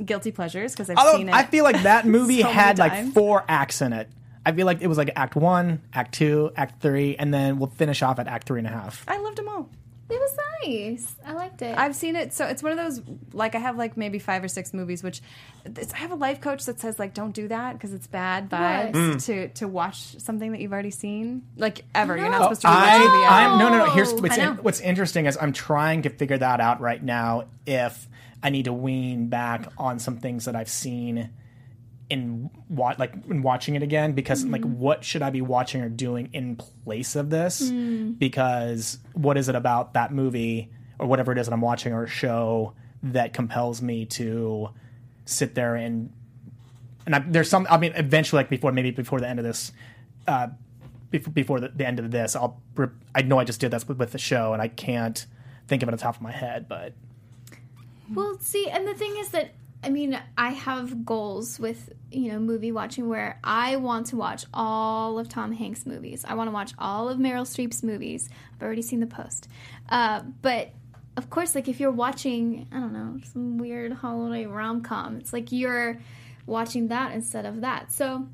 guilty 0.04 0.32
pleasures 0.32 0.74
because 0.74 0.90
I've 0.90 0.98
Although 0.98 1.18
seen 1.18 1.30
it. 1.30 1.36
I 1.36 1.44
feel 1.44 1.64
like 1.64 1.84
that 1.84 2.06
movie 2.06 2.42
so 2.42 2.50
had 2.50 2.78
like 2.80 3.14
four 3.14 3.44
acts 3.48 3.82
in 3.82 3.94
it. 3.94 4.10
I 4.46 4.52
feel 4.52 4.66
like 4.66 4.82
it 4.82 4.88
was 4.88 4.98
like 4.98 5.12
Act 5.16 5.36
One, 5.36 5.82
Act 5.94 6.14
Two, 6.14 6.52
Act 6.56 6.82
Three, 6.82 7.16
and 7.16 7.34
then 7.34 7.58
we'll 7.58 7.70
finish 7.70 8.02
off 8.04 8.20
at 8.20 8.28
Act 8.28 8.48
Three 8.48 8.60
and 8.60 8.68
a 8.68 8.72
half. 8.72 9.04
I 9.08 9.18
loved 9.18 9.38
them 9.38 9.48
all. 9.50 9.70
It 10.08 10.20
was 10.20 10.38
nice. 10.64 11.16
I 11.26 11.34
liked 11.34 11.64
it. 11.64 11.76
I've 11.76 11.96
seen 11.96 12.16
it, 12.16 12.32
so 12.32 12.46
it's 12.46 12.62
one 12.62 12.72
of 12.72 12.78
those 12.78 13.02
like 13.34 13.56
I 13.56 13.58
have 13.58 13.76
like 13.76 13.98
maybe 13.98 14.20
five 14.20 14.44
or 14.44 14.48
six 14.48 14.72
movies. 14.72 15.02
Which 15.02 15.20
it's, 15.66 15.94
I 15.94 15.98
have 15.98 16.12
a 16.12 16.16
life 16.16 16.42
coach 16.42 16.66
that 16.66 16.80
says 16.80 17.00
like 17.00 17.16
don't 17.16 17.32
do 17.34 17.48
that 17.48 17.74
because 17.74 17.92
it's 17.92 18.06
bad 18.06 18.48
vibes 18.50 18.94
What? 18.94 18.94
Mm. 18.94 19.26
to 19.26 19.48
to 19.50 19.68
watch 19.68 20.20
something 20.20 20.52
that 20.52 20.62
you've 20.62 20.74
already 20.74 20.92
seen 20.92 21.44
like 21.58 21.86
ever. 21.96 22.16
You're 22.16 22.30
not 22.30 22.44
supposed 22.44 22.62
to 22.62 22.68
rewatch 22.68 22.96
a 22.96 23.00
movie. 23.00 23.24
I, 23.26 23.46
ever. 23.46 23.54
I'm 23.54 23.60
no, 23.60 23.70
no, 23.70 23.86
no. 23.86 23.92
Here's 23.92 24.14
what's 24.14 24.38
in, 24.38 24.58
what's 24.58 24.80
interesting 24.80 25.26
is 25.26 25.38
I'm 25.42 25.54
trying 25.54 26.04
to 26.04 26.10
figure 26.10 26.38
that 26.38 26.60
out 26.62 26.82
right 26.82 27.02
now. 27.02 27.46
If 27.66 28.08
I 28.44 28.52
need 28.52 28.66
to 28.66 28.74
wean 28.74 29.30
back 29.30 29.72
on 29.78 29.98
some 29.98 30.18
things 30.18 30.46
that 30.46 30.56
I've 30.56 30.70
seen 30.70 31.32
in 32.10 32.50
what 32.68 33.00
like 33.00 33.14
in 33.30 33.42
watching 33.42 33.76
it 33.76 33.82
again 33.84 34.14
because 34.14 34.46
like 34.46 34.62
Mm-hmm. 34.62 34.80
what 34.80 35.04
should 35.04 35.22
I 35.24 35.30
be 35.32 35.42
watching 35.42 35.82
or 35.82 35.90
doing 35.90 36.30
in 36.34 36.56
place 36.56 37.16
of 37.16 37.30
this? 37.30 37.70
Mm. 37.72 38.20
Because 38.20 39.00
what 39.14 39.38
is 39.38 39.50
it 39.50 39.56
about 39.56 39.94
that 39.94 40.14
movie 40.14 40.70
or 41.00 41.08
whatever 41.08 41.32
it 41.32 41.38
is 41.40 41.48
that 41.48 41.54
I'm 41.54 41.62
watching 41.62 41.94
or 41.94 42.04
a 42.04 42.08
show 42.08 42.74
that 43.04 43.34
compels 43.34 43.82
me 43.82 44.06
to 44.06 44.70
sit 45.26 45.56
there 45.56 45.76
and 45.76 46.12
and 47.06 47.16
I, 47.16 47.20
there's 47.20 47.50
some 47.50 47.66
I 47.70 47.78
mean 47.78 47.94
eventually 47.96 48.40
like 48.40 48.50
before 48.50 48.72
maybe 48.72 48.92
before 48.92 49.20
the 49.20 49.28
end 49.28 49.40
of 49.40 49.46
this 49.46 49.72
uh 50.28 50.48
before, 51.10 51.34
before 51.34 51.60
the, 51.60 51.70
the 51.70 51.88
end 51.88 52.00
of 52.00 52.12
this 52.12 52.36
I'll 52.36 52.62
I 53.16 53.24
know 53.24 53.40
I 53.40 53.44
just 53.46 53.60
did 53.60 53.72
that 53.72 53.88
with, 53.88 53.98
with 53.98 54.12
the 54.12 54.18
show 54.20 54.54
and 54.54 54.62
I 54.62 54.68
can't 54.68 55.26
think 55.68 55.82
of 55.82 55.90
it 55.90 55.92
on 55.94 55.98
top 55.98 56.16
of 56.18 56.22
my 56.22 56.32
head 56.32 56.68
but 56.70 56.94
Well, 58.14 58.38
see, 58.40 58.68
and 58.70 58.88
the 58.88 58.94
thing 58.94 59.16
is 59.18 59.30
that 59.30 59.54
I 59.86 59.90
mean, 59.90 60.20
I 60.36 60.50
have 60.50 61.06
goals 61.06 61.60
with 61.60 61.94
you 62.12 62.32
know 62.32 62.40
movie 62.40 62.72
watching 62.72 63.08
where 63.08 63.40
I 63.44 63.76
want 63.76 64.08
to 64.08 64.16
watch 64.16 64.46
all 64.54 65.20
of 65.20 65.30
Tom 65.30 65.52
Hanks' 65.52 65.86
movies. 65.86 66.26
I 66.28 66.34
want 66.34 66.48
to 66.48 66.52
watch 66.52 66.74
all 66.80 67.08
of 67.08 67.20
Meryl 67.20 67.46
Streep's 67.46 67.84
movies. 67.84 68.28
I've 68.56 68.64
already 68.64 68.82
seen 68.82 69.00
the 69.00 69.08
post, 69.08 69.48
uh, 69.90 70.22
but 70.42 70.72
of 71.18 71.30
course, 71.30 71.54
like 71.54 71.68
if 71.68 71.80
you're 71.80 71.92
watching, 71.92 72.68
I 72.72 72.80
don't 72.80 72.94
know, 72.94 73.20
some 73.32 73.60
weird 73.60 73.94
holiday 73.94 74.48
rom 74.48 74.82
com, 74.82 75.18
it's 75.18 75.32
like 75.32 75.52
you're 75.52 76.00
watching 76.48 76.88
that 76.88 77.14
instead 77.14 77.46
of 77.46 77.62
that. 77.62 77.92
So. 77.92 78.28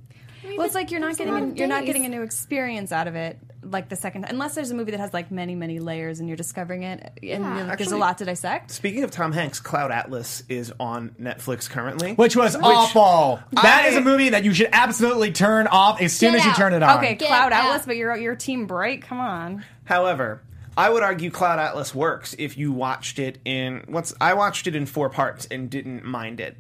I 0.44 0.48
mean, 0.48 0.58
Well, 0.58 0.66
it's 0.66 0.76
like 0.76 0.92
you're 0.92 1.00
not 1.00 1.18
getting 1.18 1.34
a, 1.34 1.54
you're 1.54 1.68
not 1.68 1.86
getting 1.86 2.06
a 2.06 2.10
new 2.10 2.22
experience 2.24 2.92
out 2.92 3.08
of 3.08 3.16
it 3.16 3.38
like 3.64 3.90
the 3.90 3.96
second 3.96 4.26
unless 4.26 4.56
there's 4.56 4.72
a 4.72 4.74
movie 4.74 4.90
that 4.92 5.00
has 5.00 5.14
like 5.14 5.30
many 5.30 5.54
many 5.54 5.80
layers 5.80 6.20
and 6.20 6.28
you're 6.28 6.36
discovering 6.38 6.82
it 6.84 7.00
and 7.22 7.22
Yeah. 7.22 7.58
you're 7.58 7.66
like, 7.68 7.78
there's 7.78 7.92
a 7.92 7.98
lot 7.98 8.18
to 8.18 8.26
dissect. 8.26 8.72
Speaking 8.72 9.04
of 9.04 9.12
Tom 9.12 9.32
Hanks, 9.32 9.60
Cloud 9.60 9.92
Atlas 9.92 10.44
is 10.50 10.74
on 10.80 11.10
Netflix 11.22 11.70
currently. 11.70 12.14
which 12.16 12.36
was 12.36 12.56
awful 12.56 13.40
that 13.52 13.86
is 13.88 13.96
a 13.98 14.02
movie 14.02 14.30
that 14.30 14.44
you 14.44 14.54
should 14.54 14.70
absolutely 14.74 15.32
turn 15.32 15.68
off 15.68 16.02
as 16.02 16.14
soon 16.14 16.34
as 16.36 16.44
you 16.44 16.50
out. 16.52 16.58
turn 16.58 16.74
it 16.74 16.82
on 16.82 16.98
Okay, 16.98 17.16
Get 17.16 17.28
Cloud 17.28 17.54
out. 17.54 17.66
Atlas, 17.66 17.86
but 17.86 17.98
you're 17.98 18.16
your 18.18 18.36
team 18.36 18.66
break. 18.66 19.04
Come 19.06 19.20
on. 19.20 19.64
However, 19.84 20.42
I 20.78 20.90
would 20.90 21.04
argue 21.04 21.30
Cloud 21.30 21.60
Atlas 21.60 21.94
works 21.94 22.34
if 22.40 22.58
you 22.58 22.72
watched 22.72 23.20
it 23.20 23.38
in 23.46 23.84
what's 23.88 24.14
I 24.20 24.34
watched 24.34 24.66
it 24.68 24.76
in 24.76 24.86
four 24.86 25.10
parts 25.10 25.46
and 25.52 25.70
didn't 25.70 26.04
mind 26.06 26.40
it. 26.40 26.58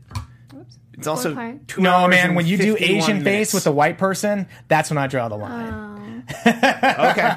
It's 0.93 1.07
also 1.07 1.33
part. 1.33 1.67
two 1.67 1.81
no 1.81 2.07
man 2.07 2.35
when 2.35 2.45
you 2.45 2.57
do 2.57 2.75
Asian 2.79 3.19
minutes. 3.19 3.23
face 3.23 3.53
with 3.53 3.63
the 3.63 3.71
white 3.71 3.97
person 3.97 4.47
that's 4.67 4.89
when 4.89 4.97
I 4.97 5.07
draw 5.07 5.29
the 5.29 5.37
line 5.37 6.23
okay. 6.45 7.35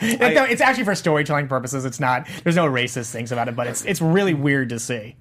It- 0.00 0.34
no, 0.34 0.44
it's 0.44 0.60
actually 0.60 0.84
for 0.84 0.94
storytelling 0.94 1.48
purposes 1.48 1.84
it's 1.84 2.00
not 2.00 2.26
there's 2.42 2.56
no 2.56 2.66
racist 2.66 3.10
things 3.10 3.30
about 3.32 3.48
it 3.48 3.56
but 3.56 3.66
it's 3.66 3.84
it's 3.84 4.00
really 4.00 4.34
weird 4.34 4.70
to 4.70 4.78
see 4.78 5.16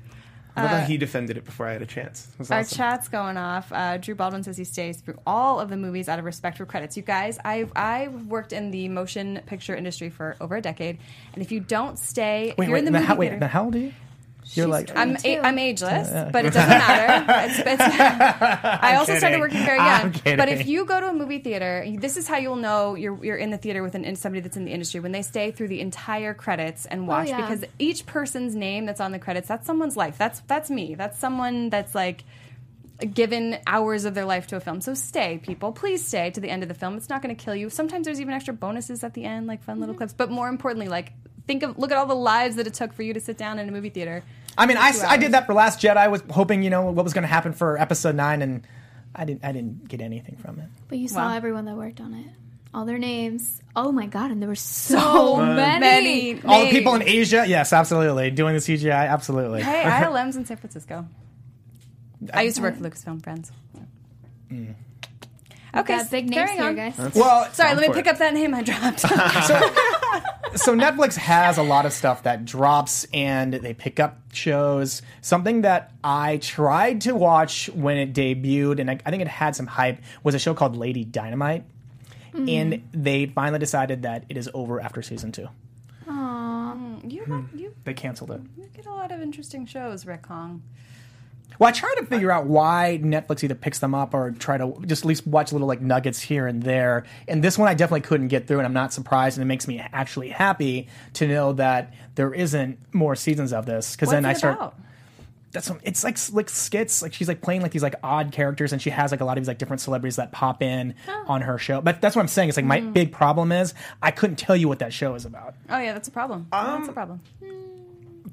Well, 0.55 0.67
then 0.67 0.87
he 0.87 0.97
defended 0.97 1.35
it 1.37 1.45
before 1.45 1.67
I 1.67 1.73
had 1.73 1.81
a 1.81 1.85
chance. 1.87 2.27
Our 2.51 2.59
awesome. 2.59 2.77
chat's 2.77 3.07
going 3.07 3.37
off. 3.37 3.71
Uh, 3.73 3.97
Drew 3.97 4.13
Baldwin 4.13 4.43
says 4.43 4.55
he 4.55 4.63
stays 4.65 5.01
through 5.01 5.17
all 5.25 5.59
of 5.59 5.69
the 5.71 5.77
movies 5.77 6.07
out 6.07 6.19
of 6.19 6.25
respect 6.25 6.57
for 6.59 6.65
credits. 6.67 6.95
You 6.95 7.01
guys, 7.01 7.39
I've 7.43 7.71
I've 7.75 8.27
worked 8.27 8.53
in 8.53 8.69
the 8.69 8.87
motion 8.87 9.41
picture 9.47 9.75
industry 9.75 10.11
for 10.11 10.35
over 10.39 10.55
a 10.55 10.61
decade, 10.61 10.99
and 11.33 11.41
if 11.41 11.51
you 11.51 11.59
don't 11.59 11.97
stay, 11.97 12.49
if 12.49 12.57
wait 12.59 12.65
you're 12.67 12.73
wait 12.73 12.79
in 12.79 12.85
the 12.85 12.91
now, 12.91 12.99
movie 12.99 13.07
how, 13.07 13.15
wait 13.15 13.25
theater, 13.29 13.39
now 13.39 13.47
how 13.47 13.63
old 13.65 13.75
are 13.75 13.79
you 13.79 13.93
you're 14.55 14.67
like 14.67 14.91
I'm 14.95 15.13
Me 15.13 15.19
a- 15.23 15.35
too. 15.35 15.41
I'm 15.43 15.59
ageless, 15.59 16.31
but 16.31 16.45
it 16.45 16.53
doesn't 16.53 16.69
matter. 16.69 17.25
It's, 17.49 17.59
it's, 17.65 17.81
I 17.81 18.95
also 18.97 19.17
started 19.17 19.39
working 19.39 19.63
very 19.63 19.79
I'm 19.79 20.13
young. 20.25 20.37
But 20.37 20.49
if 20.49 20.67
you 20.67 20.85
go 20.85 20.99
to 20.99 21.07
a 21.09 21.13
movie 21.13 21.39
theater, 21.39 21.85
this 21.97 22.17
is 22.17 22.27
how 22.27 22.37
you'll 22.37 22.55
know 22.55 22.95
you're 22.95 23.23
you're 23.23 23.37
in 23.37 23.49
the 23.51 23.57
theater 23.57 23.83
with 23.83 23.95
an, 23.95 24.15
somebody 24.15 24.41
that's 24.41 24.57
in 24.57 24.65
the 24.65 24.71
industry 24.71 24.99
when 24.99 25.11
they 25.11 25.21
stay 25.21 25.51
through 25.51 25.67
the 25.69 25.81
entire 25.81 26.33
credits 26.33 26.85
and 26.85 27.07
watch 27.07 27.27
yeah. 27.29 27.41
because 27.41 27.63
each 27.79 28.05
person's 28.05 28.55
name 28.55 28.85
that's 28.85 29.01
on 29.01 29.11
the 29.11 29.19
credits 29.19 29.47
that's 29.47 29.65
someone's 29.65 29.97
life. 29.97 30.17
That's 30.17 30.39
that's 30.41 30.69
me. 30.69 30.95
That's 30.95 31.19
someone 31.19 31.69
that's 31.69 31.93
like 31.95 32.23
given 33.11 33.57
hours 33.67 34.05
of 34.05 34.13
their 34.13 34.25
life 34.25 34.47
to 34.47 34.55
a 34.55 34.59
film. 34.59 34.79
So 34.79 34.93
stay, 34.93 35.39
people. 35.43 35.71
Please 35.71 36.05
stay 36.05 36.29
to 36.31 36.39
the 36.39 36.49
end 36.49 36.63
of 36.63 36.69
the 36.69 36.75
film. 36.75 36.95
It's 36.95 37.09
not 37.09 37.21
going 37.21 37.35
to 37.35 37.43
kill 37.43 37.55
you. 37.55 37.69
Sometimes 37.69 38.05
there's 38.05 38.21
even 38.21 38.33
extra 38.33 38.53
bonuses 38.53 39.03
at 39.03 39.13
the 39.13 39.25
end, 39.25 39.47
like 39.47 39.63
fun 39.63 39.73
Mm-hmm. 39.73 39.79
little 39.81 39.95
clips. 39.95 40.13
But 40.13 40.29
more 40.29 40.47
importantly, 40.47 40.87
like 40.87 41.11
think 41.47 41.63
of 41.63 41.77
look 41.77 41.91
at 41.91 41.97
all 41.97 42.05
the 42.05 42.13
lives 42.15 42.55
that 42.57 42.67
it 42.67 42.73
took 42.75 42.93
for 42.93 43.01
you 43.03 43.13
to 43.15 43.19
sit 43.19 43.37
down 43.37 43.59
in 43.59 43.67
a 43.67 43.71
movie 43.71 43.89
theater. 43.89 44.23
I 44.57 44.65
mean, 44.65 44.77
I, 44.77 44.91
I 45.07 45.17
did 45.17 45.31
that 45.33 45.45
for 45.45 45.53
Last 45.53 45.81
Jedi. 45.81 45.95
I 45.97 46.07
was 46.09 46.21
hoping, 46.29 46.61
you 46.63 46.69
know, 46.69 46.89
what 46.91 47.03
was 47.03 47.13
going 47.13 47.23
to 47.23 47.27
happen 47.27 47.53
for 47.53 47.77
Episode 47.79 48.15
Nine, 48.15 48.41
and 48.41 48.67
I 49.15 49.25
didn't. 49.25 49.43
I 49.43 49.51
didn't 49.51 49.87
get 49.87 50.01
anything 50.01 50.37
from 50.37 50.59
it. 50.59 50.65
But 50.89 50.97
you 50.99 51.07
saw 51.07 51.27
Wow. 51.29 51.35
everyone 51.35 51.65
that 51.65 51.75
worked 51.75 51.99
on 52.01 52.13
it. 52.13 52.27
All 52.73 52.85
their 52.85 52.97
names. 52.97 53.61
Oh 53.75 53.91
my 53.91 54.05
god, 54.07 54.31
and 54.31 54.41
there 54.41 54.49
were 54.49 54.55
so 54.55 55.37
many. 55.37 55.79
Many. 56.35 56.41
All 56.43 56.65
the 56.65 56.71
people 56.71 56.95
in 56.95 57.03
Asia, 57.03 57.45
yes, 57.47 57.71
absolutely, 57.73 58.31
doing 58.31 58.53
the 58.55 58.59
CGI, 58.61 59.09
absolutely. 59.09 59.61
Hey, 59.63 59.81
I 59.85 59.89
had 59.89 60.07
Lems 60.09 60.35
in 60.35 60.45
San 60.45 60.57
Francisco. 60.57 61.05
I 62.33 62.43
used 62.43 62.55
to 62.57 62.61
work 62.63 62.75
for 62.77 62.83
Lucasfilm 62.83 63.23
Friends. 63.23 63.51
Mm. 64.51 64.75
Okay, 65.75 65.97
Got 65.97 66.11
big 66.11 66.29
names 66.29 66.35
carrying 66.51 66.59
here, 66.59 66.67
on. 66.69 66.75
guys. 66.75 67.15
Well, 67.15 67.51
Sorry, 67.51 67.73
let 67.75 67.87
me 67.89 67.93
pick 67.95 68.05
it. 68.05 68.09
up 68.09 68.17
that 68.19 68.33
name 68.35 68.53
I 68.53 68.61
dropped. 68.61 68.99
so 68.99 69.09
Netflix 70.75 71.15
has 71.15 71.57
a 71.57 71.63
lot 71.63 71.85
of 71.85 71.93
stuff 71.93 72.23
that 72.23 72.45
drops 72.45 73.05
and 73.13 73.53
they 73.53 73.73
pick 73.73 73.99
up 73.99 74.19
shows. 74.31 75.01
Something 75.21 75.61
that 75.61 75.91
I 76.03 76.37
tried 76.37 77.01
to 77.01 77.15
watch 77.15 77.69
when 77.69 77.97
it 77.97 78.13
debuted, 78.13 78.79
and 78.79 78.89
I, 78.91 78.99
I 79.05 79.09
think 79.09 79.21
it 79.21 79.27
had 79.27 79.55
some 79.55 79.67
hype, 79.67 79.99
was 80.23 80.35
a 80.35 80.39
show 80.39 80.53
called 80.53 80.75
Lady 80.75 81.03
Dynamite. 81.03 81.63
Mm-hmm. 82.33 82.49
And 82.49 82.89
they 82.93 83.27
finally 83.27 83.59
decided 83.59 84.03
that 84.03 84.25
it 84.29 84.37
is 84.37 84.49
over 84.53 84.79
after 84.81 85.01
season 85.01 85.31
two. 85.31 85.47
Aww. 86.07 86.73
Mm, 86.75 87.11
you 87.11 87.25
got, 87.25 87.43
you, 87.55 87.75
They 87.83 87.93
canceled 87.93 88.31
it. 88.31 88.41
you 88.57 88.67
get 88.73 88.85
a 88.85 88.91
lot 88.91 89.11
of 89.11 89.21
interesting 89.21 89.65
shows, 89.65 90.05
Rick 90.05 90.25
Hong. 90.25 90.63
Well, 91.59 91.69
I 91.69 91.71
try 91.71 91.93
to 91.99 92.05
figure 92.05 92.31
out 92.31 92.45
why 92.45 92.99
Netflix 93.03 93.43
either 93.43 93.55
picks 93.55 93.79
them 93.79 93.93
up 93.93 94.13
or 94.13 94.31
try 94.31 94.57
to 94.57 94.73
just 94.85 95.03
at 95.03 95.07
least 95.07 95.27
watch 95.27 95.51
little 95.51 95.67
like 95.67 95.81
nuggets 95.81 96.19
here 96.21 96.47
and 96.47 96.63
there. 96.63 97.05
And 97.27 97.43
this 97.43 97.57
one 97.57 97.67
I 97.69 97.73
definitely 97.73 98.01
couldn't 98.01 98.29
get 98.29 98.47
through, 98.47 98.59
and 98.59 98.65
I'm 98.65 98.73
not 98.73 98.93
surprised, 98.93 99.37
and 99.37 99.43
it 99.43 99.47
makes 99.47 99.67
me 99.67 99.79
actually 99.79 100.29
happy 100.29 100.87
to 101.13 101.27
know 101.27 101.53
that 101.53 101.93
there 102.15 102.33
isn't 102.33 102.77
more 102.93 103.15
seasons 103.15 103.53
of 103.53 103.65
this. 103.65 103.95
Because 103.95 104.09
then 104.09 104.25
I 104.25 104.33
start. 104.33 104.55
about? 104.57 104.75
That's 105.51 105.67
some, 105.67 105.79
it's 105.83 106.03
like 106.03 106.17
like 106.31 106.49
skits. 106.49 107.03
Like 107.03 107.13
she's 107.13 107.27
like 107.27 107.41
playing 107.41 107.61
like 107.61 107.71
these 107.71 107.83
like 107.83 107.93
odd 108.01 108.31
characters, 108.31 108.73
and 108.73 108.81
she 108.81 108.89
has 108.89 109.11
like 109.11 109.21
a 109.21 109.25
lot 109.25 109.37
of 109.37 109.43
these 109.43 109.47
like 109.47 109.59
different 109.59 109.81
celebrities 109.81 110.15
that 110.15 110.31
pop 110.31 110.63
in 110.63 110.95
on 111.27 111.41
her 111.41 111.59
show. 111.59 111.79
But 111.79 112.01
that's 112.01 112.15
what 112.15 112.23
I'm 112.23 112.27
saying. 112.27 112.49
It's 112.49 112.57
like 112.57 112.65
my 112.65 112.79
big 112.79 113.11
problem 113.11 113.51
is 113.51 113.75
I 114.01 114.09
couldn't 114.09 114.37
tell 114.37 114.55
you 114.55 114.67
what 114.67 114.79
that 114.79 114.91
show 114.93 115.13
is 115.13 115.25
about. 115.25 115.53
Oh 115.69 115.77
yeah, 115.77 115.93
that's 115.93 116.07
a 116.07 116.11
problem. 116.11 116.47
Um, 116.51 116.79
that's 116.79 116.89
a 116.89 116.93
problem. 116.93 117.21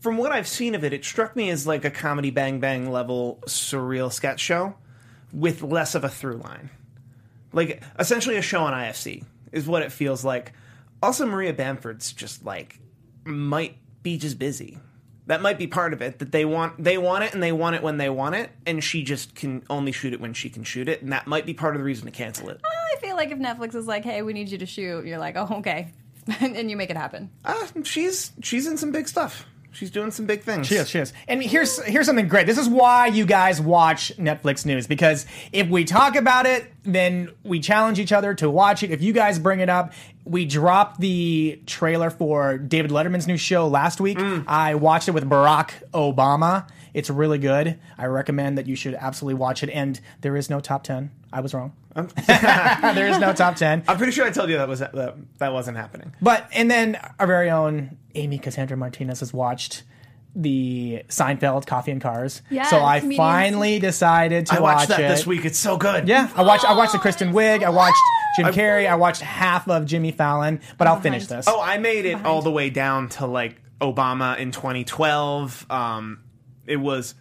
From 0.01 0.17
what 0.17 0.33
I've 0.33 0.49
seen 0.49 0.75
of 0.75 0.83
it, 0.83 0.93
it 0.95 1.05
struck 1.05 1.37
me 1.37 1.51
as 1.51 1.67
like 1.67 1.85
a 1.85 1.91
comedy 1.91 2.31
Bang 2.31 2.59
Bang 2.59 2.91
level 2.91 3.39
surreal 3.47 4.11
sketch 4.11 4.41
show 4.41 4.75
with 5.33 5.63
less 5.63 5.95
of 5.95 6.05
a 6.05 6.09
through 6.09 6.39
line. 6.39 6.71
Like 7.53 7.83
essentially 7.99 8.37
a 8.37 8.43
show 8.43 8.63
on 8.63 8.73
IFC 8.73 9.25
is 9.53 9.67
what 9.67 9.83
it 9.83 9.93
feels 9.93 10.25
like. 10.25 10.53
Also, 11.03 11.27
Maria 11.27 11.53
Bamford's 11.53 12.13
just 12.13 12.45
like 12.45 12.81
might 13.25 13.77
be 14.03 14.17
just 14.17 14.39
busy. 14.39 14.79
That 15.27 15.43
might 15.43 15.59
be 15.59 15.67
part 15.67 15.93
of 15.93 16.01
it. 16.01 16.19
That 16.19 16.33
they 16.33 16.45
want 16.45 16.83
they 16.83 16.97
want 16.97 17.25
it 17.25 17.35
and 17.35 17.43
they 17.43 17.53
want 17.53 17.77
it 17.77 17.83
when 17.83 17.99
they 17.99 18.09
want 18.09 18.35
it, 18.35 18.51
and 18.67 18.83
she 18.83 19.03
just 19.03 19.35
can 19.35 19.63
only 19.69 19.93
shoot 19.93 20.15
it 20.15 20.21
when 20.21 20.33
she 20.33 20.49
can 20.49 20.65
shoot 20.65 20.89
it, 20.89 21.03
and 21.03 21.13
that 21.13 21.27
might 21.27 21.47
be 21.47 21.55
part 21.55 21.75
of 21.77 21.81
the 21.81 21.85
reason 21.85 22.07
to 22.07 22.11
cancel 22.11 22.49
it. 22.49 22.61
I 22.65 23.01
feel 23.01 23.17
like 23.17 23.31
if 23.31 23.39
Netflix 23.39 23.75
is 23.75 23.87
like, 23.87 24.05
"Hey, 24.05 24.23
we 24.23 24.33
need 24.33 24.49
you 24.49 24.59
to 24.59 24.67
shoot," 24.67 25.05
you're 25.05 25.19
like, 25.19 25.37
"Oh, 25.37 25.59
okay," 25.59 25.93
and 26.41 26.71
you 26.71 26.77
make 26.77 26.91
it 26.91 26.97
happen. 26.97 27.31
Uh, 27.45 27.67
she's 27.85 28.33
she's 28.43 28.67
in 28.67 28.77
some 28.77 28.93
big 28.93 29.07
stuff. 29.09 29.47
She's 29.73 29.91
doing 29.91 30.11
some 30.11 30.27
big 30.27 30.43
things. 30.43 30.67
She 30.67 30.75
is, 30.75 30.89
she 30.89 30.99
is. 30.99 31.13
And 31.29 31.43
here's 31.43 31.83
here's 31.85 32.07
something 32.07 32.29
great. 32.29 32.47
This 32.47 32.59
is 32.59 32.69
why 32.69 33.07
you 33.07 33.25
guys 33.25 33.61
watch 33.61 34.13
Netflix 34.17 34.67
news 34.67 34.87
because 34.87 35.27
if 35.53 35.69
we 35.69 35.85
talk 35.85 36.17
about 36.17 36.47
it, 36.47 36.73
then 36.83 37.31
we 37.45 37.61
challenge 37.61 37.99
each 37.99 38.13
other 38.13 38.35
to 38.35 38.51
watch 38.51 38.83
it. 38.83 38.91
If 38.91 39.03
you 39.03 39.13
guys 39.13 39.39
bring 39.39 39.61
it 39.61 39.69
up, 39.69 39.93
we 40.25 40.45
dropped 40.45 41.01
the 41.01 41.61
trailer 41.67 42.11
for 42.11 42.59
David 42.59 42.91
Letterman's 42.91 43.27
new 43.27 43.37
show 43.37 43.69
last 43.69 44.01
week. 44.01 44.19
Mm. 44.19 44.45
I 44.47 44.75
watched 44.75 45.09
it 45.09 45.13
with 45.13 45.29
Barack 45.29 45.71
Obama. 45.93 46.69
It's 46.93 47.09
really 47.09 47.39
good. 47.39 47.79
I 47.97 48.07
recommend 48.07 48.59
that 48.59 48.67
you 48.67 48.75
should 48.75 48.95
absolutely 48.95 49.39
watch 49.39 49.63
it. 49.63 49.71
And 49.71 50.01
there 50.23 50.37
is 50.37 50.51
no 50.51 50.61
top 50.61 50.83
ten. 50.83 51.11
I 51.33 51.41
was 51.41 51.55
wrong. 51.55 51.73
there 52.27 53.09
is 53.09 53.19
no 53.19 53.33
top 53.33 53.57
ten. 53.57 53.83
I'm 53.89 53.97
pretty 53.97 54.13
sure 54.13 54.27
I 54.27 54.31
told 54.31 54.51
you 54.51 54.59
that 54.59 54.69
was 54.69 54.79
that, 54.81 54.93
that 55.39 55.53
wasn't 55.53 55.77
happening. 55.77 56.15
But 56.23 56.49
and 56.53 56.71
then 56.71 57.01
our 57.19 57.27
very 57.27 57.51
own 57.51 57.97
Amy 58.15 58.39
Cassandra 58.39 58.77
Martinez 58.77 59.21
has 59.21 59.33
watched 59.33 59.83
the 60.35 61.03
Seinfeld 61.09 61.67
Coffee 61.67 61.91
and 61.91 62.01
Cars. 62.01 62.43
Yeah, 62.51 62.65
so 62.67 62.81
I 62.81 63.01
comedians. 63.01 63.17
finally 63.19 63.79
decided 63.81 64.47
to 64.47 64.55
I 64.57 64.61
watched 64.61 64.89
watch 64.91 64.99
that 64.99 65.01
it. 65.01 65.09
this 65.09 65.27
week. 65.27 65.45
It's 65.45 65.59
so 65.59 65.77
good. 65.77 66.07
Yeah, 66.07 66.31
I 66.37 66.43
watched. 66.43 66.65
I 66.65 66.77
watched 66.77 66.93
the 66.93 66.99
Kristen 66.99 67.29
I'm 67.29 67.35
Wiig. 67.35 67.65
I 67.65 67.71
watched 67.71 67.99
Jim 68.37 68.47
I- 68.47 68.53
Carrey. 68.53 68.89
I 68.89 68.95
watched 68.95 69.23
half 69.23 69.69
of 69.69 69.87
Jimmy 69.87 70.13
Fallon. 70.13 70.61
But 70.79 70.87
I'll 70.87 71.01
finish 71.01 71.27
this. 71.27 71.47
Oh, 71.49 71.61
I 71.61 71.79
made 71.79 72.07
it 72.07 72.25
all 72.25 72.43
the 72.43 72.53
way 72.53 72.71
down 72.71 73.09
to 73.11 73.27
like 73.27 73.61
Obama 73.81 74.39
in 74.39 74.53
2012. 74.53 75.67
Um, 75.69 76.23
it 76.67 76.77
was 76.77 77.15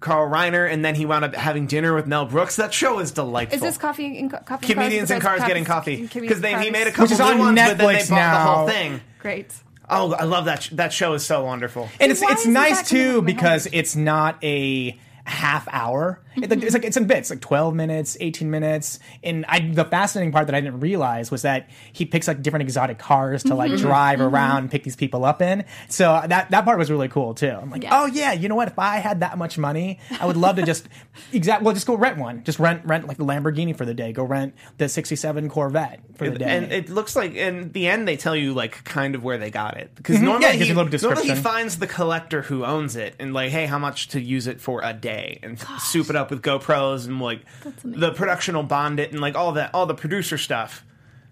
Carl 0.00 0.30
Reiner, 0.30 0.70
and 0.70 0.84
then 0.84 0.94
he 0.94 1.04
wound 1.06 1.24
up 1.24 1.34
having 1.34 1.66
dinner 1.66 1.94
with 1.94 2.06
Mel 2.06 2.24
Brooks. 2.24 2.56
That 2.56 2.72
show 2.72 2.98
is 3.00 3.12
delightful. 3.12 3.56
Is 3.56 3.60
this 3.62 3.76
coffee 3.78 4.18
and 4.18 4.30
co- 4.30 4.38
coffee? 4.38 4.66
Comedians 4.72 5.10
and 5.10 5.20
cars, 5.22 5.38
cars 5.40 5.48
getting 5.48 5.64
coffee 5.64 6.06
because 6.12 6.40
they 6.40 6.58
he 6.62 6.70
made 6.70 6.86
a 6.86 6.90
couple 6.90 7.04
Which 7.04 7.12
is 7.12 7.20
on 7.20 7.38
ones, 7.38 7.58
but 7.60 7.76
then 7.76 7.86
they 7.86 7.94
Netflix 7.96 8.10
bought 8.10 8.32
the 8.32 8.50
whole 8.50 8.66
now. 8.66 8.72
thing. 8.72 9.00
Great. 9.20 9.52
Oh, 9.88 10.12
I 10.12 10.24
love 10.24 10.44
that. 10.46 10.62
sh- 10.62 10.70
That 10.70 10.92
show 10.92 11.12
is 11.14 11.24
so 11.26 11.44
wonderful. 11.44 11.88
and 12.00 12.10
it's 12.12 12.22
it's 12.22 12.46
nice 12.46 12.88
too 12.88 13.10
out 13.10 13.16
of 13.18 13.24
my 13.24 13.26
because 13.32 13.68
it's 13.72 13.94
not 13.96 14.42
a 14.42 14.98
half 15.24 15.68
hour. 15.70 16.20
It- 16.36 16.50
it's 16.62 16.74
like 16.74 16.84
it's 16.84 16.96
in 16.96 17.06
bits, 17.06 17.30
like 17.30 17.40
twelve 17.40 17.74
minutes, 17.74 18.16
eighteen 18.20 18.50
minutes. 18.50 18.98
And 19.22 19.44
I, 19.48 19.60
the 19.60 19.84
fascinating 19.84 20.32
part 20.32 20.46
that 20.46 20.54
I 20.54 20.60
didn't 20.60 20.80
realize 20.80 21.30
was 21.30 21.42
that 21.42 21.68
he 21.92 22.04
picks 22.04 22.28
like 22.28 22.42
different 22.42 22.62
exotic 22.62 22.98
cars 22.98 23.42
to 23.44 23.54
like 23.54 23.74
drive 23.76 24.20
around 24.20 24.58
and 24.58 24.70
pick 24.70 24.84
these 24.84 24.96
people 24.96 25.24
up 25.24 25.42
in. 25.42 25.64
So 25.88 26.22
that 26.26 26.50
that 26.50 26.64
part 26.64 26.78
was 26.78 26.90
really 26.90 27.08
cool 27.08 27.34
too. 27.34 27.48
I'm 27.50 27.70
like, 27.70 27.82
Yeah. 27.82 28.00
oh 28.00 28.06
yeah, 28.06 28.32
you 28.32 28.48
know 28.48 28.54
what? 28.54 28.68
If 28.68 28.78
I 28.78 28.96
had 28.98 29.20
that 29.20 29.38
much 29.38 29.58
money, 29.58 29.98
I 30.20 30.26
would 30.26 30.36
love 30.36 30.56
to 30.56 30.62
just 30.62 30.88
exact. 31.32 31.62
Well, 31.62 31.74
just 31.74 31.86
go 31.86 31.94
rent 31.96 32.18
one. 32.18 32.44
Just 32.44 32.58
rent 32.58 32.82
rent 32.84 33.06
like 33.08 33.16
the 33.16 33.24
Lamborghini 33.24 33.76
for 33.76 33.84
the 33.84 33.94
day. 33.94 34.12
Go 34.12 34.24
rent 34.24 34.54
the 34.78 34.88
'67 34.88 35.48
Corvette 35.48 36.00
for 36.16 36.28
the 36.30 36.38
day. 36.38 36.44
And 36.46 36.72
it 36.72 36.88
looks 36.90 37.16
like 37.16 37.34
in 37.34 37.72
the 37.72 37.88
end 37.88 38.06
they 38.06 38.16
tell 38.16 38.36
you 38.36 38.54
like 38.54 38.84
kind 38.84 39.14
of 39.14 39.24
where 39.24 39.38
they 39.38 39.50
got 39.50 39.76
it 39.78 39.94
because 39.94 40.20
normally, 40.20 40.30
Mm-hmm. 40.30 40.42
Yeah, 40.42 40.48
it 40.48 40.58
gives 40.58 40.66
he, 40.68 40.74
a 40.74 40.82
little 40.82 41.10
normally 41.10 41.28
he 41.28 41.34
finds 41.34 41.78
the 41.78 41.86
collector 41.86 42.42
who 42.42 42.64
owns 42.64 42.96
it 42.96 43.14
and 43.18 43.32
like 43.34 43.50
hey 43.50 43.66
how 43.66 43.78
much 43.78 44.08
to 44.08 44.20
use 44.20 44.46
it 44.46 44.60
for 44.60 44.80
a 44.82 44.92
day 44.92 45.38
and 45.42 45.58
soup 45.78 46.08
it 46.10 46.16
up 46.16 46.19
with 46.28 46.42
GoPros 46.42 47.06
and 47.06 47.18
like 47.20 47.40
the 47.82 48.12
production 48.12 48.54
will 48.56 48.62
bond 48.64 49.00
it 49.00 49.12
and 49.12 49.20
like 49.22 49.36
all 49.36 49.52
that 49.52 49.70
all 49.72 49.86
the 49.86 49.94
producer 49.94 50.36
stuff. 50.36 50.84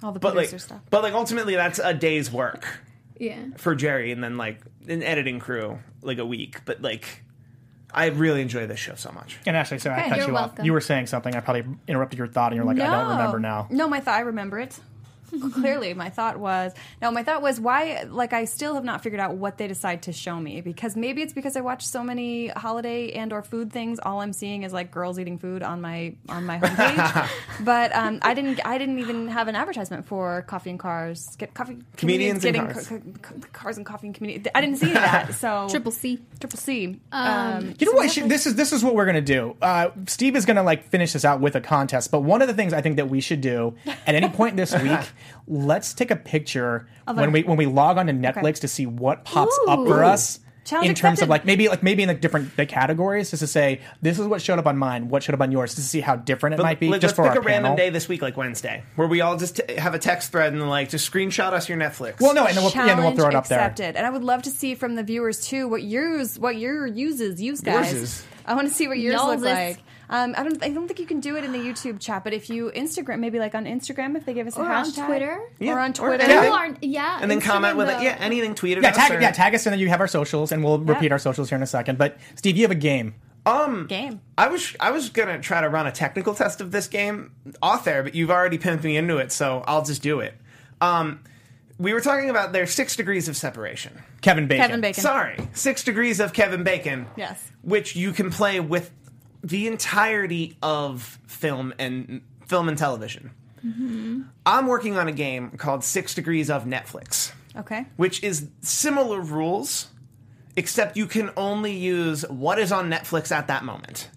All 0.03 0.12
the 0.12 0.20
But 0.20 0.35
like, 0.37 0.48
stuff. 0.61 0.81
but 0.88 1.03
like 1.03 1.12
ultimately 1.12 1.57
that's 1.57 1.79
a 1.81 1.92
day's 1.92 2.31
work 2.33 2.66
Yeah. 3.18 3.38
for 3.57 3.74
Jerry 3.74 4.12
and 4.12 4.22
then 4.24 4.37
like 4.38 4.61
an 4.87 5.03
editing 5.03 5.40
crew 5.40 5.81
like 6.01 6.18
a 6.18 6.24
week. 6.24 6.64
But 6.64 6.81
like 6.81 7.24
I 7.92 8.07
really 8.07 8.40
enjoy 8.42 8.66
this 8.66 8.79
show 8.79 8.94
so 8.94 9.11
much. 9.12 9.38
And 9.46 9.57
actually, 9.57 9.79
sorry, 9.79 9.96
I 9.96 10.01
Okay, 10.01 10.09
cut 10.11 10.18
you're 10.18 10.29
you 10.29 10.37
off. 10.37 10.48
welcome. 10.51 10.64
You 10.66 10.72
were 10.72 10.81
saying 10.81 11.07
something. 11.09 11.35
I 11.35 11.40
probably 11.40 11.64
interrupted 11.88 12.18
your 12.18 12.29
thought, 12.29 12.53
and 12.53 12.57
you're 12.57 12.66
like, 12.66 12.79
I 12.79 12.87
don't 12.87 13.09
remember 13.16 13.40
now. 13.40 13.66
No, 13.70 13.88
my 13.88 13.98
thought. 14.01 14.14
I 14.16 14.20
remember 14.20 14.59
it. 14.59 14.79
Clearly, 15.53 15.95
my 15.95 16.11
thought 16.11 16.38
was 16.38 16.73
no. 17.03 17.11
My 17.11 17.23
thought 17.23 17.43
was 17.43 17.61
why. 17.61 18.05
Like, 18.09 18.33
I 18.33 18.45
still 18.47 18.75
have 18.75 18.85
not 18.85 19.03
figured 19.03 19.21
out 19.21 19.35
what 19.37 19.59
they 19.59 19.67
decide 19.69 20.03
to 20.03 20.12
show 20.12 20.38
me 20.41 20.61
because 20.61 20.97
maybe 20.97 21.23
it's 21.23 21.33
because 21.33 21.57
I 21.57 21.61
watch 21.61 21.87
so 21.87 22.03
many 22.03 22.49
holiday 22.49 23.12
and 23.12 23.33
or 23.33 23.43
food 23.43 23.73
things. 23.73 23.99
All 24.01 24.21
I'm 24.21 24.33
seeing 24.33 24.62
is 24.62 24.73
like 24.73 24.91
girls 24.91 25.19
eating 25.19 25.38
food 25.38 25.62
on 25.62 25.81
my 25.81 26.14
on 26.29 26.47
my 26.47 26.59
homepage. 26.59 27.29
but 27.64 27.95
um, 27.95 28.19
I 28.23 28.35
didn't. 28.35 28.61
I 28.64 28.79
didn't 28.79 28.99
even 29.01 29.29
have 29.29 29.49
an 29.49 29.55
advertisement 29.57 30.07
for 30.07 30.43
coffee 30.43 30.71
and 30.71 30.79
cars. 30.79 31.37
Get 31.37 31.55
coffee. 31.55 31.79
Comedians 31.97 32.45
and 32.45 32.55
getting 32.55 32.71
cars. 32.71 32.88
ca- 32.88 32.99
ca- 33.23 33.35
cars 33.53 33.77
and 33.77 33.87
coffee 33.87 34.07
and 34.09 34.14
comedians. 34.14 34.47
I 34.55 34.61
didn't 34.61 34.77
see 34.79 34.93
that. 34.93 35.29
So 35.38 35.69
Triple 35.71 35.93
C. 35.93 36.19
triple 36.41 36.59
C. 36.59 36.99
Um, 37.12 37.75
You 37.79 37.87
know 37.87 37.93
what? 37.93 38.11
Should, 38.11 38.29
this 38.29 38.47
is 38.47 38.55
this 38.57 38.73
is 38.73 38.83
what 38.83 38.95
we're 38.95 39.07
gonna 39.07 39.21
do. 39.21 39.57
Uh, 39.62 39.91
Steve 40.07 40.35
is 40.37 40.45
gonna 40.47 40.62
like 40.62 40.85
finish 40.88 41.12
this 41.12 41.25
out 41.25 41.41
with 41.41 41.55
a 41.55 41.61
contest. 41.61 42.11
But 42.11 42.21
one 42.21 42.43
of 42.43 42.49
the 42.49 42.55
things 42.55 42.73
I 42.73 42.81
think 42.81 42.97
that 42.97 43.09
we 43.09 43.21
should 43.21 43.41
do 43.41 43.75
at 43.87 44.14
any 44.14 44.29
point 44.29 44.57
this 44.57 44.73
week, 44.75 44.99
let's 45.46 45.94
take 45.94 46.11
a 46.11 46.16
picture 46.16 46.87
when 47.07 47.28
a- 47.28 47.31
we 47.31 47.42
when 47.42 47.57
we 47.57 47.66
log 47.66 47.98
on 47.98 48.07
to 48.07 48.12
Netflix 48.12 48.61
to 48.61 48.68
see 48.68 48.87
what 48.87 49.24
pops 49.24 49.59
up 49.68 49.87
for 49.87 50.04
us. 50.04 50.40
Challenge 50.64 50.88
in 50.90 50.94
terms 50.96 51.22
of 51.22 51.31
like 51.31 51.46
maybe 51.46 51.70
like 51.70 51.83
maybe 51.83 52.02
in 52.02 52.09
the 52.09 52.14
different 52.14 52.54
the 52.57 52.66
categories, 52.66 53.31
just 53.31 53.40
to 53.40 53.46
say 53.46 53.81
this 54.02 54.18
is 54.18 54.26
what 54.26 54.42
showed 54.42 54.59
up 54.59 54.66
on 54.66 54.76
mine, 54.76 55.09
what 55.09 55.22
showed 55.22 55.35
up 55.35 55.40
on 55.40 55.50
yours, 55.50 55.74
just 55.74 55.87
to 55.87 55.90
see 55.90 56.00
how 56.02 56.16
different 56.16 56.61
it 56.61 56.62
might 56.62 56.78
be. 56.78 56.88
Just 56.90 57.02
let's 57.02 57.12
for 57.14 57.22
pick 57.22 57.33
our 57.37 57.38
a 57.38 57.40
random 57.40 57.74
day 57.74 57.88
this 57.88 58.07
week, 58.07 58.20
like 58.20 58.37
Wednesday, 58.37 58.83
where 58.96 59.09
we 59.09 59.22
all 59.22 59.38
just 59.38 59.57
t- 59.66 59.76
have 59.76 59.94
a 59.94 59.98
text 59.98 60.31
thread 60.31 60.52
and 60.52 60.68
like 60.68 60.90
just 60.90 61.11
screenshot 61.11 61.54
us 61.54 61.70
your 61.70 61.78
Netflix. 61.78 62.20
Well, 62.20 62.35
no, 62.35 62.44
and 62.44 62.54
then 62.54 62.62
we'll, 62.64 62.72
yeah, 62.74 62.87
then 62.87 62.98
we'll 62.98 63.16
throw 63.16 63.28
it 63.28 63.35
up 63.35 63.48
there. 63.48 63.61
accepted. 63.61 63.96
And 63.96 64.07
I 64.07 64.11
would 64.11 64.24
love 64.24 64.42
to 64.42 64.50
see 64.50 64.74
from 64.74 64.94
the 64.94 65.02
viewers 65.02 65.40
too 65.40 65.68
what 65.68 65.85
yours, 65.85 66.38
what 66.38 66.57
your 66.57 66.87
uses, 66.87 67.40
use 67.40 67.62
guys. 67.62 67.94
Yourses. 67.94 68.24
I 68.44 68.54
want 68.54 68.68
to 68.68 68.74
see 68.74 68.88
what 68.88 68.98
yours 68.98 69.16
look 69.22 69.40
like. 69.40 69.78
Um, 70.11 70.35
I 70.37 70.42
don't. 70.42 70.62
I 70.64 70.71
don't 70.71 70.87
think 70.87 70.99
you 71.01 71.07
can 71.07 71.21
do 71.21 71.37
it 71.37 71.44
in 71.44 71.53
the 71.53 71.59
YouTube 71.59 72.01
chat, 72.01 72.25
but 72.25 72.33
if 72.33 72.49
you 72.49 72.71
Instagram, 72.75 73.18
maybe 73.18 73.38
like 73.38 73.55
on 73.55 73.64
Instagram, 73.66 74.16
if 74.16 74.25
they 74.25 74.33
give 74.33 74.47
us 74.47 74.57
a 74.57 74.61
Or 74.61 74.71
on 74.73 74.90
Twitter. 74.90 75.38
Yeah, 75.59 75.75
or 75.75 75.81
on 75.81 75.92
Twitter. 75.92 76.14
anything. 76.25 76.40
People 76.42 76.57
aren't- 76.57 76.83
yeah. 76.85 77.18
and 77.21 77.31
then 77.31 77.40
comment 77.42 77.77
with 77.77 77.88
it. 77.90 78.03
Yeah, 78.03 78.16
anything 78.18 78.55
tweeted 78.55 78.83
Yeah, 78.83 78.90
us. 78.90 78.97
tag 78.97 79.12
or- 79.12 79.21
yeah, 79.21 79.31
tag 79.33 79.55
us, 79.55 79.66
and 79.66 79.73
then 79.73 79.81
you 79.81 79.88
have 79.88 80.01
our 80.01 80.09
socials, 80.09 80.51
and 80.51 80.64
we'll 80.64 80.79
repeat 80.79 81.12
our 81.12 81.18
socials 81.18 81.51
here 81.51 81.57
in 81.57 81.62
a 81.62 81.66
second. 81.66 81.99
But 81.99 82.16
Steve, 82.37 82.57
you 82.57 82.62
have 82.62 82.71
a 82.71 82.75
game. 82.75 83.14
game. 83.88 84.21
I 84.37 84.49
was 84.49 84.75
I 84.81 84.90
was 84.90 85.09
gonna 85.11 85.40
try 85.40 85.61
to 85.61 85.68
run 85.68 85.87
a 85.87 85.92
technical 85.92 86.35
test 86.35 86.61
of 86.61 86.71
this 86.71 86.87
game 86.87 87.33
off 87.62 87.87
air, 87.87 88.03
but 88.03 88.14
you've 88.14 88.31
already 88.31 88.59
pimped 88.59 88.85
me 88.85 88.97
into 88.97 89.18
it, 89.18 89.33
so 89.33 89.62
I'll 89.66 89.85
just 89.85 90.03
do 90.03 90.21
it. 90.21 90.35
Um, 90.81 91.21
we 91.79 91.92
were 91.92 92.01
talking 92.01 92.29
about 92.31 92.53
their 92.53 92.66
six 92.66 92.97
degrees 92.97 93.29
of 93.29 93.37
separation. 93.37 94.03
Kevin 94.21 94.49
Bacon. 94.49 94.64
Kevin 94.66 94.81
Bacon. 94.81 95.03
Sorry, 95.03 95.37
six 95.53 95.85
degrees 95.85 96.18
of 96.21 96.33
Kevin 96.33 96.62
Bacon. 96.62 97.07
Yes. 97.16 97.42
which 97.62 97.94
you 97.97 98.12
can 98.12 98.31
play 98.31 98.61
with 98.61 98.90
the 99.42 99.66
entirety 99.66 100.57
of 100.62 101.18
film 101.27 101.72
and 101.79 102.22
film 102.46 102.68
and 102.68 102.77
television. 102.79 103.31
Mm-hmm. 103.64 104.22
I'm 104.46 104.66
working 104.66 104.96
on 104.96 105.09
a 105.09 105.12
game 105.12 105.51
called 105.53 105.83
Six 105.85 106.14
Degrees 106.14 106.48
of 106.51 106.64
Netflix, 106.64 107.33
Okay. 107.57 107.87
which 107.96 108.22
is 108.22 108.48
similar 108.61 109.20
rules, 109.20 109.88
except 110.57 110.96
you 110.96 111.07
can 111.07 111.31
only 111.37 111.72
use 111.77 112.22
what 112.29 112.59
is 112.59 112.70
on 112.72 112.88
Netflix 112.90 113.33
at 113.33 113.48
that 113.48 113.64
moment. 113.64 114.11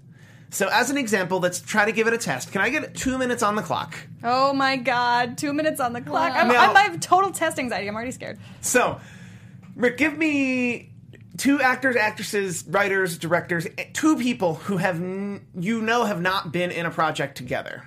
So, 0.53 0.67
as 0.71 0.89
an 0.89 0.97
example, 0.97 1.39
let's 1.39 1.61
try 1.61 1.85
to 1.85 1.91
give 1.93 2.07
it 2.07 2.13
a 2.13 2.17
test. 2.17 2.51
Can 2.51 2.59
I 2.61 2.69
get 2.69 2.93
two 2.93 3.17
minutes 3.17 3.41
on 3.41 3.55
the 3.55 3.61
clock? 3.61 3.95
Oh 4.23 4.51
my 4.53 4.75
God! 4.75 5.37
Two 5.37 5.53
minutes 5.53 5.79
on 5.79 5.93
the 5.93 6.01
clock. 6.01 6.33
I'm, 6.35 6.49
Now- 6.49 6.69
I'm, 6.69 6.75
I 6.77 6.81
have 6.81 6.99
total 6.99 7.31
test 7.31 7.57
anxiety. 7.57 7.87
I'm 7.87 7.95
already 7.95 8.11
scared. 8.11 8.37
So, 8.59 8.99
Rick, 9.77 9.97
give 9.97 10.17
me 10.17 10.90
two 11.41 11.59
actors, 11.59 11.95
actresses, 11.95 12.63
writers, 12.67 13.17
directors, 13.17 13.65
eh, 13.79 13.85
two 13.93 14.15
people 14.15 14.53
who 14.55 14.77
have 14.77 14.97
n- 14.97 15.41
you 15.59 15.81
know 15.81 16.03
have 16.05 16.21
not 16.21 16.51
been 16.51 16.69
in 16.69 16.85
a 16.85 16.91
project 16.91 17.35
together. 17.35 17.83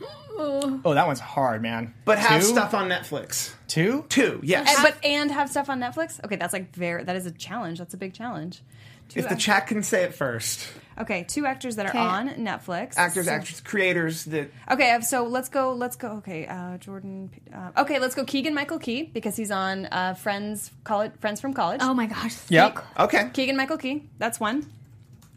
Oh, 0.42 0.94
that 0.94 1.06
one's 1.06 1.20
hard, 1.20 1.60
man. 1.60 1.92
but 2.06 2.18
have 2.18 2.40
Two? 2.40 2.46
stuff 2.46 2.72
on 2.72 2.88
Netflix. 2.88 3.52
Two? 3.68 4.06
Two, 4.08 4.40
yes. 4.42 4.74
And, 4.74 4.78
but 4.82 5.04
and 5.04 5.30
have 5.30 5.50
stuff 5.50 5.68
on 5.68 5.78
Netflix. 5.80 6.18
Okay, 6.24 6.36
that's 6.36 6.54
like 6.54 6.74
very. 6.74 7.04
That 7.04 7.14
is 7.14 7.26
a 7.26 7.30
challenge. 7.30 7.78
That's 7.78 7.92
a 7.92 7.98
big 7.98 8.14
challenge. 8.14 8.62
Two 9.10 9.20
if 9.20 9.26
the 9.26 9.32
act- 9.32 9.40
chat 9.42 9.66
can 9.66 9.82
say 9.82 10.02
it 10.04 10.14
first. 10.14 10.66
Okay, 11.00 11.24
two 11.24 11.46
actors 11.46 11.76
that 11.76 11.86
are 11.86 11.90
Okay. 11.90 11.98
on 11.98 12.28
Netflix. 12.30 12.96
Actors, 12.96 13.26
So- 13.26 13.32
actors, 13.32 13.60
creators 13.60 14.24
that 14.26 14.50
Okay, 14.70 14.92
uh, 14.92 15.00
so 15.00 15.24
let's 15.24 15.48
go. 15.48 15.72
Let's 15.72 15.96
go. 15.96 16.08
Okay, 16.18 16.46
uh, 16.46 16.76
Jordan. 16.78 17.30
Uh, 17.52 17.70
okay, 17.82 17.98
let's 17.98 18.14
go. 18.14 18.24
Keegan 18.24 18.54
Michael 18.54 18.78
Key 18.78 19.04
because 19.04 19.36
he's 19.36 19.50
on 19.50 19.86
uh, 19.86 20.14
Friends 20.14 20.70
college. 20.84 21.12
Friends 21.20 21.40
from 21.40 21.52
college. 21.54 21.80
Oh 21.82 21.94
my 21.94 22.06
gosh. 22.06 22.36
Yep. 22.48 22.78
okay. 23.00 23.30
Keegan 23.32 23.56
Michael 23.56 23.78
Key. 23.78 24.08
That's 24.18 24.38
one. 24.40 24.66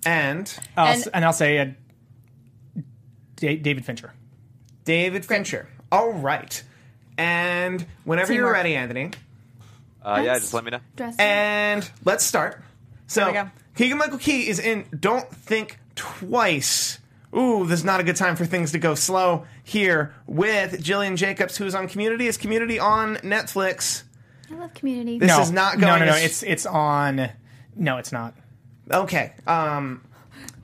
And 0.06 0.54
I'll 0.76 0.88
And- 0.88 1.02
s- 1.02 1.08
and 1.08 1.24
I'll 1.26 1.34
say 1.34 1.60
uh, 1.60 1.66
Da- 3.38 3.58
David 3.58 3.86
Fincher. 3.86 4.14
David 4.86 5.26
Fincher. 5.26 5.68
All 5.92 6.12
right. 6.12 6.62
And 7.18 7.86
whenever 8.04 8.34
you're 8.34 8.44
Teamwork. 8.44 8.56
ready, 8.56 8.76
Anthony. 8.76 9.12
Uh, 10.04 10.22
yeah, 10.26 10.34
just 10.40 10.54
let 10.54 10.64
me 10.66 10.72
know. 10.72 10.80
Dress. 10.98 11.16
And 11.20 11.90
let's 12.04 12.26
start. 12.26 12.62
So 13.08 13.22
There 13.22 13.28
we 13.30 13.34
go. 13.34 13.50
Keegan 13.76 13.98
Michael 13.98 14.18
Key 14.20 14.48
is 14.48 14.60
in 14.60 14.86
Don't 14.98 15.28
Think 15.34 15.80
Twice. 15.96 17.00
Ooh, 17.36 17.66
this 17.66 17.80
is 17.80 17.86
not 17.86 18.00
a 18.00 18.04
good 18.04 18.16
time 18.16 18.36
for 18.36 18.46
things 18.46 18.72
to 18.74 18.80
go 18.80 18.94
slow 18.94 19.46
here 19.64 20.14
with 20.28 20.82
Gillian 20.84 21.18
Jacobs, 21.18 21.58
who's 21.58 21.74
on 21.74 21.88
Community. 21.88 22.28
Is 22.28 22.38
Community 22.38 22.78
on 22.80 23.16
Netflix? 23.18 24.04
I 24.52 24.56
love 24.56 24.74
community. 24.76 25.18
This 25.18 25.30
no, 25.30 25.42
is 25.42 25.52
not 25.52 25.80
No, 25.80 25.88
going 25.88 26.00
no, 26.02 26.06
no. 26.08 26.12
as- 26.14 26.24
It's 26.24 26.44
it's 26.44 26.66
on. 26.68 27.30
No, 27.76 27.98
it's 27.98 28.12
not. 28.12 28.36
Okay. 28.92 29.34
Um, 29.48 30.04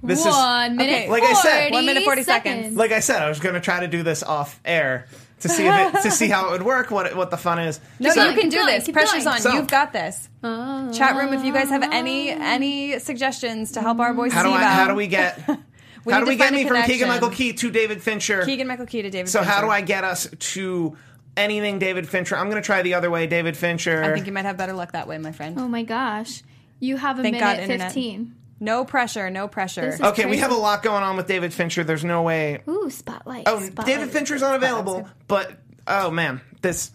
this 0.03 0.20
is 0.20 0.26
One 0.28 0.76
minute. 0.78 0.93
okay, 0.93 1.10
like 1.10 1.24
I 1.24 1.34
said, 1.34 1.72
one 1.72 1.86
minute, 1.88 2.03
40 2.03 2.24
seconds. 2.24 2.78
like 2.78 2.91
I 2.91 2.99
said, 2.99 3.22
I 3.24 3.30
was 3.30 3.39
going 3.39 3.55
to 3.55 3.62
try 3.62 3.80
to 3.80 3.88
do 3.88 4.03
this 4.03 4.22
off 4.22 4.60
air 4.64 5.07
to 5.41 5.49
see 5.49 5.67
if 5.67 5.95
it, 5.95 6.01
to 6.01 6.11
see 6.19 6.27
how 6.27 6.47
it 6.47 6.51
would 6.51 6.63
work, 6.63 6.91
what 6.91 7.05
it, 7.05 7.15
what 7.15 7.31
the 7.31 7.37
fun 7.37 7.59
is. 7.59 7.79
No, 7.99 8.13
going, 8.13 8.35
you 8.35 8.41
can 8.41 8.49
do 8.49 8.57
going, 8.57 8.67
this. 8.67 8.89
Pressure's 8.89 9.23
going. 9.23 9.35
on. 9.35 9.41
So- 9.41 9.53
You've 9.53 9.67
got 9.67 9.93
this. 9.93 10.29
Chat 10.41 11.15
room. 11.15 11.33
If 11.33 11.43
you 11.43 11.53
guys 11.53 11.69
have 11.69 11.83
any 11.83 12.31
ah. 12.31 12.37
any 12.39 12.99
suggestions 12.99 13.73
to 13.73 13.81
help 13.81 13.99
our 13.99 14.13
boy 14.13 14.29
How 14.29 14.43
do 14.43 14.51
I? 14.51 14.63
How 14.63 14.87
do 14.87 14.95
we 14.95 15.07
get? 15.07 15.37
we 16.05 16.13
how 16.13 16.19
do 16.19 16.25
we 16.25 16.35
get 16.35 16.53
me 16.53 16.65
from 16.67 16.81
Keegan. 16.83 17.07
Michael 17.07 17.29
Key 17.29 17.53
to 17.53 17.71
David 17.71 18.01
Fincher? 18.01 18.45
Keegan 18.45 18.67
Michael 18.67 18.85
Key 18.85 19.01
to 19.01 19.09
David. 19.09 19.29
Fincher. 19.29 19.43
So 19.45 19.49
how 19.49 19.61
do 19.61 19.69
I 19.69 19.81
get 19.81 20.03
us 20.03 20.27
to 20.53 20.97
anything 21.35 21.79
David 21.79 22.07
Fincher? 22.07 22.37
I'm 22.37 22.49
going 22.49 22.61
to 22.61 22.65
try 22.65 22.81
the 22.81 22.93
other 22.93 23.09
way, 23.09 23.27
David 23.27 23.57
Fincher. 23.57 24.03
I 24.03 24.13
think 24.13 24.27
you 24.27 24.33
might 24.33 24.45
have 24.45 24.57
better 24.57 24.73
luck 24.73 24.93
that 24.93 25.07
way, 25.07 25.17
my 25.17 25.31
friend. 25.31 25.59
Oh 25.59 25.67
my 25.67 25.83
gosh. 25.83 26.43
You 26.79 26.95
have 26.95 27.19
a 27.19 27.23
Thank 27.23 27.33
minute 27.33 27.45
God, 27.45 27.59
internet. 27.59 27.87
15. 27.91 28.35
No 28.60 28.84
pressure. 28.86 29.30
No 29.30 29.47
pressure. 29.47 29.82
This 29.82 29.95
is- 29.95 30.01
okay, 30.01 30.24
we 30.26 30.32
crazy. 30.32 30.41
have 30.41 30.51
a 30.51 30.55
lot 30.55 30.84
going 30.84 31.03
on 31.03 31.16
with 31.18 31.28
David 31.28 31.53
Fincher. 31.53 31.84
There's 31.84 32.03
no 32.03 32.22
way. 32.24 32.62
Ooh, 32.68 32.89
spotlight. 32.89 33.43
Oh, 33.47 33.60
spotlight. 33.62 33.86
David 33.88 34.12
Fincher's 34.12 34.43
unavailable, 34.43 35.07
but 35.28 35.60
oh 35.88 36.12
man, 36.12 36.41
this. 36.62 36.91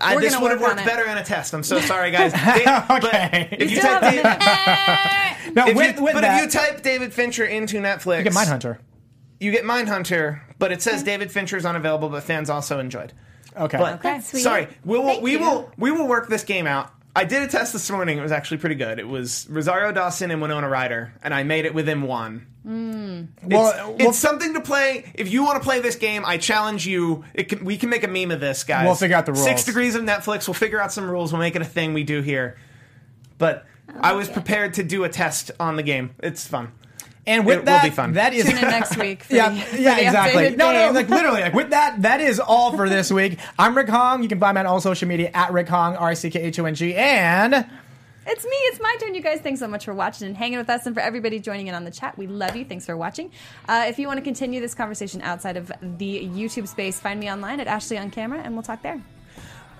I, 0.00 0.16
We're 0.16 0.22
this 0.22 0.32
gonna 0.32 0.42
would 0.42 0.50
have 0.50 0.60
work 0.60 0.70
on 0.70 0.76
worked 0.78 0.88
it. 0.88 0.90
better 0.90 1.08
in 1.08 1.18
a 1.18 1.24
test. 1.24 1.52
I'm 1.54 1.62
so 1.62 1.78
sorry, 1.78 2.10
guys. 2.10 2.32
Da- 2.64 2.84
but 2.88 3.04
Okay. 3.04 3.48
If 3.52 3.70
you 3.70 3.80
type 3.80 4.00
David, 4.00 4.24
minute. 4.24 5.54
No, 5.54 5.66
if 5.68 5.76
with, 5.76 5.96
you, 5.98 6.04
with 6.04 6.14
but 6.14 6.22
that, 6.22 6.38
if 6.38 6.44
you 6.44 6.50
type 6.60 6.82
David 6.82 7.12
Fincher 7.12 7.44
into 7.44 7.76
Netflix, 7.78 8.18
you 8.18 8.24
get 8.24 8.32
Mindhunter. 8.32 8.78
You 9.40 9.52
get 9.52 9.64
Mindhunter, 9.64 10.40
but 10.58 10.72
it 10.72 10.82
says 10.82 11.02
David 11.02 11.30
Fincher's 11.30 11.64
unavailable, 11.64 12.08
but 12.08 12.22
fans 12.24 12.50
also 12.50 12.80
enjoyed. 12.80 13.12
Okay. 13.56 13.78
But 13.78 14.02
That's 14.02 14.30
sweet. 14.30 14.40
sorry, 14.42 14.66
we 14.84 14.98
will 14.98 15.06
Thank 15.06 15.22
we 15.22 15.32
you. 15.32 15.38
will 15.40 15.70
we 15.76 15.90
will 15.92 16.08
work 16.08 16.28
this 16.28 16.42
game 16.44 16.66
out. 16.66 16.90
I 17.16 17.24
did 17.24 17.42
a 17.42 17.46
test 17.46 17.72
this 17.72 17.88
morning. 17.90 18.18
It 18.18 18.22
was 18.22 18.32
actually 18.32 18.56
pretty 18.58 18.74
good. 18.74 18.98
It 18.98 19.06
was 19.06 19.46
Rosario 19.48 19.92
Dawson 19.92 20.30
and 20.30 20.42
Winona 20.42 20.68
Ryder, 20.68 21.14
and 21.22 21.32
I 21.32 21.44
made 21.44 21.64
it 21.64 21.72
within 21.72 22.02
one. 22.02 22.46
Hmm. 22.64 23.24
well, 23.44 23.68
It's, 23.68 23.78
well, 23.78 23.96
it's 23.98 24.18
something 24.18 24.54
to 24.54 24.60
play. 24.60 25.12
If 25.14 25.30
you 25.30 25.44
want 25.44 25.62
to 25.62 25.64
play 25.64 25.80
this 25.80 25.96
game, 25.96 26.24
I 26.26 26.38
challenge 26.38 26.86
you. 26.86 27.24
It 27.34 27.44
can, 27.44 27.64
we 27.64 27.76
can 27.76 27.88
make 27.90 28.02
a 28.02 28.08
meme 28.08 28.30
of 28.30 28.40
this, 28.40 28.64
guys. 28.64 28.86
We'll 28.86 28.94
figure 28.94 29.16
out 29.16 29.26
the 29.26 29.32
rules. 29.32 29.44
Six 29.44 29.64
degrees 29.64 29.94
of 29.94 30.02
Netflix. 30.02 30.48
We'll 30.48 30.54
figure 30.54 30.80
out 30.80 30.92
some 30.92 31.08
rules. 31.08 31.32
We'll 31.32 31.40
make 31.40 31.54
it 31.54 31.62
a 31.62 31.66
thing 31.66 31.94
we 31.94 32.04
do 32.04 32.20
here. 32.22 32.56
But 33.38 33.66
I, 34.00 34.12
was 34.12 34.28
it. 34.28 34.32
prepared 34.32 34.74
to 34.74 34.82
do 34.82 35.04
a 35.04 35.08
test 35.08 35.50
on 35.60 35.76
the 35.76 35.82
game. 35.82 36.14
It's 36.20 36.46
fun. 36.46 36.72
And 37.26 37.46
with 37.46 37.56
it 37.56 37.58
will 37.60 37.64
that, 37.66 37.82
be 37.84 37.90
fun. 37.90 38.12
that 38.14 38.34
is 38.34 38.44
Tune 38.44 38.58
in 38.58 38.62
next 38.62 38.96
week. 38.98 39.22
For 39.22 39.34
yeah, 39.36 39.48
the, 39.48 39.60
for 39.60 39.76
yeah, 39.76 39.94
the 39.94 40.04
exactly. 40.04 40.42
updated 40.42 40.56
No, 40.58 40.72
no, 40.72 40.92
like 40.92 41.08
literally, 41.08 41.40
like 41.40 41.54
with 41.54 41.70
that, 41.70 42.02
that 42.02 42.20
is 42.20 42.38
all 42.38 42.76
for 42.76 42.88
this 42.88 43.10
week. 43.10 43.38
I'm 43.58 43.74
Rick 43.76 43.88
Hong. 43.88 44.22
You 44.22 44.28
can 44.28 44.38
find 44.38 44.54
me 44.56 44.60
on 44.60 44.66
all 44.66 44.80
social 44.80 45.08
media 45.08 45.30
at 45.32 45.52
Rick 45.52 45.68
Hong, 45.68 45.96
R 45.96 46.10
I 46.10 46.14
C 46.14 46.28
K 46.30 46.42
H 46.42 46.58
O 46.58 46.66
N 46.66 46.74
G, 46.74 46.94
and 46.94 47.54
It's 48.26 48.44
me. 48.44 48.50
It's 48.50 48.80
my 48.80 48.96
turn. 49.00 49.14
You 49.14 49.22
guys, 49.22 49.40
thanks 49.40 49.60
so 49.60 49.68
much 49.68 49.86
for 49.86 49.94
watching 49.94 50.26
and 50.26 50.36
hanging 50.36 50.58
with 50.58 50.68
us, 50.68 50.84
and 50.84 50.94
for 50.94 51.00
everybody 51.00 51.40
joining 51.40 51.68
in 51.68 51.74
on 51.74 51.84
the 51.84 51.90
chat. 51.90 52.18
We 52.18 52.26
love 52.26 52.56
you. 52.56 52.64
Thanks 52.66 52.84
for 52.84 52.96
watching. 52.96 53.30
Uh, 53.68 53.86
if 53.88 53.98
you 53.98 54.06
want 54.06 54.18
to 54.18 54.24
continue 54.24 54.60
this 54.60 54.74
conversation 54.74 55.22
outside 55.22 55.56
of 55.56 55.72
the 55.80 56.28
YouTube 56.28 56.68
space, 56.68 57.00
find 57.00 57.18
me 57.18 57.30
online 57.32 57.58
at 57.58 57.66
Ashley 57.68 57.96
on 57.96 58.10
Camera, 58.10 58.40
and 58.40 58.54
we'll 58.54 58.62
talk 58.62 58.82
there. 58.82 59.02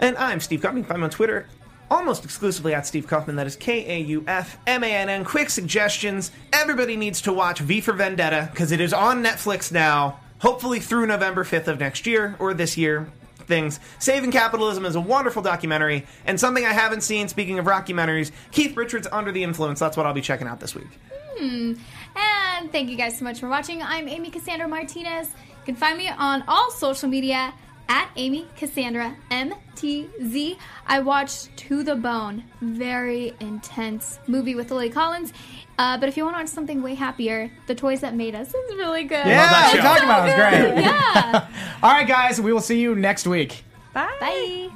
And 0.00 0.16
I'm 0.16 0.40
Steve 0.40 0.60
Kaufmann. 0.60 0.78
You 0.78 0.82
can 0.84 0.88
find 0.88 1.00
me 1.00 1.04
on 1.04 1.10
Twitter 1.10 1.46
almost 1.94 2.24
exclusively 2.24 2.74
at 2.74 2.86
Steve 2.86 3.06
Kaufmann. 3.06 3.36
That 3.36 3.46
is 3.46 3.56
K 3.56 3.86
A 3.86 4.00
U 4.00 4.24
F 4.26 4.58
M 4.66 4.82
A 4.82 4.86
N 4.86 5.08
N. 5.08 5.24
Quick 5.24 5.48
suggestions. 5.48 6.30
Everybody 6.52 6.96
needs 6.96 7.22
to 7.22 7.32
watch 7.32 7.60
V 7.60 7.80
for 7.80 7.92
Vendetta 7.92 8.48
because 8.50 8.72
it 8.72 8.80
is 8.80 8.92
on 8.92 9.22
Netflix 9.22 9.70
now, 9.70 10.18
hopefully 10.40 10.80
through 10.80 11.06
November 11.06 11.44
5th 11.44 11.68
of 11.68 11.80
next 11.80 12.06
year 12.06 12.36
or 12.38 12.52
this 12.52 12.76
year. 12.76 13.08
Things. 13.46 13.78
Saving 13.98 14.30
Capitalism 14.30 14.86
is 14.86 14.96
a 14.96 15.00
wonderful 15.00 15.42
documentary, 15.42 16.06
and 16.24 16.40
something 16.40 16.64
I 16.64 16.72
haven't 16.72 17.02
seen, 17.02 17.28
speaking 17.28 17.58
of 17.58 17.66
documentaries, 17.66 18.30
Keith 18.52 18.74
Richards 18.74 19.06
Under 19.12 19.32
the 19.32 19.42
Influence. 19.42 19.78
That's 19.78 19.98
what 19.98 20.06
I'll 20.06 20.14
be 20.14 20.22
checking 20.22 20.46
out 20.46 20.60
this 20.60 20.74
week. 20.74 20.88
Hmm. 21.36 21.74
And 22.16 22.72
thank 22.72 22.88
you 22.88 22.96
guys 22.96 23.18
so 23.18 23.24
much 23.24 23.40
for 23.40 23.50
watching. 23.50 23.82
I'm 23.82 24.08
Amy 24.08 24.30
Cassandra 24.30 24.66
Martinez. 24.66 25.28
You 25.28 25.64
can 25.66 25.76
find 25.76 25.98
me 25.98 26.08
on 26.08 26.42
all 26.48 26.70
social 26.70 27.10
media 27.10 27.52
at 27.88 28.10
Amy 28.16 28.46
Cassandra 28.56 29.16
MTZ. 29.30 30.56
I 30.86 31.00
watched 31.00 31.56
To 31.56 31.82
the 31.82 31.94
Bone, 31.96 32.44
very 32.60 33.34
intense 33.40 34.18
movie 34.26 34.54
with 34.54 34.70
Lily 34.70 34.90
Collins. 34.90 35.32
Uh, 35.78 35.98
but 35.98 36.08
if 36.08 36.16
you 36.16 36.24
want 36.24 36.36
to 36.36 36.42
watch 36.42 36.48
something 36.48 36.82
way 36.82 36.94
happier, 36.94 37.50
The 37.66 37.74
Toys 37.74 38.00
That 38.00 38.14
Made 38.14 38.34
Us 38.34 38.48
is 38.48 38.74
really 38.76 39.02
good. 39.04 39.26
yeah, 39.26 39.46
that 39.46 39.70
we 39.72 39.78
show. 39.78 39.84
talked 39.84 40.02
about 40.04 40.28
it. 40.28 40.32
It 40.32 40.74
was 40.74 40.82
great. 40.82 40.84
Yeah. 40.84 41.48
All 41.82 41.90
right, 41.92 42.06
guys, 42.06 42.40
we 42.40 42.52
will 42.52 42.60
see 42.60 42.80
you 42.80 42.94
next 42.94 43.26
week. 43.26 43.64
Bye. 43.92 44.08
Bye. 44.20 44.68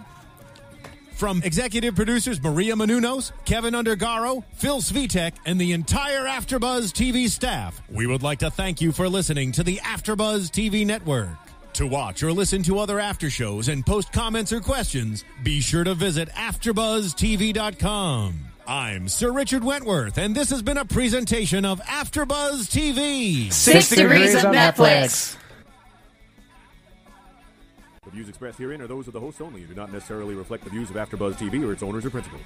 From 1.12 1.42
executive 1.42 1.96
producers 1.96 2.40
Maria 2.40 2.74
Menounos, 2.74 3.32
Kevin 3.44 3.74
Undergaro, 3.74 4.44
Phil 4.54 4.80
Svitek, 4.80 5.32
and 5.46 5.60
the 5.60 5.72
entire 5.72 6.24
AfterBuzz 6.26 6.92
TV 6.92 7.28
staff, 7.28 7.82
we 7.90 8.06
would 8.06 8.22
like 8.22 8.38
to 8.40 8.50
thank 8.50 8.80
you 8.80 8.92
for 8.92 9.08
listening 9.08 9.50
to 9.52 9.64
the 9.64 9.78
AfterBuzz 9.78 10.50
TV 10.50 10.86
network. 10.86 11.30
To 11.78 11.86
watch 11.86 12.22
or 12.24 12.32
listen 12.32 12.64
to 12.64 12.80
other 12.80 12.98
after 12.98 13.30
shows 13.30 13.68
and 13.68 13.86
post 13.86 14.10
comments 14.10 14.52
or 14.52 14.58
questions, 14.58 15.24
be 15.44 15.60
sure 15.60 15.84
to 15.84 15.94
visit 15.94 16.28
AfterBuzzTV.com. 16.30 18.34
I'm 18.66 19.08
Sir 19.08 19.30
Richard 19.30 19.62
Wentworth, 19.62 20.18
and 20.18 20.34
this 20.34 20.50
has 20.50 20.60
been 20.60 20.78
a 20.78 20.84
presentation 20.84 21.64
of 21.64 21.80
AfterBuzz 21.82 22.66
TV. 22.66 23.52
Six 23.52 23.90
degrees 23.90 24.34
of 24.34 24.46
Netflix. 24.46 25.36
The 28.04 28.10
views 28.10 28.28
expressed 28.28 28.58
herein 28.58 28.82
are 28.82 28.88
those 28.88 29.06
of 29.06 29.12
the 29.12 29.20
hosts 29.20 29.40
only 29.40 29.60
and 29.60 29.68
do 29.68 29.76
not 29.76 29.92
necessarily 29.92 30.34
reflect 30.34 30.64
the 30.64 30.70
views 30.70 30.90
of 30.90 30.96
AfterBuzz 30.96 31.34
TV 31.34 31.64
or 31.64 31.72
its 31.72 31.84
owners 31.84 32.04
or 32.04 32.10
principals. 32.10 32.42